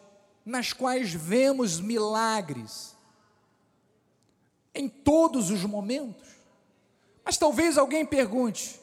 nas 0.47 0.73
quais 0.73 1.13
vemos 1.13 1.81
milagres 1.81 2.95
em 4.73 4.89
todos 4.89 5.51
os 5.51 5.65
momentos. 5.65 6.29
Mas 7.25 7.37
talvez 7.37 7.77
alguém 7.77 8.07
pergunte: 8.07 8.81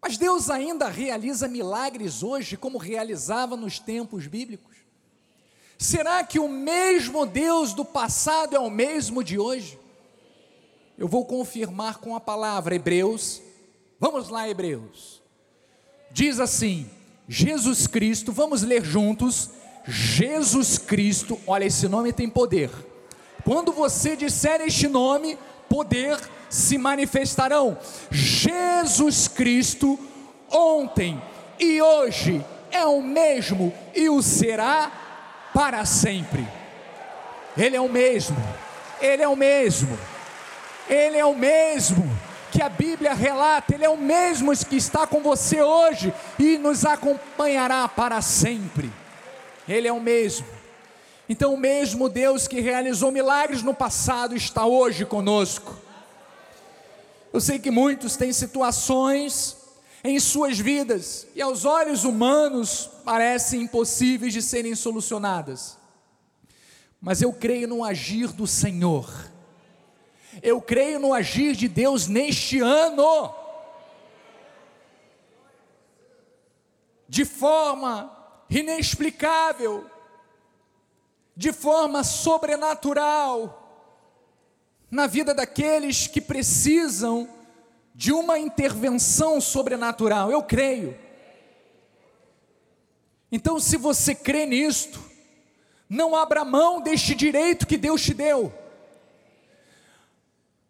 mas 0.00 0.16
Deus 0.16 0.48
ainda 0.48 0.88
realiza 0.88 1.48
milagres 1.48 2.22
hoje 2.22 2.56
como 2.56 2.78
realizava 2.78 3.56
nos 3.56 3.78
tempos 3.78 4.26
bíblicos? 4.26 4.76
Será 5.76 6.24
que 6.24 6.38
o 6.38 6.48
mesmo 6.48 7.24
Deus 7.24 7.72
do 7.72 7.84
passado 7.84 8.56
é 8.56 8.58
o 8.58 8.70
mesmo 8.70 9.22
de 9.22 9.38
hoje? 9.38 9.78
Eu 10.96 11.06
vou 11.06 11.24
confirmar 11.24 11.98
com 11.98 12.16
a 12.16 12.20
palavra 12.20 12.74
Hebreus. 12.74 13.40
Vamos 14.00 14.28
lá, 14.28 14.48
Hebreus. 14.48 15.22
Diz 16.10 16.40
assim: 16.40 16.90
Jesus 17.28 17.86
Cristo, 17.86 18.32
vamos 18.32 18.62
ler 18.62 18.84
juntos. 18.84 19.50
Jesus 19.86 20.76
Cristo, 20.76 21.38
olha, 21.46 21.64
esse 21.64 21.86
nome 21.88 22.12
tem 22.12 22.28
poder. 22.28 22.70
Quando 23.44 23.72
você 23.72 24.16
disser 24.16 24.60
este 24.60 24.88
nome, 24.88 25.38
poder 25.68 26.18
se 26.48 26.78
manifestarão. 26.78 27.78
Jesus 28.10 29.28
Cristo, 29.28 29.98
ontem 30.50 31.20
e 31.58 31.82
hoje 31.82 32.44
é 32.70 32.84
o 32.84 33.02
mesmo 33.02 33.72
e 33.94 34.08
o 34.08 34.22
será 34.22 34.90
para 35.52 35.84
sempre. 35.84 36.46
Ele 37.56 37.76
é 37.76 37.80
o 37.80 37.88
mesmo, 37.88 38.36
Ele 39.00 39.22
é 39.22 39.28
o 39.28 39.36
mesmo, 39.36 39.98
Ele 40.88 41.16
é 41.16 41.24
o 41.24 41.34
mesmo 41.34 42.08
que 42.52 42.62
a 42.62 42.68
Bíblia 42.68 43.14
relata, 43.14 43.74
Ele 43.74 43.84
é 43.84 43.88
o 43.88 43.96
mesmo 43.96 44.56
que 44.56 44.76
está 44.76 45.06
com 45.06 45.20
você 45.20 45.60
hoje 45.60 46.14
e 46.38 46.56
nos 46.56 46.84
acompanhará 46.84 47.88
para 47.88 48.22
sempre. 48.22 48.90
Ele 49.68 49.88
é 49.88 49.92
o 49.92 50.00
mesmo. 50.00 50.57
Então, 51.28 51.52
o 51.52 51.58
mesmo 51.58 52.08
Deus 52.08 52.48
que 52.48 52.60
realizou 52.60 53.12
milagres 53.12 53.62
no 53.62 53.74
passado 53.74 54.34
está 54.34 54.64
hoje 54.64 55.04
conosco. 55.04 55.76
Eu 57.32 57.40
sei 57.40 57.58
que 57.58 57.70
muitos 57.70 58.16
têm 58.16 58.32
situações 58.32 59.56
em 60.02 60.18
suas 60.18 60.58
vidas 60.58 61.26
e 61.34 61.42
aos 61.42 61.66
olhos 61.66 62.04
humanos 62.04 62.88
parecem 63.04 63.62
impossíveis 63.62 64.32
de 64.32 64.40
serem 64.40 64.74
solucionadas. 64.74 65.76
Mas 66.98 67.20
eu 67.20 67.32
creio 67.32 67.68
no 67.68 67.84
agir 67.84 68.28
do 68.28 68.46
Senhor. 68.46 69.08
Eu 70.42 70.62
creio 70.62 70.98
no 70.98 71.12
agir 71.12 71.54
de 71.54 71.68
Deus 71.68 72.06
neste 72.06 72.60
ano. 72.60 73.34
De 77.06 77.24
forma 77.24 78.10
inexplicável, 78.48 79.84
de 81.38 81.52
forma 81.52 82.02
sobrenatural, 82.02 83.64
na 84.90 85.06
vida 85.06 85.32
daqueles 85.32 86.08
que 86.08 86.20
precisam 86.20 87.28
de 87.94 88.12
uma 88.12 88.40
intervenção 88.40 89.40
sobrenatural. 89.40 90.32
Eu 90.32 90.42
creio. 90.42 90.98
Então, 93.30 93.60
se 93.60 93.76
você 93.76 94.16
crê 94.16 94.46
nisto, 94.46 95.00
não 95.88 96.16
abra 96.16 96.44
mão 96.44 96.80
deste 96.80 97.14
direito 97.14 97.68
que 97.68 97.76
Deus 97.76 98.02
te 98.02 98.14
deu. 98.14 98.52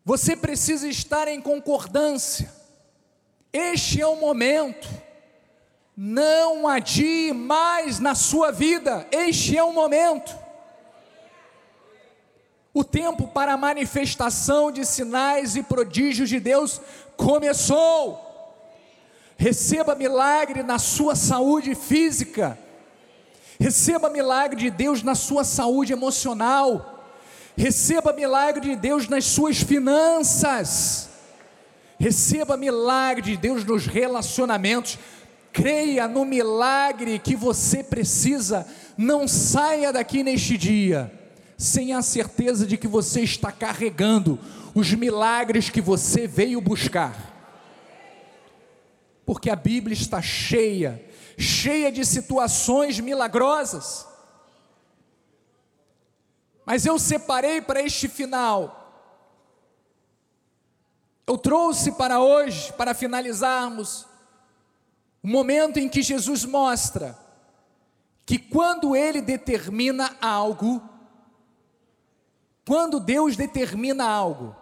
Você 0.04 0.36
precisa 0.36 0.86
estar 0.86 1.28
em 1.28 1.40
concordância. 1.40 2.54
Este 3.50 4.02
é 4.02 4.06
o 4.06 4.16
momento. 4.16 4.86
Não 5.96 6.68
adie 6.68 7.32
mais 7.32 7.98
na 7.98 8.14
sua 8.14 8.52
vida. 8.52 9.08
Este 9.10 9.56
é 9.56 9.64
o 9.64 9.72
momento. 9.72 10.47
O 12.78 12.84
tempo 12.84 13.26
para 13.26 13.54
a 13.54 13.56
manifestação 13.56 14.70
de 14.70 14.86
sinais 14.86 15.56
e 15.56 15.64
prodígios 15.64 16.28
de 16.28 16.38
Deus 16.38 16.80
começou. 17.16 18.24
Receba 19.36 19.96
milagre 19.96 20.62
na 20.62 20.78
sua 20.78 21.16
saúde 21.16 21.74
física. 21.74 22.56
Receba 23.58 24.08
milagre 24.08 24.60
de 24.60 24.70
Deus 24.70 25.02
na 25.02 25.16
sua 25.16 25.42
saúde 25.42 25.92
emocional. 25.92 27.04
Receba 27.56 28.12
milagre 28.12 28.60
de 28.60 28.76
Deus 28.76 29.08
nas 29.08 29.24
suas 29.24 29.60
finanças. 29.60 31.08
Receba 31.98 32.56
milagre 32.56 33.32
de 33.32 33.36
Deus 33.36 33.64
nos 33.64 33.88
relacionamentos. 33.88 35.00
Creia 35.52 36.06
no 36.06 36.24
milagre 36.24 37.18
que 37.18 37.34
você 37.34 37.82
precisa. 37.82 38.64
Não 38.96 39.26
saia 39.26 39.92
daqui 39.92 40.22
neste 40.22 40.56
dia 40.56 41.17
sem 41.58 41.92
a 41.92 42.00
certeza 42.00 42.64
de 42.64 42.78
que 42.78 42.86
você 42.86 43.20
está 43.22 43.50
carregando 43.50 44.38
os 44.72 44.94
milagres 44.94 45.68
que 45.68 45.80
você 45.80 46.24
veio 46.24 46.60
buscar. 46.60 47.34
Porque 49.26 49.50
a 49.50 49.56
Bíblia 49.56 49.92
está 49.92 50.22
cheia, 50.22 51.04
cheia 51.36 51.90
de 51.90 52.04
situações 52.06 53.00
milagrosas. 53.00 54.06
Mas 56.64 56.86
eu 56.86 56.96
separei 56.96 57.60
para 57.60 57.82
este 57.82 58.06
final. 58.06 58.76
Eu 61.26 61.36
trouxe 61.36 61.90
para 61.92 62.20
hoje, 62.20 62.72
para 62.74 62.94
finalizarmos, 62.94 64.06
o 65.20 65.26
momento 65.26 65.78
em 65.78 65.88
que 65.88 66.02
Jesus 66.02 66.44
mostra 66.44 67.18
que 68.24 68.38
quando 68.38 68.94
ele 68.94 69.20
determina 69.20 70.16
algo, 70.20 70.82
quando 72.68 73.00
Deus 73.00 73.34
determina 73.34 74.06
algo 74.06 74.54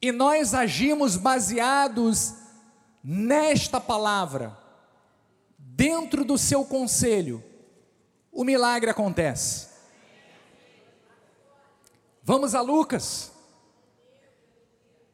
e 0.00 0.10
nós 0.10 0.54
agimos 0.54 1.14
baseados 1.14 2.36
nesta 3.04 3.78
palavra, 3.78 4.56
dentro 5.58 6.24
do 6.24 6.38
seu 6.38 6.64
conselho, 6.64 7.44
o 8.32 8.44
milagre 8.44 8.88
acontece. 8.88 9.68
Vamos 12.22 12.54
a 12.54 12.62
Lucas. 12.62 13.30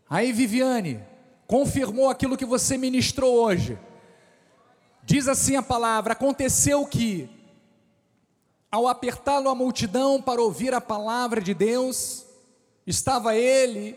Aí, 0.09 0.31
Viviane, 0.33 1.03
confirmou 1.49 2.11
aquilo 2.11 2.37
que 2.37 2.45
você 2.45 2.79
ministrou 2.79 3.35
hoje. 3.35 3.77
Diz 5.03 5.27
assim 5.27 5.57
a 5.57 5.63
palavra: 5.63 6.13
aconteceu 6.13 6.87
que 6.87 7.29
ao 8.75 8.89
apertá-lo 8.89 9.49
a 9.49 9.55
multidão 9.55 10.21
para 10.21 10.43
ouvir 10.43 10.75
a 10.75 10.81
palavra 10.81 11.41
de 11.41 11.55
Deus, 11.55 12.27
estava 12.85 13.37
ele 13.37 13.97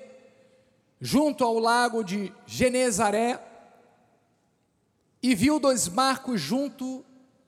junto 1.01 1.43
ao 1.43 1.57
lago 1.57 2.03
de 2.03 2.31
Genezaré 2.45 3.43
e 5.19 5.33
viu 5.33 5.59
dois 5.59 5.87
barcos 5.87 6.39
junto 6.39 7.03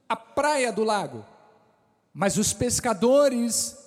à 0.09 0.15
praia 0.15 0.73
do 0.73 0.83
lago. 0.83 1.23
Mas 2.11 2.35
os 2.35 2.51
pescadores, 2.51 3.77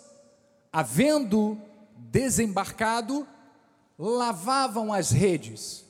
havendo 0.73 1.61
desembarcado, 1.97 3.27
lavavam 3.99 4.93
as 4.93 5.11
redes. 5.11 5.85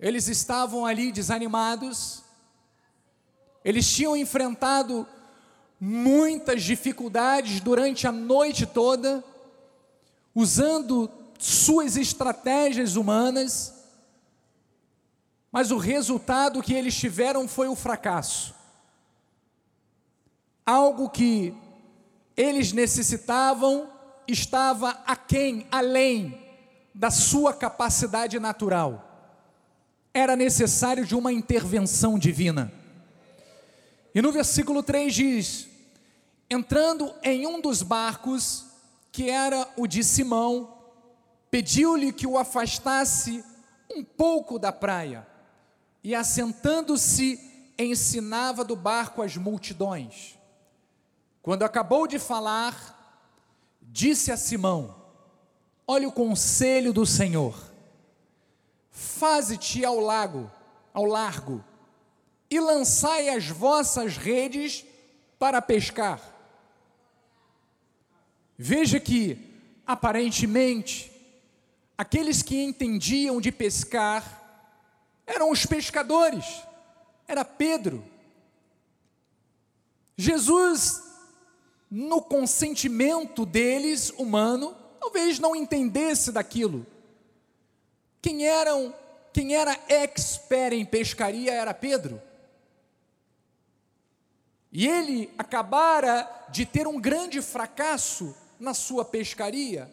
Eles 0.00 0.26
estavam 0.26 0.84
ali 0.84 1.12
desanimados, 1.12 2.24
eles 3.64 3.88
tinham 3.88 4.16
enfrentado 4.16 5.06
muitas 5.80 6.62
dificuldades 6.62 7.60
durante 7.60 8.06
a 8.06 8.12
noite 8.12 8.66
toda, 8.66 9.24
usando 10.34 11.10
suas 11.38 11.96
estratégias 11.96 12.96
humanas, 12.96 13.74
mas 15.50 15.70
o 15.70 15.78
resultado 15.78 16.62
que 16.62 16.74
eles 16.74 16.94
tiveram 16.94 17.48
foi 17.48 17.66
o 17.66 17.74
fracasso. 17.74 18.54
Algo 20.66 21.08
que 21.08 21.54
eles 22.36 22.72
necessitavam 22.72 23.90
estava 24.28 24.90
aquém, 25.06 25.66
além 25.72 26.38
da 26.94 27.10
sua 27.10 27.54
capacidade 27.54 28.38
natural. 28.38 29.06
Era 30.12 30.36
necessário 30.36 31.06
de 31.06 31.14
uma 31.14 31.32
intervenção 31.32 32.18
divina. 32.18 32.70
E 34.14 34.20
no 34.20 34.30
versículo 34.30 34.82
3 34.82 35.14
diz: 35.14 35.69
entrando 36.50 37.14
em 37.22 37.46
um 37.46 37.60
dos 37.60 37.80
barcos, 37.80 38.64
que 39.12 39.30
era 39.30 39.68
o 39.76 39.86
de 39.86 40.02
Simão, 40.02 40.76
pediu-lhe 41.48 42.12
que 42.12 42.26
o 42.26 42.36
afastasse 42.36 43.44
um 43.88 44.02
pouco 44.02 44.58
da 44.58 44.72
praia, 44.72 45.26
e 46.02 46.14
assentando-se, 46.14 47.38
ensinava 47.78 48.64
do 48.64 48.74
barco 48.74 49.22
as 49.22 49.36
multidões. 49.36 50.38
Quando 51.40 51.62
acabou 51.62 52.06
de 52.06 52.18
falar, 52.18 53.16
disse 53.80 54.32
a 54.32 54.36
Simão: 54.36 54.94
Olha 55.86 56.08
o 56.08 56.12
conselho 56.12 56.92
do 56.92 57.06
Senhor. 57.06 57.58
Faze-te 58.90 59.84
ao 59.84 59.98
lago, 59.98 60.50
ao 60.92 61.04
largo, 61.04 61.64
e 62.50 62.60
lançai 62.60 63.28
as 63.28 63.46
vossas 63.48 64.16
redes 64.16 64.84
para 65.38 65.62
pescar. 65.62 66.29
Veja 68.62 69.00
que, 69.00 69.38
aparentemente, 69.86 71.10
aqueles 71.96 72.42
que 72.42 72.62
entendiam 72.62 73.40
de 73.40 73.50
pescar 73.50 74.38
eram 75.26 75.50
os 75.50 75.64
pescadores, 75.64 76.44
era 77.26 77.42
Pedro. 77.42 78.04
Jesus, 80.14 81.02
no 81.90 82.20
consentimento 82.20 83.46
deles, 83.46 84.10
humano, 84.18 84.76
talvez 85.00 85.38
não 85.38 85.56
entendesse 85.56 86.30
daquilo. 86.30 86.86
Quem 88.20 88.46
eram, 88.46 88.94
quem 89.32 89.54
era 89.54 89.72
expert 89.88 90.74
em 90.74 90.84
pescaria 90.84 91.54
era 91.54 91.72
Pedro. 91.72 92.20
E 94.70 94.86
ele 94.86 95.32
acabara 95.38 96.28
de 96.50 96.66
ter 96.66 96.86
um 96.86 97.00
grande 97.00 97.40
fracasso 97.40 98.36
na 98.60 98.74
sua 98.74 99.04
pescaria. 99.04 99.92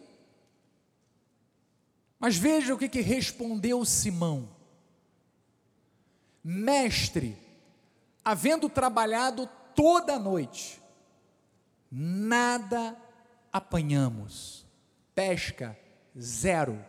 Mas 2.18 2.36
veja 2.36 2.74
o 2.74 2.78
que, 2.78 2.88
que 2.88 3.00
respondeu 3.00 3.84
Simão: 3.84 4.48
Mestre, 6.44 7.36
havendo 8.24 8.68
trabalhado 8.68 9.48
toda 9.74 10.14
a 10.14 10.18
noite, 10.18 10.80
nada 11.90 12.96
apanhamos, 13.52 14.66
pesca 15.14 15.76
zero, 16.18 16.84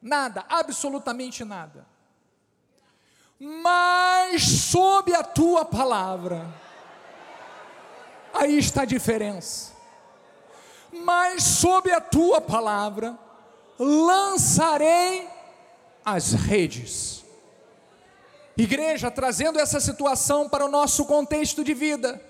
nada, 0.00 0.44
absolutamente 0.48 1.44
nada. 1.44 1.86
Mas 3.38 4.42
sob 4.42 5.14
a 5.14 5.22
tua 5.22 5.64
palavra, 5.64 6.46
Aí 8.32 8.58
está 8.58 8.82
a 8.82 8.86
diferença. 8.86 9.71
Mas 10.92 11.42
sob 11.42 11.90
a 11.90 12.00
tua 12.00 12.40
palavra 12.40 13.18
lançarei 13.78 15.26
as 16.04 16.32
redes. 16.32 17.24
Igreja, 18.56 19.10
trazendo 19.10 19.58
essa 19.58 19.80
situação 19.80 20.48
para 20.48 20.64
o 20.64 20.70
nosso 20.70 21.06
contexto 21.06 21.64
de 21.64 21.72
vida. 21.72 22.20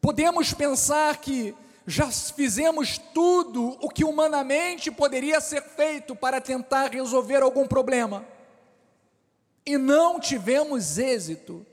Podemos 0.00 0.52
pensar 0.52 1.16
que 1.16 1.54
já 1.86 2.10
fizemos 2.10 2.98
tudo 2.98 3.78
o 3.80 3.88
que 3.88 4.04
humanamente 4.04 4.90
poderia 4.90 5.40
ser 5.40 5.62
feito 5.62 6.14
para 6.14 6.40
tentar 6.40 6.92
resolver 6.92 7.42
algum 7.42 7.66
problema 7.66 8.26
e 9.66 9.76
não 9.76 10.20
tivemos 10.20 10.96
êxito 10.96 11.66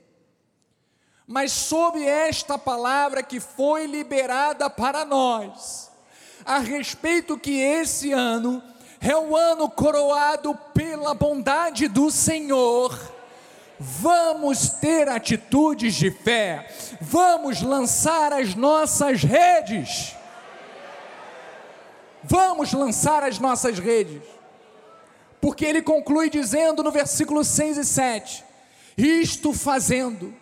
mas 1.26 1.52
sob 1.52 2.04
esta 2.04 2.58
palavra 2.58 3.22
que 3.22 3.40
foi 3.40 3.86
liberada 3.86 4.68
para 4.68 5.04
nós, 5.04 5.90
a 6.44 6.58
respeito 6.58 7.38
que 7.38 7.58
esse 7.60 8.12
ano 8.12 8.62
é 9.00 9.16
um 9.16 9.34
ano 9.34 9.68
coroado 9.70 10.54
pela 10.74 11.14
bondade 11.14 11.88
do 11.88 12.10
Senhor. 12.10 12.98
Vamos 13.78 14.68
ter 14.68 15.08
atitudes 15.08 15.94
de 15.94 16.10
fé, 16.10 16.68
vamos 17.00 17.60
lançar 17.60 18.32
as 18.32 18.54
nossas 18.54 19.22
redes. 19.22 20.14
Vamos 22.26 22.72
lançar 22.72 23.22
as 23.22 23.38
nossas 23.38 23.78
redes, 23.78 24.22
porque 25.42 25.66
ele 25.66 25.82
conclui 25.82 26.30
dizendo 26.30 26.82
no 26.82 26.90
versículo 26.90 27.44
6 27.44 27.76
e 27.76 27.84
7: 27.84 28.44
Isto 28.96 29.52
fazendo, 29.52 30.34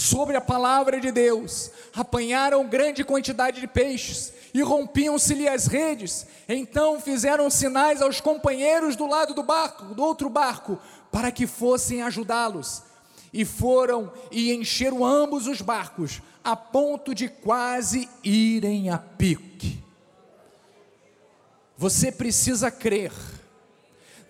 sobre 0.00 0.34
a 0.34 0.40
palavra 0.40 0.98
de 0.98 1.12
Deus, 1.12 1.70
apanharam 1.94 2.66
grande 2.66 3.04
quantidade 3.04 3.60
de 3.60 3.66
peixes 3.66 4.32
e 4.54 4.62
rompiam-se-lhe 4.62 5.46
as 5.46 5.66
redes. 5.66 6.26
Então 6.48 6.98
fizeram 6.98 7.50
sinais 7.50 8.00
aos 8.00 8.18
companheiros 8.18 8.96
do 8.96 9.06
lado 9.06 9.34
do 9.34 9.42
barco, 9.42 9.94
do 9.94 10.02
outro 10.02 10.30
barco, 10.30 10.78
para 11.12 11.30
que 11.30 11.46
fossem 11.46 12.00
ajudá-los. 12.00 12.82
E 13.30 13.44
foram 13.44 14.10
e 14.30 14.54
encheram 14.54 15.04
ambos 15.04 15.46
os 15.46 15.60
barcos, 15.60 16.22
a 16.42 16.56
ponto 16.56 17.14
de 17.14 17.28
quase 17.28 18.08
irem 18.24 18.88
a 18.88 18.96
pique. 18.96 19.84
Você 21.76 22.10
precisa 22.10 22.70
crer 22.70 23.12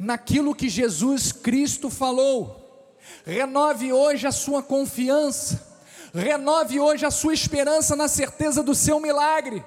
naquilo 0.00 0.52
que 0.52 0.68
Jesus 0.68 1.30
Cristo 1.30 1.88
falou 1.88 2.59
renove 3.24 3.92
hoje 3.92 4.26
a 4.26 4.32
sua 4.32 4.62
confiança, 4.62 5.66
renove 6.14 6.80
hoje 6.80 7.06
a 7.06 7.10
sua 7.10 7.34
esperança 7.34 7.94
na 7.94 8.08
certeza 8.08 8.62
do 8.62 8.74
seu 8.74 8.98
milagre, 9.00 9.64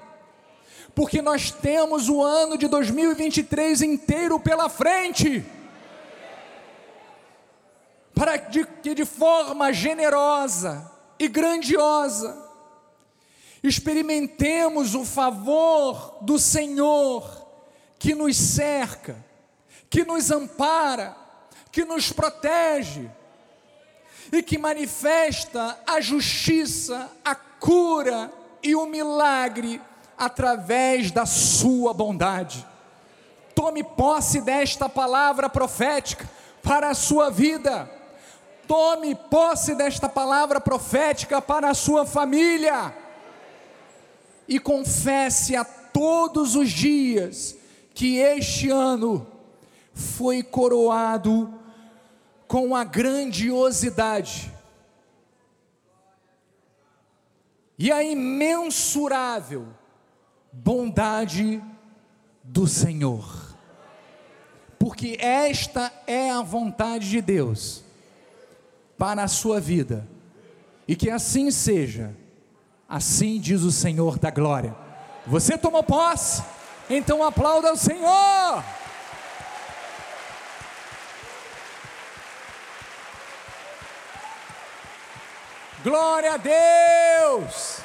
porque 0.94 1.20
nós 1.22 1.50
temos 1.50 2.08
o 2.08 2.22
ano 2.22 2.56
de 2.56 2.68
2023 2.68 3.82
inteiro 3.82 4.38
pela 4.38 4.68
frente, 4.68 5.44
para 8.14 8.38
que 8.38 8.94
de 8.94 9.04
forma 9.04 9.72
generosa 9.72 10.90
e 11.18 11.28
grandiosa, 11.28 12.44
experimentemos 13.62 14.94
o 14.94 15.04
favor 15.04 16.18
do 16.20 16.38
Senhor 16.38 17.44
que 17.98 18.14
nos 18.14 18.36
cerca, 18.36 19.16
que 19.88 20.04
nos 20.04 20.30
ampara, 20.30 21.16
que 21.72 21.84
nos 21.84 22.12
protege, 22.12 23.10
e 24.32 24.42
que 24.42 24.58
manifesta 24.58 25.78
a 25.86 26.00
justiça, 26.00 27.10
a 27.24 27.34
cura 27.34 28.32
e 28.62 28.74
o 28.74 28.86
milagre 28.86 29.80
através 30.16 31.10
da 31.10 31.26
sua 31.26 31.92
bondade. 31.92 32.66
Tome 33.54 33.84
posse 33.84 34.40
desta 34.40 34.88
palavra 34.88 35.48
profética 35.48 36.28
para 36.62 36.90
a 36.90 36.94
sua 36.94 37.30
vida. 37.30 37.90
Tome 38.66 39.14
posse 39.14 39.74
desta 39.74 40.08
palavra 40.08 40.60
profética 40.60 41.40
para 41.40 41.70
a 41.70 41.74
sua 41.74 42.06
família. 42.06 42.94
E 44.48 44.58
confesse 44.58 45.54
a 45.54 45.64
todos 45.64 46.56
os 46.56 46.70
dias 46.70 47.54
que 47.94 48.16
este 48.16 48.70
ano 48.70 49.26
foi 49.94 50.42
coroado 50.42 51.52
com 52.54 52.76
a 52.76 52.84
grandiosidade 52.84 54.54
e 57.76 57.90
a 57.90 58.00
imensurável 58.04 59.66
bondade 60.52 61.60
do 62.44 62.68
Senhor. 62.68 63.56
Porque 64.78 65.16
esta 65.18 65.92
é 66.06 66.30
a 66.30 66.42
vontade 66.42 67.10
de 67.10 67.20
Deus 67.20 67.82
para 68.96 69.24
a 69.24 69.28
sua 69.28 69.60
vida. 69.60 70.06
E 70.86 70.94
que 70.94 71.10
assim 71.10 71.50
seja. 71.50 72.14
Assim 72.88 73.40
diz 73.40 73.62
o 73.62 73.72
Senhor 73.72 74.16
da 74.16 74.30
glória. 74.30 74.76
Você 75.26 75.58
tomou 75.58 75.82
posse? 75.82 76.40
Então 76.88 77.20
aplauda 77.24 77.72
o 77.72 77.76
Senhor. 77.76 78.62
Glória 85.84 86.32
a 86.32 86.36
Deus! 86.38 87.80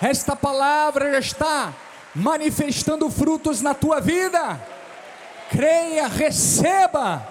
Esta 0.00 0.34
palavra 0.34 1.12
já 1.12 1.18
está 1.20 1.72
manifestando 2.12 3.08
frutos 3.08 3.62
na 3.62 3.74
tua 3.74 4.00
vida. 4.00 4.60
Creia, 5.48 6.08
receba 6.08 7.24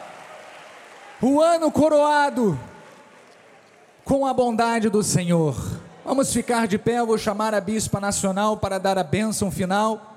o 1.21 1.41
ano 1.41 1.69
coroado 1.69 2.57
com 4.05 4.25
a 4.25 4.33
bondade 4.33 4.87
do 4.87 5.03
Senhor. 5.03 5.57
Vamos 6.05 6.31
ficar 6.31 6.65
de 6.65 6.77
pé, 6.77 6.99
eu 6.99 7.05
vou 7.05 7.17
chamar 7.17 7.53
a 7.53 7.59
bispa 7.59 7.99
nacional 7.99 8.55
para 8.55 8.79
dar 8.79 8.97
a 8.97 9.03
bênção 9.03 9.51
final. 9.51 10.10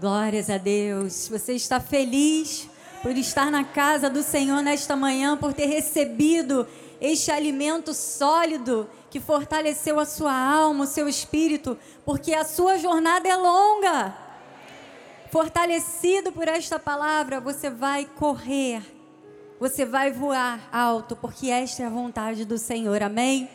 Glórias 0.00 0.48
a 0.48 0.56
Deus. 0.56 1.28
Você 1.28 1.52
está 1.52 1.78
feliz 1.78 2.68
por 3.02 3.10
estar 3.16 3.50
na 3.50 3.64
casa 3.64 4.08
do 4.08 4.22
Senhor 4.22 4.62
nesta 4.62 4.96
manhã, 4.96 5.36
por 5.36 5.52
ter 5.52 5.66
recebido 5.66 6.66
este 7.00 7.30
alimento 7.30 7.92
sólido 7.92 8.88
que 9.10 9.20
fortaleceu 9.20 10.00
a 10.00 10.06
sua 10.06 10.32
alma, 10.32 10.84
o 10.84 10.86
seu 10.86 11.08
espírito, 11.08 11.78
porque 12.04 12.32
a 12.32 12.44
sua 12.44 12.78
jornada 12.78 13.28
é 13.28 13.36
longa. 13.36 14.16
Fortalecido 15.30 16.32
por 16.32 16.48
esta 16.48 16.78
palavra, 16.78 17.40
você 17.40 17.68
vai 17.68 18.04
correr 18.04 18.82
você 19.60 19.84
vai 19.84 20.10
voar 20.10 20.70
alto, 20.72 21.14
porque 21.14 21.50
esta 21.50 21.82
é 21.82 21.86
a 21.86 21.90
vontade 21.90 22.46
do 22.46 22.56
Senhor. 22.56 23.02
Amém? 23.02 23.46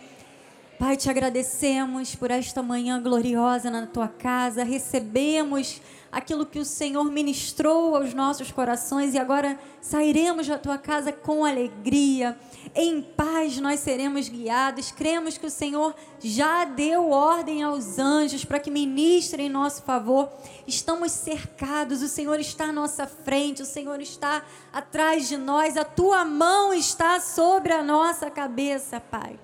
Pai, 0.77 0.95
te 0.95 1.09
agradecemos 1.09 2.13
por 2.13 2.29
esta 2.29 2.61
manhã 2.61 3.01
gloriosa 3.01 3.71
na 3.71 3.87
tua 3.87 4.07
casa. 4.07 4.63
Recebemos 4.63 5.81
aquilo 6.15 6.45
que 6.45 6.59
o 6.59 6.63
Senhor 6.63 7.03
ministrou 7.11 7.93
aos 7.93 8.13
nossos 8.13 8.49
corações 8.49 9.13
e 9.13 9.19
agora 9.19 9.59
sairemos 9.81 10.47
da 10.47 10.57
tua 10.57 10.77
casa 10.77 11.11
com 11.11 11.43
alegria. 11.43 12.39
Em 12.73 13.01
paz 13.01 13.59
nós 13.59 13.81
seremos 13.81 14.29
guiados. 14.29 14.91
Cremos 14.91 15.37
que 15.37 15.45
o 15.45 15.51
Senhor 15.51 15.93
já 16.21 16.63
deu 16.63 17.09
ordem 17.09 17.63
aos 17.63 17.99
anjos 17.99 18.45
para 18.45 18.61
que 18.61 18.71
ministrem 18.71 19.47
em 19.47 19.49
nosso 19.49 19.83
favor. 19.83 20.31
Estamos 20.65 21.11
cercados, 21.11 22.01
o 22.01 22.07
Senhor 22.07 22.39
está 22.39 22.69
à 22.69 22.71
nossa 22.71 23.05
frente, 23.05 23.61
o 23.61 23.65
Senhor 23.65 23.99
está 23.99 24.41
atrás 24.71 25.27
de 25.27 25.35
nós, 25.35 25.75
a 25.75 25.83
tua 25.83 26.23
mão 26.23 26.73
está 26.73 27.19
sobre 27.19 27.73
a 27.73 27.83
nossa 27.83 28.31
cabeça, 28.31 29.01
Pai 29.01 29.37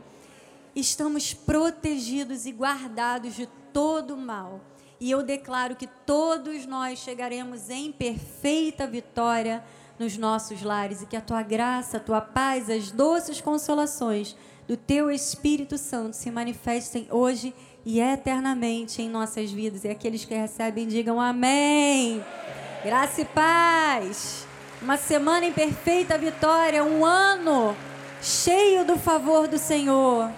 estamos 0.73 1.33
protegidos 1.33 2.45
e 2.45 2.51
guardados 2.53 3.35
de 3.35 3.45
todo 3.73 4.15
mal. 4.15 4.61
E 5.01 5.09
eu 5.09 5.23
declaro 5.23 5.75
que 5.75 5.87
todos 6.05 6.67
nós 6.67 6.99
chegaremos 6.99 7.71
em 7.71 7.91
perfeita 7.91 8.85
vitória 8.85 9.63
nos 9.97 10.15
nossos 10.15 10.61
lares 10.61 11.01
e 11.01 11.07
que 11.07 11.17
a 11.17 11.21
tua 11.21 11.41
graça, 11.41 11.97
a 11.97 11.99
tua 11.99 12.21
paz, 12.21 12.69
as 12.69 12.91
doces 12.91 13.41
consolações 13.41 14.35
do 14.67 14.77
teu 14.77 15.09
Espírito 15.09 15.75
Santo 15.75 16.15
se 16.15 16.29
manifestem 16.29 17.07
hoje 17.09 17.51
e 17.83 17.99
eternamente 17.99 19.01
em 19.01 19.09
nossas 19.09 19.51
vidas. 19.51 19.83
E 19.83 19.89
aqueles 19.89 20.23
que 20.23 20.35
recebem 20.35 20.87
digam 20.87 21.19
amém. 21.19 22.23
Graça 22.83 23.21
e 23.21 23.25
paz. 23.25 24.45
Uma 24.83 24.97
semana 24.97 25.47
em 25.47 25.51
perfeita 25.51 26.15
vitória, 26.15 26.83
um 26.83 27.03
ano 27.03 27.75
cheio 28.21 28.85
do 28.85 28.99
favor 28.99 29.47
do 29.47 29.57
Senhor. 29.57 30.29